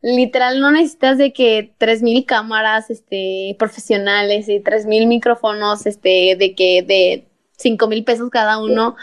literal 0.02 0.60
no 0.60 0.70
necesitas 0.70 1.18
de 1.18 1.32
que 1.32 1.74
tres 1.78 2.02
mil 2.02 2.24
cámaras 2.26 2.90
este 2.90 3.56
profesionales 3.58 4.48
y 4.48 4.60
tres 4.60 4.86
mil 4.86 5.06
micrófonos 5.06 5.86
este 5.86 6.36
de 6.36 6.54
que 6.54 6.82
de 6.82 7.26
cinco 7.56 7.88
mil 7.88 8.04
pesos 8.04 8.30
cada 8.30 8.58
uno 8.58 8.94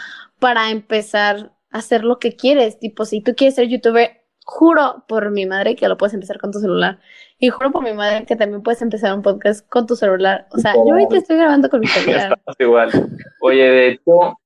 para 0.44 0.70
empezar 0.70 1.52
a 1.70 1.78
hacer 1.78 2.04
lo 2.04 2.18
que 2.18 2.36
quieres. 2.36 2.78
Tipo 2.78 3.06
si 3.06 3.22
tú 3.22 3.34
quieres 3.34 3.54
ser 3.54 3.66
youtuber 3.68 4.20
juro 4.44 5.06
por 5.08 5.30
mi 5.30 5.46
madre 5.46 5.74
que 5.74 5.88
lo 5.88 5.96
puedes 5.96 6.12
empezar 6.12 6.38
con 6.38 6.52
tu 6.52 6.58
celular. 6.58 6.98
Y 7.38 7.48
juro 7.48 7.72
por 7.72 7.82
mi 7.82 7.94
madre 7.94 8.26
que 8.26 8.36
también 8.36 8.62
puedes 8.62 8.82
empezar 8.82 9.14
un 9.14 9.22
podcast 9.22 9.66
con 9.70 9.86
tu 9.86 9.96
celular. 9.96 10.46
O 10.52 10.58
sea 10.58 10.74
yo 10.74 10.92
ahorita 10.92 11.16
estoy 11.16 11.38
grabando 11.38 11.70
con 11.70 11.80
mi 11.80 11.86
celular. 11.86 12.38
igual. 12.58 12.90
Oye 13.40 13.70
de 13.70 13.88
hecho 13.88 14.36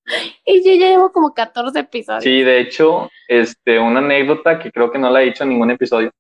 y 0.46 0.64
yo 0.64 0.72
ya 0.74 0.86
llevo 0.86 1.10
como 1.10 1.34
14 1.34 1.80
episodios. 1.80 2.22
sí 2.22 2.42
de 2.44 2.60
hecho 2.60 3.10
este 3.26 3.80
una 3.80 3.98
anécdota 3.98 4.60
que 4.60 4.70
creo 4.70 4.92
que 4.92 5.00
no 5.00 5.10
la 5.10 5.20
he 5.20 5.24
dicho 5.24 5.42
en 5.42 5.50
ningún 5.50 5.72
episodio 5.72 6.12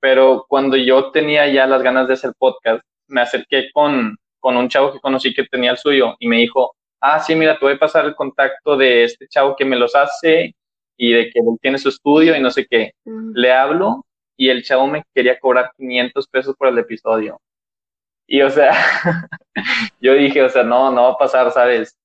pero 0.00 0.46
cuando 0.48 0.78
yo 0.78 1.10
tenía 1.10 1.46
ya 1.52 1.66
las 1.66 1.82
ganas 1.82 2.08
de 2.08 2.14
hacer 2.14 2.32
podcast, 2.38 2.80
me 3.08 3.20
acerqué 3.20 3.70
con, 3.72 4.16
con 4.38 4.56
un 4.56 4.68
chavo 4.68 4.92
que 4.92 5.00
conocí 5.00 5.34
que 5.34 5.44
tenía 5.44 5.72
el 5.72 5.78
suyo 5.78 6.14
y 6.20 6.28
me 6.28 6.36
dijo, 6.36 6.75
ah, 7.00 7.20
sí, 7.20 7.34
mira, 7.34 7.58
te 7.58 7.64
voy 7.64 7.74
a 7.74 7.78
pasar 7.78 8.04
el 8.04 8.14
contacto 8.14 8.76
de 8.76 9.04
este 9.04 9.28
chavo 9.28 9.56
que 9.56 9.64
me 9.64 9.76
los 9.76 9.94
hace 9.94 10.54
y 10.96 11.12
de 11.12 11.30
que 11.30 11.40
tiene 11.60 11.78
su 11.78 11.88
estudio 11.88 12.36
y 12.36 12.40
no 12.40 12.50
sé 12.50 12.66
qué. 12.66 12.92
Le 13.04 13.52
hablo 13.52 14.04
y 14.36 14.48
el 14.48 14.62
chavo 14.62 14.86
me 14.86 15.04
quería 15.14 15.38
cobrar 15.38 15.70
500 15.76 16.26
pesos 16.28 16.54
por 16.56 16.68
el 16.68 16.78
episodio. 16.78 17.40
Y 18.26 18.42
o 18.42 18.50
sea, 18.50 18.72
yo 20.00 20.14
dije, 20.14 20.42
o 20.42 20.48
sea, 20.48 20.62
no, 20.62 20.90
no 20.90 21.02
va 21.04 21.10
a 21.10 21.18
pasar, 21.18 21.50
¿sabes? 21.52 21.96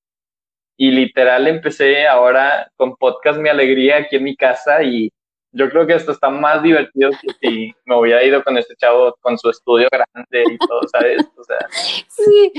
Y 0.76 0.90
literal 0.90 1.46
empecé 1.46 2.06
ahora 2.06 2.70
con 2.76 2.96
podcast 2.96 3.38
Mi 3.38 3.48
Alegría 3.48 3.98
aquí 3.98 4.16
en 4.16 4.24
mi 4.24 4.36
casa 4.36 4.82
y 4.82 5.10
yo 5.52 5.68
creo 5.68 5.86
que 5.86 5.94
esto 5.94 6.12
está 6.12 6.30
más 6.30 6.62
divertido 6.62 7.10
que 7.10 7.28
si 7.40 7.74
me 7.84 7.96
hubiera 7.98 8.24
ido 8.24 8.42
con 8.42 8.56
este 8.56 8.74
chavo 8.76 9.14
con 9.20 9.38
su 9.38 9.50
estudio 9.50 9.88
grande 9.90 10.44
y 10.50 10.58
todo, 10.58 10.80
¿sabes? 10.90 11.22
O 11.36 11.44
sea, 11.44 11.58
sí, 12.08 12.52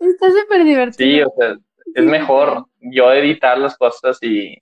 está 0.00 0.30
súper 0.30 0.64
divertido. 0.64 1.08
Sí, 1.08 1.22
o 1.22 1.32
sea, 1.38 1.56
es 1.94 2.04
mejor 2.04 2.66
yo 2.80 3.12
editar 3.12 3.58
las 3.58 3.76
cosas 3.76 4.18
y, 4.22 4.56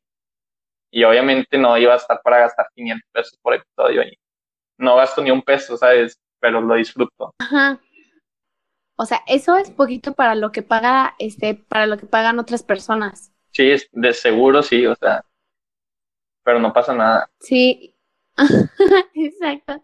y 0.90 1.04
obviamente 1.04 1.58
no 1.58 1.76
iba 1.76 1.94
a 1.94 1.96
estar 1.96 2.20
para 2.22 2.38
gastar 2.38 2.66
500 2.74 3.10
pesos 3.12 3.38
por 3.42 3.54
episodio 3.54 4.02
y 4.02 4.18
no 4.78 4.96
gasto 4.96 5.22
ni 5.22 5.30
un 5.30 5.42
peso, 5.42 5.76
¿sabes? 5.76 6.18
Pero 6.40 6.60
lo 6.60 6.74
disfruto. 6.74 7.34
Ajá. 7.38 7.80
O 8.96 9.04
sea, 9.04 9.22
eso 9.26 9.56
es 9.56 9.70
poquito 9.70 10.14
para 10.14 10.34
lo 10.34 10.50
que 10.50 10.62
paga, 10.62 11.14
este, 11.18 11.54
para 11.54 11.86
lo 11.86 11.98
que 11.98 12.06
pagan 12.06 12.38
otras 12.38 12.62
personas. 12.62 13.32
Sí, 13.52 13.74
de 13.92 14.12
seguro 14.12 14.62
sí, 14.62 14.86
o 14.86 14.94
sea, 14.96 15.24
pero 16.42 16.58
no 16.58 16.72
pasa 16.72 16.94
nada. 16.94 17.30
Sí, 17.40 17.94
exacto. 19.14 19.82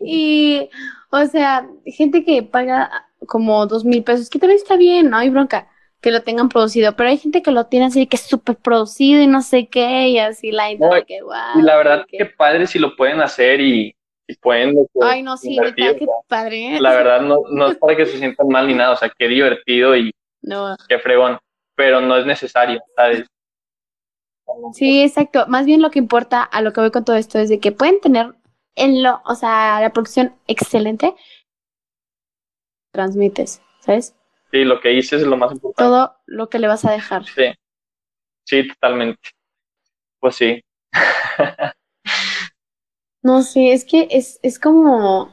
Y, 0.00 0.70
o 1.10 1.26
sea, 1.26 1.68
gente 1.86 2.24
que 2.24 2.42
paga 2.42 3.08
como 3.26 3.66
dos 3.66 3.84
mil 3.84 4.02
pesos, 4.04 4.30
que 4.30 4.38
también 4.38 4.58
está 4.58 4.76
bien, 4.76 5.10
no 5.10 5.16
hay 5.16 5.30
bronca 5.30 5.68
que 6.04 6.10
lo 6.10 6.20
tengan 6.20 6.50
producido, 6.50 6.94
pero 6.94 7.08
hay 7.08 7.16
gente 7.16 7.40
que 7.40 7.50
lo 7.50 7.64
tiene 7.64 7.86
así 7.86 8.06
que 8.06 8.16
es 8.16 8.22
súper 8.24 8.56
producido 8.56 9.22
y 9.22 9.26
no 9.26 9.40
sé 9.40 9.68
qué, 9.68 10.08
y 10.08 10.18
así 10.18 10.52
la 10.52 10.70
y 10.70 10.76
la 10.76 11.76
verdad, 11.78 12.04
que... 12.06 12.26
padre 12.26 12.66
si 12.66 12.78
lo 12.78 12.94
pueden 12.94 13.22
hacer 13.22 13.58
y, 13.62 13.96
pueden. 14.42 14.86
Ay, 15.00 15.22
no, 15.22 15.38
sí, 15.38 15.56
qué 15.74 16.06
padre. 16.28 16.78
La 16.78 16.90
verdad, 16.90 17.22
no, 17.22 17.38
no 17.50 17.68
es 17.68 17.78
para 17.78 17.96
que 17.96 18.04
se 18.04 18.18
sientan 18.18 18.48
mal 18.48 18.66
ni 18.66 18.74
nada, 18.74 18.92
o 18.92 18.96
sea, 18.96 19.10
qué 19.18 19.28
divertido 19.28 19.96
y 19.96 20.12
no. 20.42 20.76
qué 20.90 20.98
fregón, 20.98 21.38
pero 21.74 22.02
no 22.02 22.18
es 22.18 22.26
necesario, 22.26 22.82
¿sabes? 22.94 23.24
Sí, 24.74 25.04
exacto. 25.04 25.46
Más 25.48 25.64
bien 25.64 25.80
lo 25.80 25.90
que 25.90 26.00
importa 26.00 26.42
a 26.42 26.60
lo 26.60 26.74
que 26.74 26.82
voy 26.82 26.90
con 26.90 27.06
todo 27.06 27.16
esto 27.16 27.38
es 27.38 27.48
de 27.48 27.60
que 27.60 27.72
pueden 27.72 27.98
tener 28.02 28.34
en 28.76 29.02
lo, 29.02 29.22
o 29.24 29.34
sea, 29.36 29.80
la 29.80 29.90
producción 29.90 30.34
excelente, 30.48 31.14
transmites, 32.92 33.62
¿sabes? 33.80 34.14
Sí, 34.54 34.62
lo 34.62 34.80
que 34.80 34.90
dices 34.90 35.20
es 35.20 35.26
lo 35.26 35.36
más 35.36 35.50
importante. 35.50 35.82
Todo 35.82 36.14
lo 36.26 36.48
que 36.48 36.60
le 36.60 36.68
vas 36.68 36.84
a 36.84 36.92
dejar. 36.92 37.24
Sí, 37.24 37.52
sí, 38.44 38.68
totalmente. 38.68 39.30
Pues 40.20 40.36
sí. 40.36 40.62
No 43.20 43.40
sé, 43.40 43.72
es 43.72 43.86
que 43.86 44.06
es, 44.10 44.38
es 44.42 44.58
como 44.58 45.32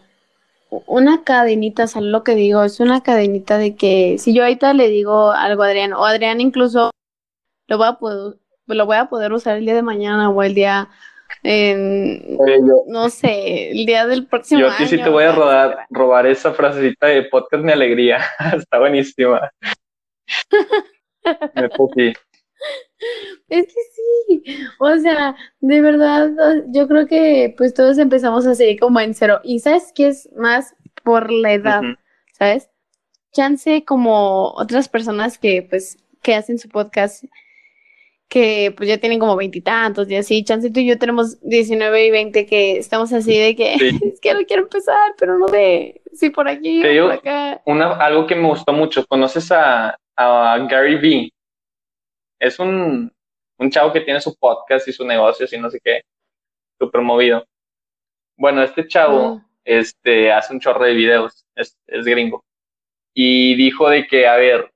una 0.88 1.26
cadenita, 1.26 1.88
¿sabes 1.88 2.08
lo 2.08 2.24
que 2.24 2.36
digo? 2.36 2.64
Es 2.64 2.80
una 2.80 3.04
cadenita 3.04 3.58
de 3.58 3.76
que 3.76 4.16
si 4.18 4.34
yo 4.34 4.44
ahorita 4.44 4.74
le 4.74 4.88
digo 4.88 5.32
algo 5.32 5.64
a 5.64 5.68
Adrián, 5.68 5.92
o 5.92 6.06
Adrián 6.06 6.40
incluso 6.40 6.92
lo 7.68 7.78
voy 7.78 7.88
a 7.88 7.94
poder, 7.96 8.40
lo 8.66 8.86
voy 8.86 8.96
a 8.96 9.10
poder 9.10 9.34
usar 9.34 9.58
el 9.58 9.66
día 9.66 9.76
de 9.76 9.82
mañana 9.82 10.30
o 10.30 10.42
el 10.42 10.56
día, 10.56 10.90
no 12.88 13.10
sé, 13.10 13.72
el 13.72 13.86
día 13.86 14.06
del 14.08 14.28
próximo 14.28 14.62
yo 14.62 14.70
año. 14.70 14.80
Yo 14.80 14.86
sí 14.86 14.98
te 14.98 15.10
voy 15.10 15.24
a 15.24 15.32
robar, 15.34 15.86
robar 15.90 16.26
esa 16.28 16.54
frasecita 16.54 17.08
de 17.08 17.24
podcast 17.24 17.64
Mi 17.64 17.72
Alegría. 17.72 18.20
Está 18.56 18.80
buenísima. 18.80 19.52
Es 23.50 23.66
que 23.66 23.82
sí, 23.96 24.44
o 24.80 24.96
sea, 24.98 25.36
de 25.60 25.82
verdad, 25.82 26.30
yo 26.68 26.88
creo 26.88 27.08
que 27.08 27.54
pues 27.58 27.74
todos 27.74 27.98
empezamos 27.98 28.46
así 28.46 28.78
como 28.78 29.00
en 29.00 29.14
cero. 29.14 29.40
Y 29.44 29.60
sabes 29.60 29.92
qué 29.96 30.10
es 30.10 30.30
más 30.36 30.76
por 31.04 31.32
la 31.32 31.54
edad, 31.54 31.82
¿sabes? 32.34 32.70
Chance 33.34 33.84
como 33.86 34.52
otras 34.52 34.90
personas 34.90 35.38
que 35.38 35.66
pues 35.68 35.98
que 36.22 36.36
hacen 36.36 36.60
su 36.60 36.70
podcast 36.70 37.24
que 38.32 38.74
pues 38.78 38.88
ya 38.88 38.98
tienen 38.98 39.20
como 39.20 39.36
veintitantos 39.36 40.10
y, 40.10 40.16
así, 40.16 40.42
chance 40.46 40.72
tú 40.72 40.80
y 40.80 40.88
yo 40.88 40.98
tenemos 40.98 41.42
19 41.42 42.06
y 42.06 42.12
20 42.12 42.46
que 42.46 42.78
estamos 42.78 43.12
así 43.12 43.38
de 43.38 43.58
que 43.58 43.74
es 44.14 44.22
que 44.22 44.34
no 44.34 44.40
quiero 44.46 44.64
empezar, 44.64 45.16
pero 45.20 45.38
no 45.38 45.50
sé 45.50 46.02
si 46.14 46.30
por 46.30 46.48
aquí 46.48 46.80
o 47.00 47.08
por 47.08 47.12
acá. 47.12 47.62
Una, 47.66 47.92
algo 47.98 48.26
que 48.26 48.36
me 48.36 48.48
gustó 48.48 48.72
mucho, 48.72 49.06
¿conoces 49.06 49.52
a, 49.52 49.98
a 50.16 50.68
Gary 50.70 50.96
Vee? 50.96 51.34
es 52.42 52.58
un, 52.58 53.12
un 53.60 53.70
chavo 53.70 53.94
que 53.94 54.02
tiene 54.02 54.20
su 54.20 54.36
podcast 54.36 54.88
y 54.88 54.94
su 54.94 55.06
negocio, 55.06 55.46
y 55.52 55.60
no 55.60 55.70
sé 55.70 55.80
qué, 55.84 56.02
súper 56.80 57.02
movido. 57.02 57.46
Bueno, 58.36 58.64
este 58.64 58.88
chavo 58.88 59.36
mm. 59.36 59.46
este, 59.64 60.32
hace 60.32 60.54
un 60.54 60.60
chorro 60.60 60.86
de 60.86 60.94
videos, 60.94 61.46
es, 61.56 61.78
es, 61.86 62.06
gringo. 62.06 62.44
Y 63.14 63.56
dijo 63.56 63.90
de 63.90 64.08
que, 64.08 64.28
a 64.28 64.38
ver, 64.38 64.72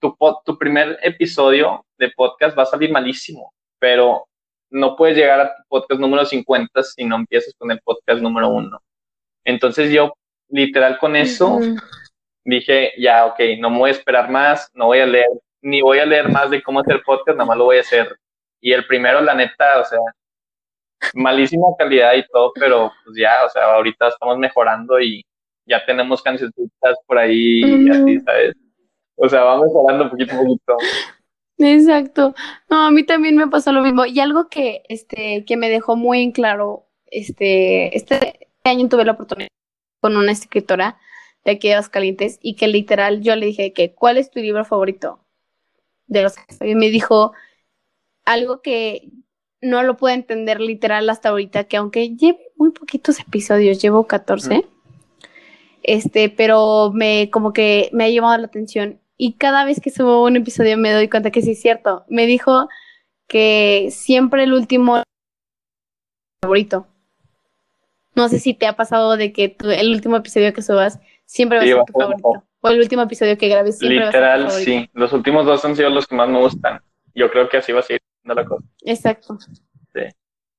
tu, 0.00 0.16
tu 0.44 0.58
primer 0.58 0.98
episodio 1.02 1.85
de 1.98 2.10
podcast 2.16 2.56
va 2.56 2.62
a 2.64 2.66
salir 2.66 2.90
malísimo, 2.90 3.52
pero 3.78 4.26
no 4.70 4.96
puedes 4.96 5.16
llegar 5.16 5.40
a 5.40 5.56
tu 5.56 5.62
podcast 5.68 6.00
número 6.00 6.24
50 6.24 6.82
si 6.82 7.04
no 7.04 7.16
empiezas 7.16 7.54
con 7.58 7.70
el 7.70 7.80
podcast 7.80 8.20
número 8.20 8.48
uno. 8.48 8.80
Entonces 9.44 9.92
yo, 9.92 10.14
literal 10.48 10.98
con 10.98 11.16
eso, 11.16 11.60
dije, 12.44 12.92
ya, 12.98 13.26
ok, 13.26 13.40
no 13.58 13.70
me 13.70 13.78
voy 13.78 13.88
a 13.90 13.92
esperar 13.92 14.30
más, 14.30 14.70
no 14.74 14.86
voy 14.86 15.00
a 15.00 15.06
leer 15.06 15.28
ni 15.62 15.82
voy 15.82 15.98
a 15.98 16.06
leer 16.06 16.28
más 16.28 16.50
de 16.50 16.62
cómo 16.62 16.80
hacer 16.80 17.02
podcast, 17.04 17.36
nada 17.36 17.46
más 17.46 17.58
lo 17.58 17.64
voy 17.64 17.78
a 17.78 17.80
hacer. 17.80 18.16
Y 18.60 18.72
el 18.72 18.86
primero, 18.86 19.20
la 19.20 19.34
neta, 19.34 19.80
o 19.80 19.84
sea, 19.84 19.98
malísima 21.14 21.66
calidad 21.76 22.14
y 22.14 22.26
todo, 22.28 22.52
pero 22.54 22.92
pues 23.04 23.16
ya, 23.18 23.44
o 23.44 23.48
sea, 23.48 23.64
ahorita 23.74 24.08
estamos 24.08 24.38
mejorando 24.38 25.00
y 25.00 25.24
ya 25.66 25.84
tenemos 25.84 26.22
cancioncitas 26.22 26.96
por 27.06 27.18
ahí 27.18 27.62
y 27.62 27.90
así, 27.90 28.20
¿sabes? 28.20 28.54
O 29.16 29.28
sea, 29.28 29.42
vamos 29.42 29.66
mejorando 29.66 30.10
poquito 30.10 30.34
a 30.34 30.38
poquito. 30.38 30.76
Exacto. 31.58 32.34
No, 32.70 32.86
a 32.86 32.90
mí 32.90 33.04
también 33.04 33.36
me 33.36 33.48
pasó 33.48 33.72
lo 33.72 33.82
mismo. 33.82 34.06
Y 34.06 34.20
algo 34.20 34.48
que, 34.48 34.82
este, 34.88 35.44
que 35.44 35.56
me 35.56 35.68
dejó 35.68 35.96
muy 35.96 36.22
en 36.22 36.32
claro, 36.32 36.86
este, 37.06 37.96
este 37.96 38.48
año 38.64 38.88
tuve 38.88 39.04
la 39.04 39.12
oportunidad 39.12 39.48
con 40.00 40.16
una 40.16 40.32
escritora 40.32 40.98
de 41.44 41.52
aquí 41.52 41.68
de 41.68 41.80
Calientes 41.90 42.38
y 42.42 42.56
que 42.56 42.68
literal 42.68 43.22
yo 43.22 43.36
le 43.36 43.46
dije 43.46 43.72
que, 43.72 43.94
¿cuál 43.94 44.18
es 44.18 44.30
tu 44.30 44.40
libro 44.40 44.64
favorito? 44.64 45.26
de 46.06 46.22
los 46.22 46.34
que 46.34 46.74
me 46.74 46.90
dijo 46.90 47.32
algo 48.24 48.62
que 48.62 49.10
no 49.60 49.82
lo 49.82 49.96
puedo 49.96 50.14
entender 50.14 50.60
literal 50.60 51.08
hasta 51.10 51.30
ahorita, 51.30 51.64
que 51.64 51.76
aunque 51.76 52.14
lleve 52.16 52.52
muy 52.56 52.70
poquitos 52.70 53.18
episodios, 53.20 53.80
llevo 53.80 54.06
14, 54.06 54.66
este, 55.82 56.28
pero 56.28 56.92
me 56.92 57.30
como 57.30 57.52
que 57.52 57.90
me 57.92 58.04
ha 58.04 58.10
llamado 58.10 58.38
la 58.38 58.46
atención 58.46 59.00
y 59.16 59.34
cada 59.34 59.64
vez 59.64 59.80
que 59.80 59.90
subo 59.90 60.24
un 60.24 60.36
episodio 60.36 60.76
me 60.76 60.92
doy 60.92 61.08
cuenta 61.08 61.30
que 61.30 61.42
sí 61.42 61.52
es 61.52 61.60
cierto. 61.60 62.04
Me 62.08 62.26
dijo 62.26 62.68
que 63.28 63.88
siempre 63.90 64.44
el 64.44 64.52
último 64.52 65.02
favorito. 66.42 66.86
No 68.14 68.28
sé 68.28 68.38
si 68.38 68.54
te 68.54 68.66
ha 68.66 68.74
pasado 68.74 69.16
de 69.16 69.32
que 69.32 69.56
el 69.60 69.90
último 69.92 70.16
episodio 70.16 70.52
que 70.52 70.62
subas 70.62 71.00
siempre 71.24 71.58
va 71.58 71.64
a 71.64 71.66
ser 71.66 71.84
tu 71.84 71.92
favorito 71.92 72.46
el 72.70 72.80
último 72.80 73.02
episodio 73.02 73.36
que 73.38 73.48
grabé 73.48 73.72
siempre 73.72 74.06
Literal, 74.06 74.50
sí. 74.50 74.88
Los 74.92 75.12
últimos 75.12 75.46
dos 75.46 75.64
han 75.64 75.76
sido 75.76 75.90
los 75.90 76.06
que 76.06 76.14
más 76.14 76.28
me 76.28 76.38
gustan. 76.38 76.80
Yo 77.14 77.30
creo 77.30 77.48
que 77.48 77.58
así 77.58 77.72
va 77.72 77.80
a 77.80 77.82
seguir 77.82 78.02
siendo 78.20 78.40
la 78.40 78.46
cosa. 78.46 78.64
Exacto. 78.82 79.38
Sí. 79.94 80.02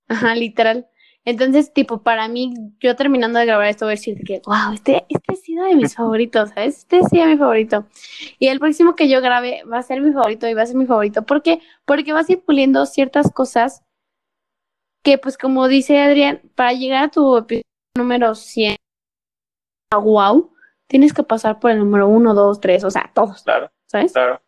Ajá, 0.07 0.35
literal. 0.35 0.87
Entonces, 1.27 1.73
tipo, 1.73 2.03
para 2.03 2.29
mí, 2.29 2.53
yo 2.79 2.95
terminando 2.95 3.37
de 3.37 3.45
grabar 3.45 3.67
esto, 3.67 3.83
voy 3.83 3.91
a 3.91 3.95
decir 3.95 4.17
que, 4.25 4.41
wow, 4.45 4.71
este, 4.73 5.05
este 5.09 5.33
ha 5.33 5.35
sido 5.35 5.65
de 5.65 5.75
mis 5.75 5.93
favoritos, 5.97 6.51
¿sabes? 6.51 6.77
Este 6.77 6.99
ha 6.99 7.03
sido 7.03 7.25
mi 7.25 7.35
favorito. 7.35 7.85
Y 8.39 8.47
el 8.47 8.61
próximo 8.61 8.95
que 8.95 9.09
yo 9.09 9.19
grabe 9.19 9.61
va 9.65 9.79
a 9.79 9.83
ser 9.83 9.99
mi 9.99 10.13
favorito 10.13 10.47
y 10.47 10.53
va 10.53 10.61
a 10.61 10.65
ser 10.65 10.77
mi 10.77 10.85
favorito. 10.85 11.23
¿Por 11.23 11.43
qué? 11.43 11.59
Porque 11.83 12.13
vas 12.13 12.29
a 12.29 12.31
ir 12.31 12.45
puliendo 12.45 12.85
ciertas 12.85 13.29
cosas 13.33 13.83
que, 15.03 15.17
pues, 15.17 15.37
como 15.37 15.67
dice 15.67 15.99
Adrián, 15.99 16.39
para 16.55 16.71
llegar 16.71 17.03
a 17.03 17.11
tu 17.11 17.35
episodio 17.35 17.63
número 17.97 18.33
100, 18.33 18.77
wow, 20.01 20.53
tienes 20.87 21.11
que 21.11 21.23
pasar 21.23 21.59
por 21.59 21.71
el 21.71 21.79
número 21.79 22.07
uno, 22.07 22.33
dos, 22.35 22.61
tres, 22.61 22.85
o 22.85 22.89
sea, 22.89 23.11
todos. 23.13 23.43
Claro. 23.43 23.69
¿Sabes? 23.87 24.13
Claro. 24.13 24.41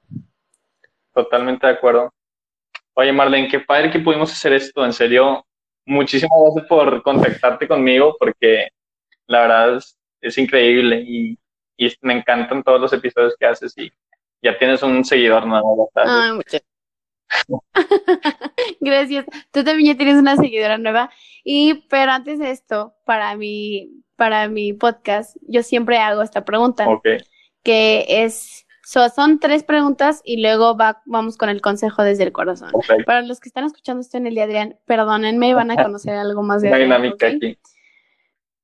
Totalmente 1.13 1.67
de 1.67 1.73
acuerdo. 1.73 2.09
Oye, 2.93 3.11
Marlene, 3.11 3.49
qué 3.49 3.59
padre 3.59 3.91
que 3.91 3.99
pudimos 3.99 4.31
hacer 4.31 4.53
esto. 4.53 4.85
En 4.85 4.93
serio, 4.93 5.45
muchísimas 5.85 6.39
gracias 6.41 6.67
por 6.67 7.01
contactarte 7.03 7.67
conmigo 7.67 8.15
porque 8.19 8.69
la 9.27 9.41
verdad 9.41 9.81
es, 10.21 10.37
increíble 10.37 11.03
y, 11.05 11.37
me 12.01 12.13
encantan 12.13 12.61
todos 12.61 12.81
los 12.81 12.91
episodios 12.91 13.35
que 13.39 13.45
haces 13.45 13.73
y 13.77 13.89
ya 14.41 14.57
tienes 14.57 14.83
un 14.83 15.05
seguidor 15.05 15.47
nuevo. 15.47 15.89
Ay, 15.95 16.33
muchas 16.33 16.61
Gracias. 18.79 19.25
Tú 19.51 19.63
también 19.63 19.93
ya 19.93 19.97
tienes 19.97 20.15
una 20.15 20.35
seguidora 20.35 20.77
nueva. 20.77 21.09
Y, 21.43 21.85
pero 21.89 22.11
antes 22.11 22.39
de 22.39 22.51
esto, 22.51 22.95
para 23.05 23.35
mí, 23.35 24.03
para 24.15 24.47
mi 24.47 24.73
podcast, 24.73 25.37
yo 25.47 25.63
siempre 25.63 25.97
hago 25.97 26.21
esta 26.21 26.43
pregunta. 26.43 26.85
Que 27.63 28.05
es, 28.07 28.65
son 28.89 29.39
tres 29.39 29.63
preguntas 29.63 30.21
y 30.23 30.41
luego 30.41 30.75
va, 30.75 31.01
vamos 31.05 31.37
con 31.37 31.49
el 31.49 31.61
consejo 31.61 32.03
desde 32.03 32.23
el 32.23 32.31
corazón. 32.31 32.71
Para 33.05 33.21
los 33.21 33.39
que 33.39 33.49
están 33.49 33.65
escuchando 33.65 34.01
esto 34.01 34.17
en 34.17 34.27
el 34.27 34.33
día, 34.33 34.45
Adrián, 34.45 34.79
perdónenme, 34.85 35.53
van 35.53 35.71
a 35.71 35.83
conocer 35.83 36.15
algo 36.15 36.41
más 36.41 36.61
de 36.61 36.75
dinámica 36.75 37.27
aquí. 37.27 37.57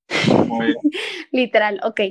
Literal, 1.32 1.80
ok. 1.84 2.02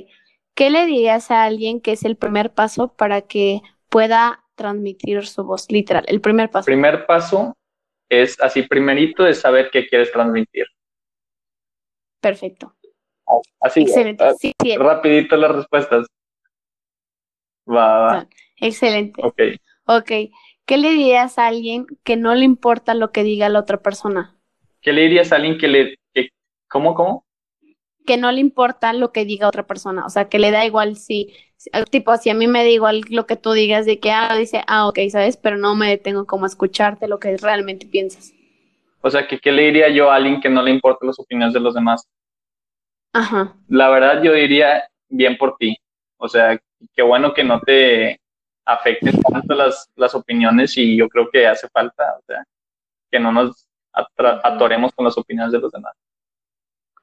¿Qué 0.53 0.69
le 0.69 0.85
dirías 0.85 1.31
a 1.31 1.43
alguien 1.43 1.81
que 1.81 1.91
es 1.91 2.05
el 2.05 2.15
primer 2.15 2.53
paso 2.53 2.95
para 2.95 3.21
que 3.21 3.61
pueda 3.89 4.45
transmitir 4.55 5.25
su 5.25 5.43
voz? 5.43 5.69
Literal, 5.69 6.05
el 6.07 6.21
primer 6.21 6.49
paso. 6.49 6.65
Primer 6.65 7.05
paso 7.05 7.57
es 8.09 8.39
así, 8.39 8.61
primerito 8.61 9.23
de 9.23 9.33
saber 9.33 9.69
qué 9.71 9.87
quieres 9.87 10.11
transmitir. 10.11 10.65
Perfecto. 12.21 12.73
Así, 13.59 13.81
Excelente. 13.81 14.23
Ah, 14.23 14.33
sí, 14.39 14.53
sí. 14.61 14.77
rapidito 14.77 15.35
las 15.35 15.53
respuestas. 15.53 16.07
Va, 17.67 17.97
va. 17.97 18.27
Excelente. 18.57 19.21
Ok. 19.23 19.41
Ok. 19.85 20.11
¿Qué 20.65 20.77
le 20.77 20.89
dirías 20.89 21.37
a 21.37 21.47
alguien 21.47 21.85
que 22.03 22.15
no 22.15 22.33
le 22.33 22.43
importa 22.43 22.93
lo 22.95 23.11
que 23.11 23.23
diga 23.23 23.49
la 23.49 23.59
otra 23.59 23.77
persona? 23.77 24.35
¿Qué 24.81 24.93
le 24.93 25.01
dirías 25.01 25.31
a 25.31 25.35
alguien 25.35 25.57
que 25.57 25.67
le... 25.67 25.95
Que, 26.13 26.29
¿Cómo, 26.67 26.95
cómo? 26.95 27.25
Que 28.05 28.17
no 28.17 28.31
le 28.31 28.39
importa 28.39 28.93
lo 28.93 29.11
que 29.11 29.25
diga 29.25 29.47
otra 29.47 29.67
persona. 29.67 30.05
O 30.05 30.09
sea, 30.09 30.27
que 30.27 30.39
le 30.39 30.51
da 30.51 30.65
igual 30.65 30.95
si... 30.95 31.33
Tipo, 31.89 32.15
si 32.17 32.29
a 32.29 32.33
mí 32.33 32.47
me 32.47 32.63
da 32.63 32.69
igual 32.69 33.01
lo 33.09 33.25
que 33.25 33.35
tú 33.35 33.53
digas 33.53 33.85
de 33.85 33.99
que, 33.99 34.11
ah, 34.11 34.35
dice, 34.35 34.63
ah, 34.67 34.87
ok, 34.87 34.99
¿sabes? 35.09 35.37
Pero 35.37 35.57
no 35.57 35.75
me 35.75 35.89
detengo 35.89 36.25
como 36.25 36.45
a 36.45 36.47
escucharte 36.47 37.07
lo 37.07 37.19
que 37.19 37.37
realmente 37.37 37.87
piensas. 37.87 38.33
O 39.01 39.09
sea, 39.09 39.27
que 39.27 39.39
¿qué 39.39 39.51
le 39.51 39.63
diría 39.63 39.89
yo 39.89 40.11
a 40.11 40.15
alguien 40.15 40.41
que 40.41 40.49
no 40.49 40.63
le 40.63 40.71
importa 40.71 41.05
las 41.05 41.19
opiniones 41.19 41.53
de 41.53 41.59
los 41.59 41.75
demás? 41.75 42.07
Ajá. 43.13 43.55
La 43.67 43.89
verdad 43.89 44.21
yo 44.23 44.33
diría 44.33 44.83
bien 45.09 45.37
por 45.37 45.57
ti. 45.57 45.77
O 46.17 46.27
sea, 46.27 46.59
qué 46.95 47.01
bueno 47.01 47.33
que 47.33 47.43
no 47.43 47.59
te 47.61 48.19
afecten 48.65 49.21
tanto 49.21 49.53
las, 49.53 49.89
las 49.95 50.15
opiniones 50.15 50.77
y 50.77 50.97
yo 50.97 51.07
creo 51.07 51.29
que 51.29 51.47
hace 51.47 51.69
falta, 51.69 52.17
o 52.17 52.23
sea, 52.25 52.43
que 53.11 53.19
no 53.19 53.31
nos 53.31 53.67
atoremos 53.93 54.91
con 54.93 55.05
las 55.05 55.17
opiniones 55.17 55.51
de 55.51 55.59
los 55.59 55.71
demás. 55.71 55.93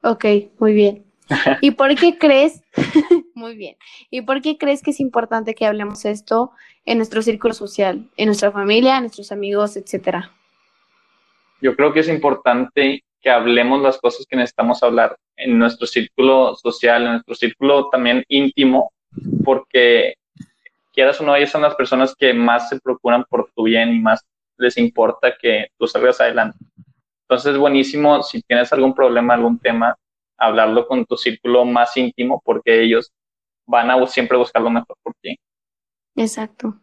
Ok, 0.02 0.24
muy 0.58 0.74
bien. 0.74 1.04
¿Y 1.60 1.70
por 1.70 1.94
qué 1.94 2.18
crees? 2.18 2.62
muy 3.34 3.56
bien. 3.56 3.76
¿Y 4.10 4.22
por 4.22 4.42
qué 4.42 4.58
crees 4.58 4.82
que 4.82 4.90
es 4.90 5.00
importante 5.00 5.54
que 5.54 5.66
hablemos 5.66 6.04
esto 6.04 6.52
en 6.84 6.98
nuestro 6.98 7.22
círculo 7.22 7.54
social, 7.54 8.10
en 8.16 8.26
nuestra 8.26 8.50
familia, 8.50 8.96
en 8.96 9.04
nuestros 9.04 9.32
amigos, 9.32 9.76
etcétera? 9.76 10.32
Yo 11.60 11.76
creo 11.76 11.92
que 11.92 12.00
es 12.00 12.08
importante 12.08 13.04
que 13.20 13.30
hablemos 13.30 13.80
las 13.80 13.98
cosas 13.98 14.26
que 14.26 14.36
necesitamos 14.36 14.82
hablar 14.82 15.16
en 15.36 15.58
nuestro 15.58 15.86
círculo 15.86 16.56
social, 16.56 17.04
en 17.04 17.12
nuestro 17.12 17.34
círculo 17.36 17.88
también 17.88 18.24
íntimo, 18.28 18.92
porque 19.44 20.14
quieras 20.92 21.20
o 21.20 21.24
no, 21.24 21.34
ellas 21.34 21.50
son 21.50 21.62
las 21.62 21.74
personas 21.74 22.14
que 22.14 22.32
más 22.34 22.68
se 22.68 22.80
procuran 22.80 23.24
por 23.28 23.50
tu 23.54 23.64
bien 23.64 23.92
y 23.94 23.98
más 23.98 24.24
les 24.58 24.76
importa 24.78 25.34
que 25.40 25.68
tú 25.78 25.86
salgas 25.86 26.20
adelante. 26.20 26.58
Entonces 27.22 27.52
es 27.52 27.58
buenísimo 27.58 28.22
si 28.22 28.42
tienes 28.42 28.72
algún 28.72 28.94
problema, 28.94 29.34
algún 29.34 29.58
tema, 29.58 29.96
hablarlo 30.36 30.86
con 30.86 31.04
tu 31.06 31.16
círculo 31.16 31.64
más 31.64 31.96
íntimo 31.96 32.42
porque 32.44 32.82
ellos 32.82 33.10
van 33.66 33.90
a 33.90 34.06
siempre 34.06 34.36
buscar 34.36 34.62
lo 34.62 34.70
mejor 34.70 34.96
por 35.02 35.14
ti. 35.22 35.38
Exacto. 36.16 36.74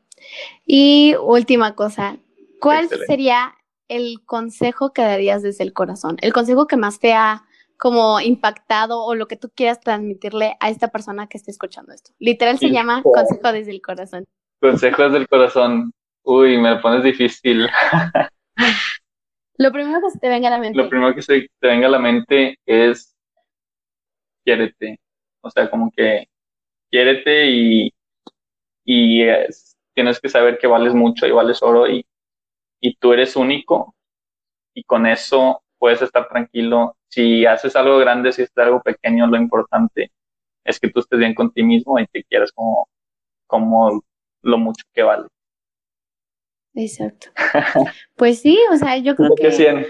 Y 0.65 1.15
última 1.21 1.75
cosa, 1.75 2.17
¿cuál 2.59 2.89
sería 3.07 3.55
el 3.87 4.23
consejo 4.25 4.91
que 4.91 5.01
darías 5.01 5.43
desde 5.43 5.63
el 5.63 5.73
corazón? 5.73 6.17
El 6.21 6.33
consejo 6.33 6.67
que 6.67 6.77
más 6.77 6.99
te 6.99 7.13
ha 7.13 7.43
como 7.79 8.19
impactado 8.19 9.03
o 9.03 9.15
lo 9.15 9.27
que 9.27 9.37
tú 9.37 9.49
quieras 9.55 9.79
transmitirle 9.79 10.57
a 10.59 10.69
esta 10.69 10.89
persona 10.89 11.27
que 11.27 11.37
esté 11.37 11.49
escuchando 11.49 11.93
esto. 11.93 12.11
Literal 12.19 12.59
se 12.59 12.71
llama 12.71 13.01
consejo 13.01 13.53
desde 13.53 13.71
el 13.71 13.81
corazón. 13.81 14.25
Consejo 14.59 15.03
desde 15.03 15.17
el 15.17 15.27
corazón. 15.29 15.93
Uy, 16.23 16.57
me 16.57 16.75
pones 16.79 17.03
difícil. 17.03 17.67
lo 19.57 19.71
primero 19.71 20.01
que 20.01 20.11
se 20.11 20.19
te 20.19 20.27
venga 20.27 20.49
a 20.49 20.51
la 20.51 20.59
mente. 20.59 20.77
Lo 20.77 20.89
primero 20.89 21.15
que 21.15 21.21
se 21.21 21.47
te 21.57 21.67
venga 21.67 21.87
a 21.87 21.91
la 21.91 21.99
mente 21.99 22.59
es 22.65 23.15
quiérete. 24.43 24.99
O 25.41 25.49
sea, 25.49 25.69
como 25.69 25.89
que 25.89 26.27
quiérete 26.91 27.49
y, 27.49 27.93
y 28.83 29.21
tienes 29.93 30.19
que 30.19 30.27
saber 30.27 30.57
que 30.57 30.67
vales 30.67 30.93
mucho 30.93 31.25
y 31.25 31.31
vales 31.31 31.63
oro 31.63 31.87
y, 31.87 32.05
y 32.81 32.95
tú 32.95 33.13
eres 33.13 33.37
único 33.37 33.95
y 34.73 34.83
con 34.83 35.07
eso 35.07 35.63
puedes 35.77 36.01
estar 36.01 36.27
tranquilo. 36.27 36.97
Si 37.09 37.45
haces 37.45 37.75
algo 37.75 37.97
grande, 37.97 38.31
si 38.31 38.43
haces 38.43 38.57
algo 38.57 38.81
pequeño, 38.81 39.27
lo 39.27 39.37
importante 39.37 40.11
es 40.63 40.79
que 40.79 40.89
tú 40.89 40.99
estés 40.99 41.19
bien 41.19 41.33
con 41.33 41.51
ti 41.51 41.63
mismo 41.63 41.99
y 41.99 42.07
te 42.07 42.23
quieras 42.23 42.51
como, 42.51 42.87
como 43.47 44.01
lo 44.41 44.57
mucho 44.57 44.85
que 44.93 45.03
vale. 45.03 45.27
Exacto. 46.75 47.29
Pues 48.15 48.41
sí, 48.41 48.59
o 48.71 48.75
sea, 48.75 48.97
yo 48.97 49.15
creo 49.15 49.33
que... 49.35 49.51
100. 49.51 49.87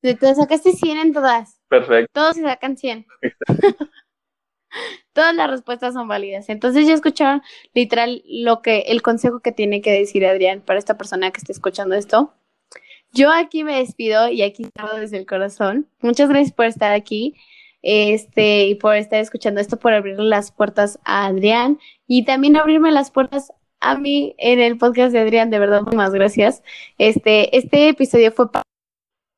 Te 0.00 0.34
sacaste 0.34 0.72
100 0.72 0.98
en 0.98 1.12
todas. 1.12 1.60
Perfecto. 1.68 2.10
Todos 2.12 2.36
se 2.36 2.42
sacan 2.42 2.76
100. 2.76 3.06
Todas 5.12 5.34
las 5.34 5.50
respuestas 5.50 5.94
son 5.94 6.08
válidas. 6.08 6.48
Entonces 6.48 6.86
ya 6.86 6.94
escucharon 6.94 7.42
literal 7.74 8.22
lo 8.26 8.62
que, 8.62 8.80
el 8.88 9.02
consejo 9.02 9.40
que 9.40 9.52
tiene 9.52 9.80
que 9.80 9.92
decir 9.92 10.26
Adrián 10.26 10.60
para 10.60 10.78
esta 10.78 10.96
persona 10.96 11.30
que 11.30 11.38
esté 11.38 11.52
escuchando 11.52 11.94
esto. 11.94 12.34
Yo 13.16 13.32
aquí 13.32 13.64
me 13.64 13.78
despido 13.78 14.28
y 14.28 14.42
aquí 14.42 14.64
estaba 14.64 15.00
desde 15.00 15.16
el 15.16 15.24
corazón. 15.24 15.88
Muchas 16.02 16.28
gracias 16.28 16.52
por 16.52 16.66
estar 16.66 16.92
aquí 16.92 17.34
este, 17.80 18.66
y 18.66 18.74
por 18.74 18.94
estar 18.94 19.20
escuchando 19.20 19.58
esto, 19.58 19.78
por 19.78 19.94
abrirle 19.94 20.24
las 20.24 20.52
puertas 20.52 20.98
a 21.02 21.24
Adrián 21.24 21.78
y 22.06 22.26
también 22.26 22.58
abrirme 22.58 22.92
las 22.92 23.10
puertas 23.10 23.54
a 23.80 23.96
mí 23.96 24.34
en 24.36 24.60
el 24.60 24.76
podcast 24.76 25.14
de 25.14 25.20
Adrián. 25.20 25.48
De 25.48 25.58
verdad, 25.58 25.80
muchas 25.80 26.12
gracias. 26.12 26.62
Este, 26.98 27.56
este 27.56 27.88
episodio 27.88 28.32
fue 28.32 28.50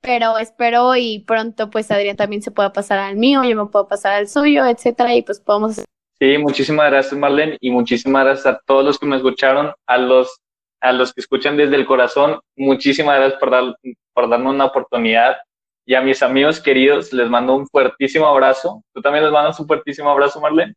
pero 0.01 0.39
espero 0.39 0.97
y 0.97 1.21
pronto 1.21 1.71
pues 1.71 1.91
Adrián 1.93 2.17
también 2.17 2.43
se 2.43 2.51
pueda 2.51 2.73
pasar 2.73 2.99
al 2.99 3.17
mío, 3.17 3.45
yo 3.45 3.57
me 3.57 3.71
puedo 3.71 3.87
pasar 3.87 4.15
al 4.15 4.29
suyo, 4.29 4.65
etcétera, 4.65 5.15
y 5.15 5.23
pues 5.23 5.39
podemos... 5.39 5.83
Sí, 6.19 6.39
muchísimas 6.39 6.91
gracias 6.91 7.19
Marlene 7.19 7.57
y 7.61 7.71
muchísimas 7.71 8.25
gracias 8.25 8.47
a 8.47 8.61
todos 8.65 8.85
los 8.85 8.99
que 8.99 9.07
me 9.07 9.17
escucharon, 9.17 9.73
a 9.87 9.99
los 9.99 10.41
a 10.81 10.93
los 10.93 11.13
que 11.13 11.21
escuchan 11.21 11.57
desde 11.57 11.77
el 11.77 11.87
corazón, 11.87 12.41
muchísimas 12.57 13.17
gracias 13.17 13.41
por, 13.41 13.51
dar, 13.51 13.77
por 14.13 14.29
darme 14.29 14.51
una 14.51 14.67
oportunidad. 14.67 15.37
Y 15.85 15.95
a 15.95 16.03
mis 16.03 16.23
amigos 16.23 16.61
queridos 16.61 17.13
les 17.13 17.31
mando 17.31 17.55
un 17.55 17.67
fuertísimo 17.67 18.27
abrazo. 18.27 18.83
¿Tú 18.93 19.01
también 19.01 19.25
les 19.25 19.33
mandas 19.33 19.59
un 19.59 19.67
fuertísimo 19.67 20.11
abrazo, 20.11 20.41
Marlene? 20.41 20.75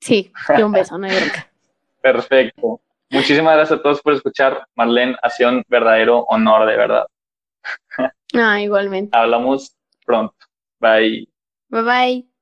Sí, 0.00 0.32
y 0.56 0.62
un 0.62 0.72
beso, 0.72 0.96
no 0.98 1.06
hay 1.06 1.12
Perfecto. 2.00 2.80
Muchísimas 3.10 3.54
gracias 3.54 3.78
a 3.78 3.82
todos 3.82 4.00
por 4.00 4.14
escuchar. 4.14 4.66
Marlene, 4.74 5.16
ha 5.22 5.30
sido 5.30 5.50
un 5.50 5.62
verdadero 5.68 6.20
honor, 6.28 6.66
de 6.66 6.76
verdad. 6.76 7.06
Ah, 8.34 8.60
igualmente. 8.60 9.16
Hablamos 9.16 9.76
pronto. 10.04 10.34
Bye. 10.80 11.28
Bye 11.68 11.82
bye. 11.82 12.33